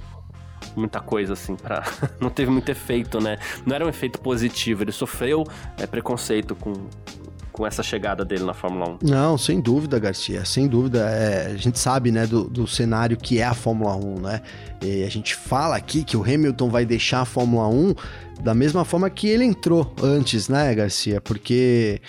muita 0.75 0.99
coisa 0.99 1.33
assim 1.33 1.55
para 1.55 1.83
não 2.19 2.29
teve 2.29 2.49
muito 2.49 2.69
efeito, 2.69 3.19
né? 3.19 3.37
Não 3.65 3.75
era 3.75 3.85
um 3.85 3.89
efeito 3.89 4.19
positivo, 4.19 4.83
ele 4.83 4.91
sofreu 4.91 5.43
é, 5.77 5.85
preconceito 5.85 6.55
com 6.55 6.73
com 7.53 7.67
essa 7.67 7.83
chegada 7.83 8.25
dele 8.25 8.43
na 8.43 8.53
Fórmula 8.53 8.97
1. 9.03 9.07
Não, 9.07 9.37
sem 9.37 9.61
dúvida, 9.61 9.99
Garcia, 9.99 10.43
sem 10.43 10.67
dúvida. 10.67 11.07
É, 11.07 11.51
a 11.53 11.55
gente 11.55 11.77
sabe, 11.77 12.11
né, 12.11 12.25
do, 12.25 12.45
do 12.45 12.67
cenário 12.67 13.15
que 13.15 13.37
é 13.37 13.45
a 13.45 13.53
Fórmula 13.53 13.95
1, 13.95 14.19
né? 14.19 14.41
E 14.81 15.03
a 15.03 15.09
gente 15.09 15.35
fala 15.35 15.75
aqui 15.75 16.03
que 16.03 16.17
o 16.17 16.23
Hamilton 16.23 16.69
vai 16.69 16.83
deixar 16.83 17.21
a 17.21 17.25
Fórmula 17.25 17.67
1 17.67 17.93
da 18.41 18.55
mesma 18.55 18.83
forma 18.83 19.09
que 19.09 19.27
ele 19.27 19.45
entrou 19.45 19.93
antes, 20.01 20.49
né, 20.49 20.73
Garcia? 20.73 21.21
Porque 21.21 22.01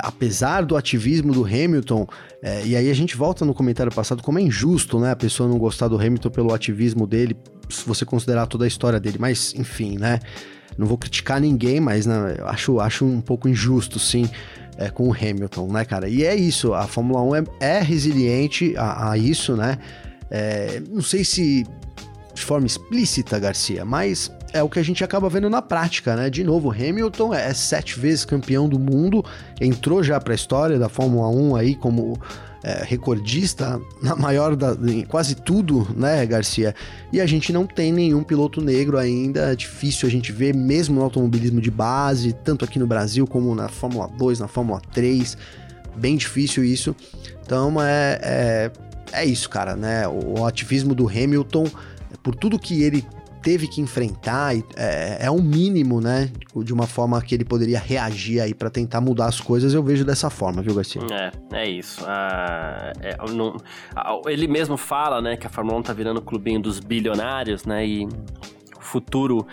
apesar 0.00 0.64
do 0.64 0.76
ativismo 0.76 1.32
do 1.32 1.44
Hamilton, 1.44 2.06
é, 2.42 2.64
e 2.64 2.76
aí 2.76 2.90
a 2.90 2.94
gente 2.94 3.16
volta 3.16 3.44
no 3.44 3.52
comentário 3.52 3.92
passado, 3.92 4.22
como 4.22 4.38
é 4.38 4.42
injusto, 4.42 4.98
né, 4.98 5.10
a 5.10 5.16
pessoa 5.16 5.48
não 5.48 5.58
gostar 5.58 5.88
do 5.88 5.96
Hamilton 5.96 6.30
pelo 6.30 6.54
ativismo 6.54 7.06
dele, 7.06 7.36
se 7.68 7.86
você 7.86 8.04
considerar 8.04 8.46
toda 8.46 8.64
a 8.64 8.68
história 8.68 8.98
dele, 8.98 9.18
mas 9.18 9.54
enfim, 9.56 9.98
né? 9.98 10.20
Não 10.76 10.86
vou 10.86 10.96
criticar 10.96 11.40
ninguém, 11.40 11.80
mas 11.80 12.06
né, 12.06 12.36
acho, 12.44 12.80
acho 12.80 13.04
um 13.04 13.20
pouco 13.20 13.48
injusto, 13.48 13.98
sim, 13.98 14.28
é, 14.78 14.88
com 14.88 15.08
o 15.08 15.12
Hamilton, 15.12 15.70
né, 15.70 15.84
cara? 15.84 16.08
E 16.08 16.24
é 16.24 16.34
isso, 16.34 16.72
a 16.72 16.86
Fórmula 16.86 17.22
1 17.22 17.36
é, 17.36 17.44
é 17.60 17.80
resiliente 17.80 18.74
a, 18.76 19.10
a 19.10 19.18
isso, 19.18 19.54
né? 19.54 19.78
É, 20.30 20.82
não 20.88 21.02
sei 21.02 21.24
se 21.24 21.66
de 22.34 22.42
forma 22.42 22.66
explícita, 22.66 23.38
Garcia, 23.38 23.84
mas 23.84 24.30
é 24.52 24.62
o 24.62 24.68
que 24.68 24.78
a 24.78 24.82
gente 24.82 25.02
acaba 25.02 25.28
vendo 25.28 25.48
na 25.48 25.62
prática, 25.62 26.14
né? 26.14 26.28
De 26.28 26.44
novo, 26.44 26.70
Hamilton 26.70 27.34
é 27.34 27.52
sete 27.54 27.98
vezes 27.98 28.24
campeão 28.24 28.68
do 28.68 28.78
mundo, 28.78 29.24
entrou 29.60 30.02
já 30.02 30.20
para 30.20 30.32
a 30.32 30.36
história 30.36 30.78
da 30.78 30.88
Fórmula 30.88 31.28
1 31.28 31.56
aí 31.56 31.74
como 31.74 32.18
é, 32.62 32.84
recordista 32.84 33.80
na 34.02 34.14
maior 34.14 34.54
da, 34.54 34.76
em 34.90 35.04
quase 35.04 35.34
tudo, 35.34 35.88
né, 35.96 36.24
Garcia? 36.26 36.74
E 37.12 37.20
a 37.20 37.26
gente 37.26 37.52
não 37.52 37.66
tem 37.66 37.92
nenhum 37.92 38.22
piloto 38.22 38.60
negro 38.60 38.98
ainda, 38.98 39.52
é 39.52 39.56
difícil 39.56 40.08
a 40.08 40.10
gente 40.10 40.30
ver, 40.32 40.54
mesmo 40.54 40.96
no 40.96 41.02
automobilismo 41.02 41.60
de 41.60 41.70
base, 41.70 42.32
tanto 42.32 42.64
aqui 42.64 42.78
no 42.78 42.86
Brasil 42.86 43.26
como 43.26 43.54
na 43.54 43.68
Fórmula 43.68 44.08
2, 44.16 44.40
na 44.40 44.48
Fórmula 44.48 44.80
3, 44.92 45.36
bem 45.96 46.16
difícil 46.16 46.64
isso. 46.64 46.94
Então 47.44 47.82
é, 47.82 48.18
é, 48.22 48.70
é 49.12 49.24
isso, 49.24 49.48
cara, 49.48 49.74
né? 49.74 50.06
O, 50.06 50.40
o 50.40 50.46
ativismo 50.46 50.94
do 50.94 51.08
Hamilton, 51.08 51.66
por 52.22 52.34
tudo 52.34 52.58
que 52.58 52.82
ele 52.82 53.04
teve 53.42 53.66
que 53.66 53.80
enfrentar, 53.80 54.54
é, 54.76 55.18
é 55.26 55.30
um 55.30 55.42
mínimo, 55.42 56.00
né? 56.00 56.30
De 56.56 56.72
uma 56.72 56.86
forma 56.86 57.20
que 57.20 57.34
ele 57.34 57.44
poderia 57.44 57.78
reagir 57.78 58.40
aí 58.40 58.54
para 58.54 58.70
tentar 58.70 59.00
mudar 59.00 59.26
as 59.26 59.40
coisas, 59.40 59.74
eu 59.74 59.82
vejo 59.82 60.04
dessa 60.04 60.30
forma, 60.30 60.62
viu, 60.62 60.74
Garcia? 60.74 61.02
É, 61.10 61.32
é 61.64 61.68
isso. 61.68 62.04
Ah, 62.06 62.92
é, 63.00 63.16
não- 63.32 63.56
ele 64.26 64.46
mesmo 64.46 64.76
fala, 64.76 65.20
né, 65.20 65.36
que 65.36 65.46
a 65.46 65.50
Fórmula 65.50 65.78
1 65.78 65.82
tá 65.82 65.92
virando 65.92 66.18
o 66.18 66.22
clubinho 66.22 66.60
dos 66.60 66.78
bilionários, 66.80 67.64
né, 67.64 67.86
e 67.86 68.06
o 68.06 68.80
futuro 68.80 69.46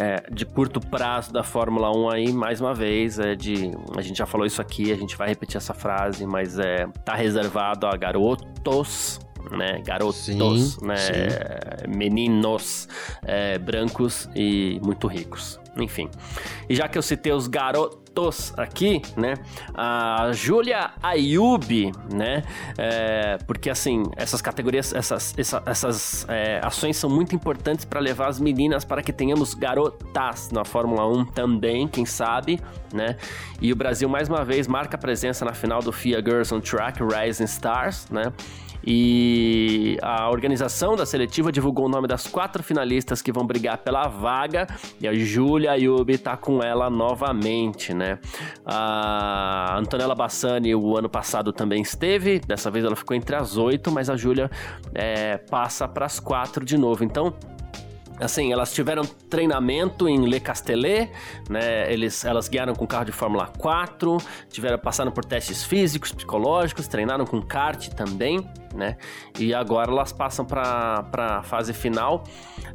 é, 0.00 0.22
de 0.30 0.46
curto 0.46 0.78
prazo 0.80 1.32
da 1.32 1.42
Fórmula 1.42 1.90
1 1.90 2.08
aí, 2.10 2.32
mais 2.32 2.60
uma 2.60 2.72
vez, 2.72 3.18
é 3.18 3.34
de. 3.34 3.72
A 3.96 4.00
gente 4.00 4.16
já 4.18 4.26
falou 4.26 4.46
isso 4.46 4.62
aqui, 4.62 4.92
a 4.92 4.96
gente 4.96 5.16
vai 5.16 5.28
repetir 5.28 5.56
essa 5.56 5.74
frase, 5.74 6.24
mas 6.24 6.56
é, 6.56 6.86
tá 7.04 7.16
reservado 7.16 7.84
a 7.84 7.96
garotos 7.96 9.18
né? 9.50 9.82
Garotos, 9.84 10.16
sim, 10.16 10.38
né? 10.82 10.96
Sim. 10.96 11.12
Meninos 11.96 12.88
é, 13.22 13.58
brancos 13.58 14.28
e 14.34 14.80
muito 14.82 15.06
ricos. 15.06 15.58
Enfim. 15.76 16.10
E 16.68 16.74
já 16.74 16.88
que 16.88 16.98
eu 16.98 17.02
citei 17.02 17.32
os 17.32 17.46
garotos 17.46 18.52
aqui, 18.56 19.00
né? 19.16 19.34
A 19.72 20.30
Julia 20.32 20.90
Ayub, 21.02 21.92
né? 22.12 22.42
É, 22.76 23.38
porque 23.46 23.70
assim, 23.70 24.02
essas 24.16 24.42
categorias, 24.42 24.92
essas, 24.92 25.34
essa, 25.38 25.62
essas 25.64 26.26
é, 26.28 26.60
ações 26.62 26.96
são 26.96 27.08
muito 27.08 27.34
importantes 27.34 27.84
para 27.84 28.00
levar 28.00 28.28
as 28.28 28.40
meninas 28.40 28.84
para 28.84 29.02
que 29.02 29.12
tenhamos 29.12 29.54
garotas 29.54 30.50
na 30.50 30.64
Fórmula 30.64 31.06
1 31.06 31.26
também, 31.26 31.86
quem 31.86 32.04
sabe, 32.04 32.60
né? 32.92 33.16
E 33.60 33.72
o 33.72 33.76
Brasil 33.76 34.08
mais 34.08 34.28
uma 34.28 34.44
vez 34.44 34.66
marca 34.66 34.98
presença 34.98 35.44
na 35.44 35.54
final 35.54 35.80
do 35.80 35.92
FIA 35.92 36.20
Girls 36.20 36.52
on 36.52 36.60
Track 36.60 37.00
Rising 37.02 37.44
Stars, 37.44 38.08
né? 38.10 38.32
E 38.86 39.98
a 40.02 40.30
organização 40.30 40.96
da 40.96 41.04
seletiva 41.04 41.52
divulgou 41.52 41.86
o 41.86 41.88
nome 41.88 42.06
das 42.06 42.26
quatro 42.26 42.62
finalistas 42.62 43.20
que 43.20 43.32
vão 43.32 43.46
brigar 43.46 43.78
pela 43.78 44.08
vaga. 44.08 44.66
E 45.00 45.08
a 45.08 45.12
Júlia 45.12 45.72
Ayub 45.72 46.16
tá 46.18 46.36
com 46.36 46.62
ela 46.62 46.88
novamente, 46.88 47.92
né? 47.92 48.18
A 48.64 49.76
Antonella 49.78 50.14
Bassani 50.14 50.74
o 50.74 50.96
ano 50.96 51.08
passado 51.08 51.52
também 51.52 51.82
esteve. 51.82 52.38
Dessa 52.40 52.70
vez 52.70 52.84
ela 52.84 52.96
ficou 52.96 53.16
entre 53.16 53.36
as 53.36 53.56
oito, 53.56 53.90
mas 53.90 54.08
a 54.08 54.16
Júlia 54.16 54.50
é, 54.94 55.36
passa 55.36 55.86
para 55.86 56.06
as 56.06 56.20
quatro 56.20 56.64
de 56.64 56.76
novo. 56.76 57.04
Então 57.04 57.34
Assim, 58.20 58.52
elas 58.52 58.72
tiveram 58.72 59.04
treinamento 59.04 60.08
em 60.08 60.26
Le 60.26 60.40
Castellet, 60.40 61.10
né? 61.48 61.92
Eles, 61.92 62.24
elas 62.24 62.48
guiaram 62.48 62.74
com 62.74 62.86
carro 62.86 63.04
de 63.04 63.12
Fórmula 63.12 63.46
4, 63.58 64.18
tiveram 64.50 64.78
passaram 64.78 65.10
por 65.10 65.24
testes 65.24 65.64
físicos, 65.64 66.12
psicológicos, 66.12 66.88
treinaram 66.88 67.24
com 67.24 67.40
kart 67.40 67.88
também, 67.88 68.46
né? 68.74 68.96
E 69.38 69.54
agora 69.54 69.90
elas 69.90 70.12
passam 70.12 70.44
para 70.44 71.04
a 71.16 71.42
fase 71.42 71.72
final. 71.72 72.24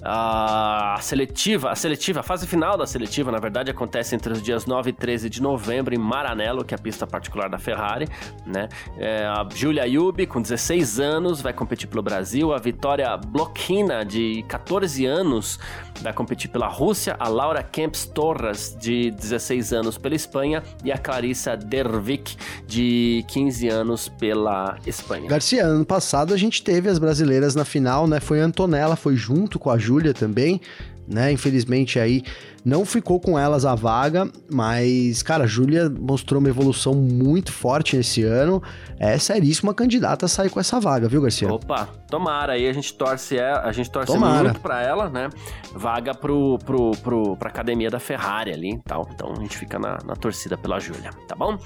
A 0.02 0.98
seletiva, 1.02 1.72
a 1.72 1.76
seletiva, 1.76 2.20
a 2.20 2.24
fase 2.24 2.46
final 2.46 2.78
da 2.78 2.86
seletiva, 2.86 3.32
na 3.32 3.40
verdade, 3.40 3.72
acontece 3.72 4.16
entre 4.16 4.34
os 4.34 4.42
dias 4.42 4.66
9 4.66 4.90
e 4.90 4.94
13 4.94 5.30
de 5.30 5.42
novembro 5.42 5.96
em 5.96 5.98
Maranello, 5.98 6.66
que 6.66 6.74
é 6.74 6.78
a 6.78 6.82
pista 6.82 7.08
particular 7.08 7.50
da 7.50 7.58
Ferrari, 7.58 8.08
né? 8.46 8.68
É, 8.98 9.26
a 9.26 9.48
Julia 9.54 9.84
Ayub, 9.84 10.26
com 10.28 10.42
16 10.42 11.00
anos, 11.00 11.42
vai 11.42 11.54
competir 11.54 11.88
pelo 11.88 12.02
Brasil. 12.02 12.54
A 12.54 12.58
Vitória 12.58 13.16
Blochina, 13.16 14.04
de 14.04 14.44
14 14.48 15.06
anos, 15.06 15.33
vai 16.02 16.14
competir 16.14 16.50
pela 16.50 16.68
Rússia. 16.68 17.16
A 17.20 17.28
Laura 17.28 17.64
Kempis 17.64 18.06
Torres, 18.06 18.76
de 18.80 19.12
16 19.12 19.74
anos, 19.74 19.98
pela 19.98 20.16
Espanha. 20.16 20.64
E 20.84 20.92
a 20.92 20.98
Clarissa 20.98 21.56
Dervik, 21.56 22.36
de 22.68 23.24
15 23.28 23.68
anos, 23.70 24.10
pela 24.10 24.78
Espanha. 24.86 25.30
Garcia, 25.30 25.66
ano 25.66 25.86
passado 25.86 26.34
a 26.34 26.38
gente 26.38 26.64
teve 26.64 26.90
as 26.90 27.00
brasileiras 27.00 27.56
na 27.56 27.66
final, 27.66 28.08
né? 28.08 28.20
Foi 28.20 28.42
a 28.42 28.46
Antonella, 28.46 28.96
foi 28.96 29.16
junto 29.16 29.58
com 29.58 29.70
a 29.70 29.78
Júlia 29.78 30.14
também, 30.14 30.60
né? 31.08 31.32
Infelizmente 31.32 32.00
aí 32.00 32.24
não 32.66 32.86
ficou 32.86 33.20
com 33.20 33.38
elas 33.38 33.66
a 33.66 33.76
vaga, 33.76 34.30
mas, 34.52 35.22
cara, 35.22 35.44
a 35.44 35.48
Júlia 35.48 35.90
mostrou 35.90 36.40
uma 36.40 36.50
evolução 36.50 36.94
muito 36.94 37.52
forte 37.52 37.98
nesse 37.98 38.24
ano. 38.24 38.64
É 38.98 39.18
seríssima 39.18 39.74
candidata 39.74 40.26
a 40.26 40.30
sair 40.30 40.50
com 40.50 40.60
essa 40.60 40.80
vaga, 40.80 41.10
viu, 41.10 41.22
Garcia? 41.22 41.52
Opa, 41.52 41.90
tomara. 42.08 42.54
Aí 42.54 42.68
a 42.68 42.74
gente 42.74 42.94
torce, 42.94 43.38
a 43.40 43.72
gente 43.74 43.92
torce 43.92 44.14
tomara. 44.14 44.44
muito 44.44 44.62
pra 44.62 44.82
ela, 44.82 45.10
né? 45.10 45.30
Vaga 45.74 46.14
pro, 46.14 46.58
pro, 46.60 46.92
pro, 46.92 47.36
pra 47.36 47.50
academia 47.50 47.90
da 47.90 48.00
Ferrari 48.00 48.54
ali 48.54 48.76
e 48.76 48.80
tal. 48.80 49.10
Então 49.14 49.34
a 49.38 49.42
gente 49.42 49.58
fica 49.58 49.78
na, 49.78 49.98
na 50.06 50.16
torcida 50.16 50.58
pela 50.58 50.80
Júlia, 50.80 51.10
tá 51.28 51.36
bom? 51.36 51.58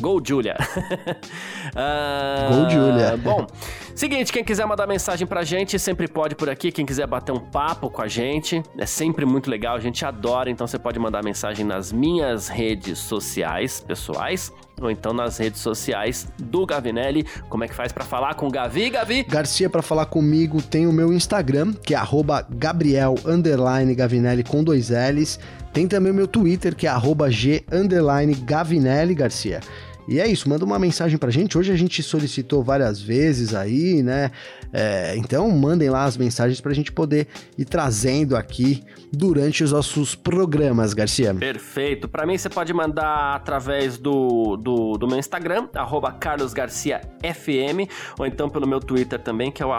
Gol, 0.00 0.22
Júlia. 0.24 0.56
uh, 1.74 2.54
Gol, 2.54 2.70
Júlia. 2.70 3.16
Bom, 3.16 3.46
seguinte, 3.94 4.32
quem 4.32 4.44
quiser 4.44 4.64
mandar 4.64 4.86
mensagem 4.86 5.26
pra 5.26 5.42
gente, 5.42 5.78
sempre 5.78 6.06
pode 6.08 6.34
por 6.34 6.48
aqui. 6.48 6.70
Quem 6.70 6.86
quiser 6.86 7.06
bater 7.06 7.32
um 7.32 7.40
papo 7.40 7.90
com 7.90 8.00
a 8.00 8.08
gente, 8.08 8.62
é 8.78 8.86
sempre 8.86 9.26
muito 9.26 9.50
legal. 9.50 9.74
A 9.76 9.80
gente 9.80 10.04
adora 10.04 10.37
então 10.46 10.66
você 10.66 10.78
pode 10.78 10.98
mandar 10.98 11.24
mensagem 11.24 11.64
nas 11.64 11.90
minhas 11.90 12.46
redes 12.46 12.98
sociais 12.98 13.80
pessoais 13.80 14.52
ou 14.80 14.90
então 14.90 15.12
nas 15.12 15.38
redes 15.38 15.60
sociais 15.60 16.28
do 16.38 16.64
Gavinelli. 16.64 17.26
Como 17.48 17.64
é 17.64 17.68
que 17.68 17.74
faz 17.74 17.90
para 17.90 18.04
falar 18.04 18.34
com 18.34 18.46
o 18.46 18.50
Gavi, 18.50 18.90
Gavi? 18.90 19.24
Garcia, 19.24 19.68
para 19.68 19.82
falar 19.82 20.06
comigo, 20.06 20.62
tem 20.62 20.86
o 20.86 20.92
meu 20.92 21.12
Instagram, 21.12 21.72
que 21.72 21.94
é 21.94 21.98
Gabriel 22.50 23.16
Gavinelli 23.94 24.44
com 24.44 24.62
dois 24.62 24.90
L's. 24.90 25.40
Tem 25.72 25.88
também 25.88 26.12
o 26.12 26.14
meu 26.14 26.28
Twitter, 26.28 26.76
que 26.76 26.86
é 26.86 26.90
G 27.30 27.64
Gavinelli 28.44 29.14
Garcia. 29.14 29.60
E 30.08 30.18
é 30.18 30.26
isso, 30.26 30.48
manda 30.48 30.64
uma 30.64 30.78
mensagem 30.78 31.18
pra 31.18 31.30
gente. 31.30 31.58
Hoje 31.58 31.70
a 31.70 31.76
gente 31.76 32.02
solicitou 32.02 32.64
várias 32.64 32.98
vezes 32.98 33.54
aí, 33.54 34.02
né? 34.02 34.30
É, 34.72 35.16
então 35.16 35.50
mandem 35.50 35.88
lá 35.88 36.04
as 36.04 36.16
mensagens 36.16 36.60
pra 36.60 36.72
gente 36.72 36.92
poder 36.92 37.26
ir 37.56 37.64
trazendo 37.64 38.36
aqui 38.36 38.84
durante 39.12 39.64
os 39.64 39.72
nossos 39.72 40.14
programas, 40.14 40.92
Garcia. 40.92 41.34
Perfeito. 41.34 42.08
Para 42.08 42.26
mim 42.26 42.36
você 42.36 42.48
pode 42.48 42.72
mandar 42.72 43.36
através 43.36 43.96
do, 43.98 44.56
do, 44.56 44.98
do 44.98 45.06
meu 45.06 45.18
Instagram, 45.18 45.68
carlosgarciafm, 46.20 47.88
ou 48.18 48.26
então 48.26 48.48
pelo 48.48 48.66
meu 48.66 48.80
Twitter 48.80 49.18
também, 49.18 49.50
que 49.50 49.62
é 49.62 49.66
o 49.66 49.72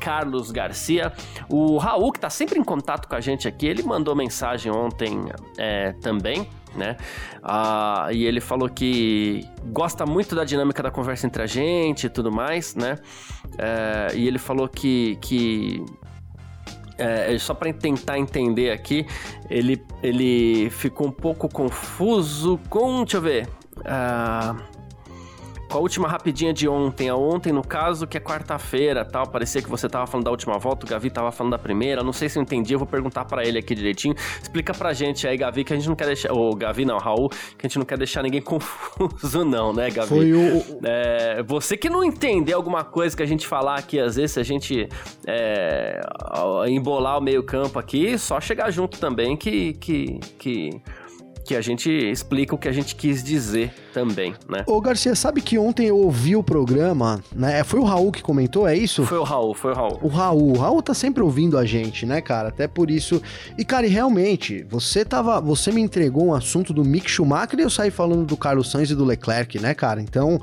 carlosgarcia. 0.00 1.12
O 1.48 1.76
Raul, 1.76 2.12
que 2.12 2.20
tá 2.20 2.30
sempre 2.30 2.58
em 2.58 2.64
contato 2.64 3.08
com 3.08 3.14
a 3.14 3.20
gente 3.20 3.46
aqui, 3.46 3.66
ele 3.66 3.82
mandou 3.82 4.14
mensagem 4.16 4.72
ontem 4.72 5.26
é, 5.58 5.92
também 6.00 6.48
né? 6.74 6.96
Ah, 7.42 8.08
e 8.12 8.24
ele 8.24 8.40
falou 8.40 8.68
que 8.68 9.46
gosta 9.66 10.06
muito 10.06 10.34
da 10.34 10.44
dinâmica 10.44 10.82
da 10.82 10.90
conversa 10.90 11.26
entre 11.26 11.42
a 11.42 11.46
gente 11.46 12.06
e 12.06 12.10
tudo 12.10 12.30
mais, 12.30 12.74
né? 12.74 12.98
É, 13.58 14.14
e 14.14 14.21
ele 14.26 14.38
falou 14.38 14.68
que, 14.68 15.16
que 15.20 15.84
é, 16.98 17.36
só 17.38 17.54
para 17.54 17.72
tentar 17.72 18.18
entender 18.18 18.70
aqui, 18.70 19.06
ele, 19.50 19.82
ele 20.02 20.70
ficou 20.70 21.08
um 21.08 21.12
pouco 21.12 21.48
confuso 21.48 22.60
com. 22.68 23.02
Deixa 23.02 23.16
eu 23.16 23.22
ver. 23.22 23.48
Uh, 23.78 24.71
com 25.72 25.78
a 25.78 25.80
última 25.80 26.06
rapidinha 26.06 26.52
de 26.52 26.68
ontem, 26.68 27.08
a 27.08 27.16
ontem 27.16 27.50
no 27.50 27.66
caso, 27.66 28.06
que 28.06 28.18
é 28.18 28.20
quarta-feira, 28.20 29.06
tal, 29.06 29.26
parecia 29.26 29.62
que 29.62 29.70
você 29.70 29.88
tava 29.88 30.06
falando 30.06 30.26
da 30.26 30.30
última 30.30 30.58
volta, 30.58 30.84
o 30.84 30.88
Gavi 30.88 31.08
tava 31.08 31.32
falando 31.32 31.52
da 31.52 31.58
primeira, 31.58 32.02
não 32.02 32.12
sei 32.12 32.28
se 32.28 32.38
eu 32.38 32.42
entendi, 32.42 32.74
eu 32.74 32.78
vou 32.78 32.86
perguntar 32.86 33.24
para 33.24 33.42
ele 33.42 33.58
aqui 33.58 33.74
direitinho. 33.74 34.14
Explica 34.42 34.74
pra 34.74 34.92
gente 34.92 35.26
aí, 35.26 35.34
Gavi, 35.34 35.64
que 35.64 35.72
a 35.72 35.76
gente 35.76 35.88
não 35.88 35.96
quer 35.96 36.04
deixar, 36.04 36.30
ou 36.30 36.54
Gavi 36.54 36.84
não, 36.84 36.98
Raul, 36.98 37.30
que 37.30 37.64
a 37.64 37.68
gente 37.68 37.78
não 37.78 37.86
quer 37.86 37.96
deixar 37.96 38.22
ninguém 38.22 38.42
confuso 38.44 39.46
não, 39.46 39.72
né, 39.72 39.88
Gavi? 39.90 40.08
Foi 40.08 40.32
o... 40.34 40.62
É, 40.84 41.42
você 41.42 41.74
que 41.74 41.88
não 41.88 42.04
entender 42.04 42.52
alguma 42.52 42.84
coisa 42.84 43.16
que 43.16 43.22
a 43.22 43.26
gente 43.26 43.46
falar 43.46 43.78
aqui, 43.78 43.98
às 43.98 44.16
vezes, 44.16 44.32
se 44.32 44.40
a 44.40 44.44
gente 44.44 44.86
é, 45.26 46.00
embolar 46.68 47.16
o 47.16 47.22
meio 47.22 47.42
campo 47.42 47.78
aqui, 47.78 48.18
só 48.18 48.38
chegar 48.42 48.70
junto 48.70 49.00
também 49.00 49.38
que, 49.38 49.72
que, 49.74 50.20
que 50.38 50.82
que 51.44 51.54
a 51.54 51.60
gente 51.60 51.90
explica 51.90 52.54
o 52.54 52.58
que 52.58 52.68
a 52.68 52.72
gente 52.72 52.94
quis 52.94 53.22
dizer 53.22 53.72
também, 53.92 54.34
né? 54.48 54.64
Ô 54.66 54.80
Garcia, 54.80 55.14
sabe 55.14 55.40
que 55.40 55.58
ontem 55.58 55.86
eu 55.86 55.98
ouvi 55.98 56.36
o 56.36 56.42
programa, 56.42 57.22
né? 57.34 57.62
Foi 57.64 57.80
o 57.80 57.84
Raul 57.84 58.12
que 58.12 58.22
comentou, 58.22 58.66
é 58.66 58.76
isso? 58.76 59.04
Foi 59.04 59.18
o 59.18 59.22
Raul, 59.22 59.54
foi 59.54 59.72
o 59.72 59.74
Raul. 59.74 59.98
O 60.02 60.08
Raul, 60.08 60.56
o 60.56 60.58
Raul 60.58 60.82
tá 60.82 60.94
sempre 60.94 61.22
ouvindo 61.22 61.58
a 61.58 61.64
gente, 61.64 62.06
né, 62.06 62.20
cara? 62.20 62.48
Até 62.48 62.66
por 62.66 62.90
isso. 62.90 63.20
E 63.58 63.64
cara, 63.64 63.86
e 63.86 63.90
realmente, 63.90 64.64
você 64.68 65.04
tava, 65.04 65.40
você 65.40 65.70
me 65.72 65.80
entregou 65.80 66.26
um 66.26 66.34
assunto 66.34 66.72
do 66.72 66.84
Mick 66.84 67.10
Schumacher 67.10 67.58
e 67.58 67.62
eu 67.62 67.70
saí 67.70 67.90
falando 67.90 68.24
do 68.24 68.36
Carlos 68.36 68.70
Sainz 68.70 68.90
e 68.90 68.94
do 68.94 69.04
Leclerc, 69.04 69.58
né, 69.58 69.74
cara? 69.74 70.00
Então, 70.00 70.40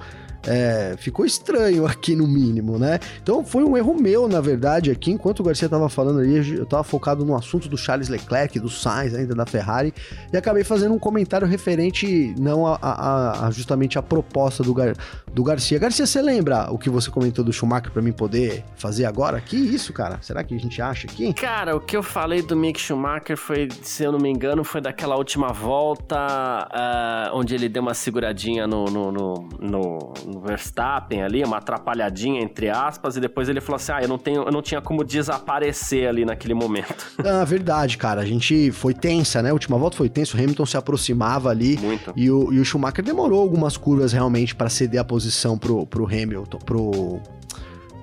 é, 0.50 0.95
ficou 0.97 1.26
estranho 1.26 1.86
aqui 1.86 2.16
no 2.16 2.28
mínimo, 2.28 2.80
né? 2.80 3.00
Então 3.22 3.45
foi 3.45 3.64
um 3.64 3.78
erro 3.78 3.93
meu, 3.93 4.28
na 4.28 4.41
verdade, 4.41 4.89
aqui, 4.89 5.12
enquanto 5.12 5.41
o 5.41 5.43
Garcia 5.43 5.70
tava 5.70 5.88
falando 5.88 6.20
ali, 6.20 6.58
eu 6.58 6.66
tava 6.66 6.84
focado 6.84 7.24
no 7.24 7.36
assunto 7.36 7.70
do 7.70 7.78
Charles 7.78 8.10
Leclerc, 8.10 8.60
do 8.60 8.68
Sainz 8.68 9.14
ainda 9.14 9.36
da 9.36 9.45
Ferrari, 9.45 9.93
e 10.34 10.36
acabei 10.36 10.64
fazendo 10.64 10.95
um 10.95 11.00
comentário 11.00 11.47
referente 11.47 12.34
não 12.39 12.66
a, 12.66 12.80
a, 12.82 13.47
a 13.47 13.52
justamente 13.52 14.00
a 14.00 14.02
proposta 14.02 14.64
do, 14.64 14.74
Gar, 14.74 14.95
do 15.32 15.43
Garcia. 15.43 15.78
Garcia, 15.78 16.08
você 16.08 16.20
lembra 16.20 16.72
o 16.72 16.80
que 16.80 16.89
você 16.89 17.12
comentou 17.12 17.45
do 17.45 17.54
Schumacher 17.54 17.91
para 17.91 18.02
mim 18.02 18.12
poder 18.12 18.64
fazer 18.76 19.06
agora? 19.06 19.39
Que 19.39 19.56
isso, 19.56 19.93
cara? 19.93 20.18
Será 20.22 20.43
que 20.43 20.56
a 20.56 20.60
gente 20.60 20.82
acha 20.82 21.06
aqui? 21.06 21.32
Cara, 21.34 21.76
o 21.76 21.80
que 21.80 21.95
eu 21.95 22.02
falei 22.02 22.41
do 22.41 22.56
Mick 22.56 22.80
Schumacher 22.80 23.38
foi, 23.38 23.68
se 23.84 24.04
eu 24.04 24.12
não 24.12 24.20
me 24.20 24.30
engano, 24.30 24.64
foi 24.64 24.82
daquela 24.82 25.16
última 25.16 25.54
volta 25.54 26.18
uh, 26.18 27.38
onde 27.38 27.54
ele 27.54 27.70
deu 27.70 27.84
uma 27.84 27.93
seguradinha 27.93 28.66
no, 28.66 28.86
no, 28.86 29.12
no, 29.12 29.34
no 29.62 30.39
Verstappen 30.40 31.24
ali, 31.24 31.44
uma 31.44 31.58
atrapalhadinha 31.58 32.42
entre 32.42 32.70
aspas, 32.70 33.18
e 33.18 33.20
depois 33.20 33.50
ele 33.50 33.62
falou 33.62 33.78
assim: 33.78 33.92
"Ah, 33.92 34.02
eu 34.02 34.08
não 34.08 34.18
tenho, 34.18 34.44
eu 34.44 34.52
não 34.52 34.62
tinha 34.62 34.82
como 34.82 35.04
desaparecer 35.04 36.08
ali 36.08 36.26
naquele 36.26 36.54
momento". 36.54 37.08
Ah, 37.30 37.44
verdade, 37.46 37.98
cara. 37.98 38.22
A 38.22 38.26
gente 38.26 38.72
foi 38.72 38.94
tensa, 38.94 39.42
né? 39.42 39.52
A 39.52 39.54
última 39.54 39.78
volta 39.78 39.96
foi 39.96 40.10
tensa, 40.10 40.36
o 40.36 40.40
Hamilton 40.40 40.66
se 40.66 40.78
aproximava 40.78 41.50
ali 41.50 41.78
Muito. 41.78 42.12
E, 42.16 42.32
o, 42.32 42.52
e 42.52 42.60
o 42.60 42.66
Schumacher 42.66 43.04
demorou 43.04 43.42
algumas 43.42 43.78
curvas 43.78 44.14
realmente 44.14 44.56
para 44.56 44.70
ceder 44.70 45.00
a 45.00 45.04
posição 45.04 45.58
pro, 45.58 45.86
pro 45.86 46.06
Hamilton, 46.06 46.58
pro 46.60 47.22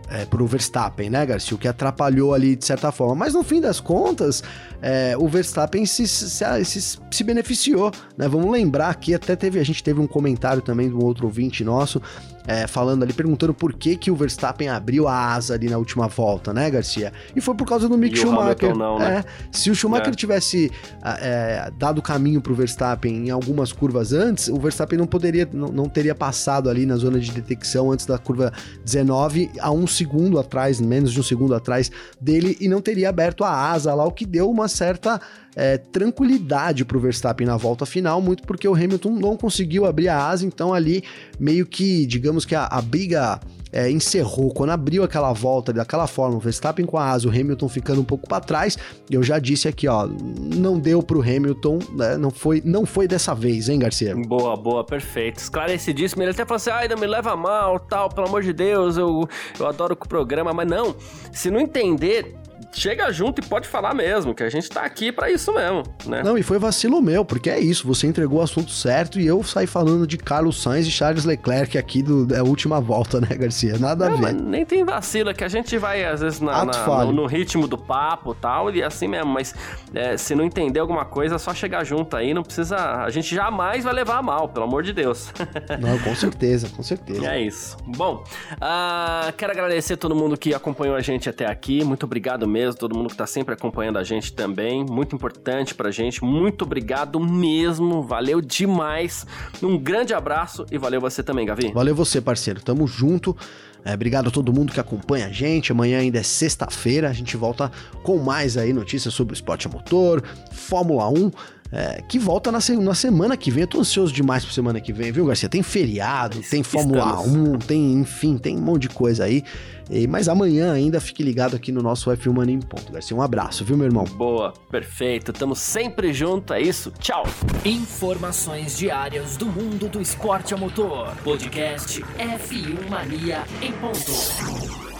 é, 0.08 0.24
pro 0.24 0.46
Verstappen, 0.46 1.10
né, 1.10 1.24
Garcia? 1.26 1.54
O 1.54 1.58
que 1.58 1.68
atrapalhou 1.68 2.34
ali 2.34 2.56
de 2.56 2.64
certa 2.64 2.92
forma. 2.92 3.14
Mas 3.14 3.34
no 3.34 3.42
fim 3.42 3.60
das 3.60 3.80
contas, 3.80 4.42
é, 4.80 5.16
o 5.18 5.28
Verstappen 5.28 5.84
se, 5.86 6.06
se, 6.06 6.30
se, 6.64 6.98
se, 7.10 7.24
beneficiou, 7.24 7.90
né? 8.16 8.28
Vamos 8.28 8.50
lembrar 8.50 8.94
que 8.96 9.14
até 9.14 9.34
teve, 9.34 9.58
a 9.58 9.64
gente 9.64 9.82
teve 9.82 10.00
um 10.00 10.06
comentário 10.06 10.62
também 10.62 10.88
de 10.88 10.94
um 10.94 11.04
outro 11.04 11.26
ouvinte 11.26 11.64
nosso 11.64 12.00
é, 12.46 12.66
falando 12.66 13.02
ali, 13.02 13.12
perguntando 13.12 13.52
por 13.52 13.72
que, 13.74 13.96
que 13.96 14.10
o 14.10 14.16
Verstappen 14.16 14.68
abriu 14.68 15.08
a 15.08 15.34
asa 15.34 15.54
ali 15.54 15.68
na 15.68 15.78
última 15.78 16.08
volta, 16.08 16.52
né, 16.52 16.70
Garcia? 16.70 17.12
E 17.34 17.40
foi 17.40 17.54
por 17.54 17.66
causa 17.66 17.88
do 17.88 17.98
Mick 17.98 18.16
e 18.16 18.20
Schumacher. 18.20 18.74
O 18.74 18.78
não, 18.78 18.98
né? 18.98 19.24
É, 19.24 19.24
se 19.50 19.70
o 19.70 19.74
Schumacher 19.74 20.08
é. 20.08 20.16
tivesse 20.16 20.70
é, 21.04 21.70
dado 21.78 22.00
caminho 22.00 22.40
pro 22.40 22.54
Verstappen 22.54 23.26
em 23.26 23.30
algumas 23.30 23.72
curvas 23.72 24.12
antes, 24.12 24.48
o 24.48 24.56
Verstappen 24.56 24.98
não 24.98 25.06
poderia, 25.06 25.48
não, 25.52 25.68
não, 25.68 25.88
teria 25.88 26.14
passado 26.14 26.68
ali 26.70 26.86
na 26.86 26.96
zona 26.96 27.18
de 27.18 27.30
detecção 27.30 27.90
antes 27.90 28.06
da 28.06 28.18
curva 28.18 28.52
19 28.84 29.50
a 29.60 29.70
um 29.70 29.86
segundo 29.86 30.38
atrás, 30.38 30.80
menos 30.80 31.12
de 31.12 31.20
um 31.20 31.22
segundo 31.22 31.54
atrás 31.54 31.90
dele, 32.20 32.56
e 32.60 32.68
não 32.68 32.80
teria 32.80 33.08
aberto 33.08 33.44
a 33.44 33.70
asa 33.70 33.94
lá, 33.94 34.04
o 34.04 34.12
que 34.12 34.26
deu 34.26 34.50
uma 34.50 34.68
certa 34.68 35.20
é, 35.56 35.78
tranquilidade 35.78 36.84
para 36.84 36.98
o 36.98 37.00
Verstappen 37.00 37.46
na 37.46 37.56
volta 37.56 37.86
final, 37.86 38.20
muito 38.20 38.42
porque 38.42 38.68
o 38.68 38.74
Hamilton 38.74 39.10
não 39.12 39.36
conseguiu 39.36 39.86
abrir 39.86 40.08
a 40.08 40.28
asa, 40.28 40.46
então 40.46 40.74
ali 40.74 41.02
meio 41.40 41.64
que, 41.64 42.04
digamos 42.04 42.44
que 42.44 42.54
a, 42.54 42.66
a 42.66 42.82
briga 42.82 43.40
é, 43.72 43.90
encerrou, 43.90 44.52
quando 44.52 44.70
abriu 44.70 45.02
aquela 45.02 45.32
volta 45.32 45.72
daquela 45.72 46.06
forma, 46.06 46.36
o 46.36 46.40
Verstappen 46.40 46.84
com 46.84 46.98
a 46.98 47.10
asa, 47.10 47.26
o 47.26 47.30
Hamilton 47.30 47.68
ficando 47.68 48.00
um 48.02 48.04
pouco 48.04 48.28
para 48.28 48.40
trás, 48.40 48.76
eu 49.10 49.22
já 49.22 49.38
disse 49.38 49.66
aqui, 49.66 49.88
ó, 49.88 50.06
não 50.06 50.78
deu 50.78 51.02
pro 51.02 51.22
Hamilton, 51.22 51.78
né, 51.92 52.18
não 52.18 52.30
foi, 52.30 52.62
não 52.64 52.84
foi 52.84 53.08
dessa 53.08 53.34
vez, 53.34 53.68
hein, 53.68 53.78
Garcia? 53.78 54.14
Boa, 54.14 54.56
boa, 54.56 54.84
perfeito. 54.84 55.38
Esclarecidíssimo, 55.38 56.22
ele 56.22 56.32
até 56.32 56.44
falou 56.44 56.56
assim, 56.56 56.70
ai, 56.70 56.86
não 56.86 56.98
me 56.98 57.06
leva 57.06 57.34
mal, 57.34 57.80
tal, 57.80 58.10
pelo 58.10 58.28
amor 58.28 58.42
de 58.42 58.52
Deus, 58.52 58.96
eu, 58.96 59.26
eu 59.58 59.66
adoro 59.66 59.94
o 59.94 60.08
programa, 60.08 60.52
mas 60.52 60.68
não, 60.68 60.94
se 61.32 61.50
não 61.50 61.58
entender, 61.58 62.34
chega 62.72 63.10
junto 63.12 63.40
e 63.40 63.46
pode 63.46 63.68
falar 63.68 63.94
mesmo, 63.94 64.34
que 64.34 64.42
a 64.42 64.48
gente 64.48 64.68
tá 64.68 64.82
aqui 64.82 65.10
para 65.10 65.30
isso 65.30 65.52
mesmo, 65.52 65.82
né? 66.06 66.22
Não, 66.22 66.36
e 66.36 66.42
foi 66.42 66.58
vacilo 66.58 67.00
meu, 67.00 67.24
porque 67.24 67.50
é 67.50 67.58
isso, 67.58 67.86
você 67.86 68.06
entregou 68.06 68.40
o 68.40 68.42
assunto 68.42 68.70
certo 68.70 69.18
e 69.18 69.26
eu 69.26 69.42
saí 69.42 69.66
falando 69.66 70.06
de 70.06 70.16
Carlos 70.16 70.60
Sainz 70.62 70.86
e 70.86 70.90
Charles 70.90 71.24
Leclerc 71.24 71.76
aqui 71.76 72.02
do, 72.02 72.26
da 72.26 72.42
última 72.42 72.80
volta, 72.80 73.20
né, 73.22 73.28
Garcia? 73.28 73.78
Nada 73.78 74.08
Não, 74.08 74.18
a 74.18 74.20
ver. 74.20 74.34
nem 74.34 74.64
tem 74.64 74.84
vacila, 74.84 75.34
que 75.34 75.44
a 75.44 75.48
gente 75.48 75.76
vai, 75.78 76.04
às 76.04 76.20
vezes, 76.20 76.40
na, 76.40 76.64
na 76.64 77.04
no, 77.04 77.12
no, 77.12 77.26
ritmo 77.26 77.66
do 77.66 77.78
papo 77.78 78.32
e 78.32 78.36
tal, 78.36 78.74
e 78.74 78.82
assim 78.82 79.08
mesmo, 79.08 79.32
mas 79.32 79.54
é, 79.94 80.16
se 80.16 80.34
não 80.34 80.44
entender 80.44 80.80
alguma 80.80 81.04
coisa, 81.04 81.36
é 81.36 81.38
só 81.38 81.52
chegar 81.54 81.84
junto 81.84 82.16
aí, 82.16 82.32
não 82.32 82.42
precisa. 82.42 82.76
A 82.76 83.10
gente 83.10 83.34
jamais 83.34 83.84
vai 83.84 83.92
levar 83.92 84.18
a 84.18 84.22
mal, 84.22 84.48
pelo 84.48 84.66
amor 84.66 84.82
de 84.82 84.92
Deus. 84.92 85.32
não, 85.80 85.98
com 85.98 86.14
certeza, 86.14 86.68
com 86.68 86.82
certeza. 86.82 87.26
É 87.26 87.40
isso. 87.40 87.76
Bom, 87.86 88.24
uh, 88.52 89.32
quero 89.36 89.52
agradecer 89.52 89.96
todo 89.96 90.14
mundo 90.14 90.36
que 90.36 90.54
acompanhou 90.54 90.96
a 90.96 91.00
gente 91.00 91.28
até 91.28 91.46
aqui, 91.46 91.84
muito 91.84 92.04
obrigado 92.04 92.45
mesmo 92.46 92.66
mesmo, 92.66 92.78
todo 92.78 92.96
mundo 92.96 93.06
que 93.06 93.14
está 93.14 93.26
sempre 93.26 93.54
acompanhando 93.54 93.98
a 93.98 94.04
gente 94.04 94.32
também. 94.32 94.84
Muito 94.84 95.14
importante 95.14 95.74
pra 95.74 95.90
gente. 95.90 96.24
Muito 96.24 96.62
obrigado 96.62 97.20
mesmo. 97.20 98.02
Valeu 98.02 98.40
demais. 98.40 99.26
Um 99.62 99.78
grande 99.78 100.12
abraço 100.12 100.66
e 100.70 100.78
valeu 100.78 101.00
você 101.00 101.22
também, 101.22 101.46
Gavi. 101.46 101.72
Valeu 101.72 101.94
você, 101.94 102.20
parceiro. 102.20 102.60
Tamo 102.60 102.86
junto. 102.86 103.36
É, 103.84 103.94
obrigado 103.94 104.28
a 104.28 104.30
todo 104.30 104.52
mundo 104.52 104.72
que 104.72 104.80
acompanha 104.80 105.26
a 105.26 105.30
gente. 105.32 105.70
Amanhã 105.70 106.00
ainda 106.00 106.18
é 106.18 106.22
sexta-feira. 106.22 107.08
A 107.08 107.12
gente 107.12 107.36
volta 107.36 107.70
com 108.02 108.18
mais 108.18 108.56
aí 108.56 108.72
notícias 108.72 109.14
sobre 109.14 109.32
o 109.32 109.36
esporte 109.36 109.66
a 109.66 109.70
motor, 109.70 110.22
Fórmula 110.50 111.08
1 111.08 111.30
é, 111.72 112.00
que 112.08 112.18
volta 112.18 112.52
na, 112.52 112.58
na, 112.80 112.94
semana 112.94 113.36
que 113.36 113.50
vem. 113.50 113.62
Eu 113.62 113.66
tô 113.66 113.80
ansioso 113.80 114.12
demais 114.12 114.44
pra 114.44 114.54
semana 114.54 114.80
que 114.80 114.92
vem, 114.92 115.10
viu, 115.10 115.26
Garcia? 115.26 115.48
Tem 115.48 115.62
feriado, 115.62 116.40
tem 116.48 116.62
Fórmula 116.62 117.20
1, 117.20 117.58
tem, 117.58 117.94
enfim, 117.94 118.38
tem 118.38 118.56
um 118.56 118.60
monte 118.60 118.82
de 118.82 118.88
coisa 118.90 119.24
aí. 119.24 119.42
E, 119.90 120.06
mas 120.06 120.28
amanhã 120.28 120.72
ainda 120.72 121.00
fique 121.00 121.22
ligado 121.22 121.54
aqui 121.54 121.70
no 121.70 121.82
nosso 121.82 122.10
F1 122.10 122.32
Mania 122.32 122.54
em 122.54 122.60
Ponto, 122.60 122.92
Garcia. 122.92 123.16
Um 123.16 123.22
abraço, 123.22 123.64
viu, 123.64 123.76
meu 123.76 123.86
irmão? 123.86 124.04
Boa, 124.04 124.52
perfeito. 124.70 125.32
Tamo 125.32 125.54
sempre 125.54 126.12
junto, 126.12 126.52
é 126.52 126.60
isso. 126.60 126.92
Tchau. 126.98 127.24
Informações 127.64 128.76
diárias 128.76 129.36
do 129.36 129.46
mundo 129.46 129.88
do 129.88 130.00
esporte 130.00 130.54
a 130.54 130.56
motor. 130.56 131.14
Podcast 131.22 132.02
F1 132.18 132.88
Mania 132.88 133.44
em 133.62 133.72
Ponto. 133.72 134.95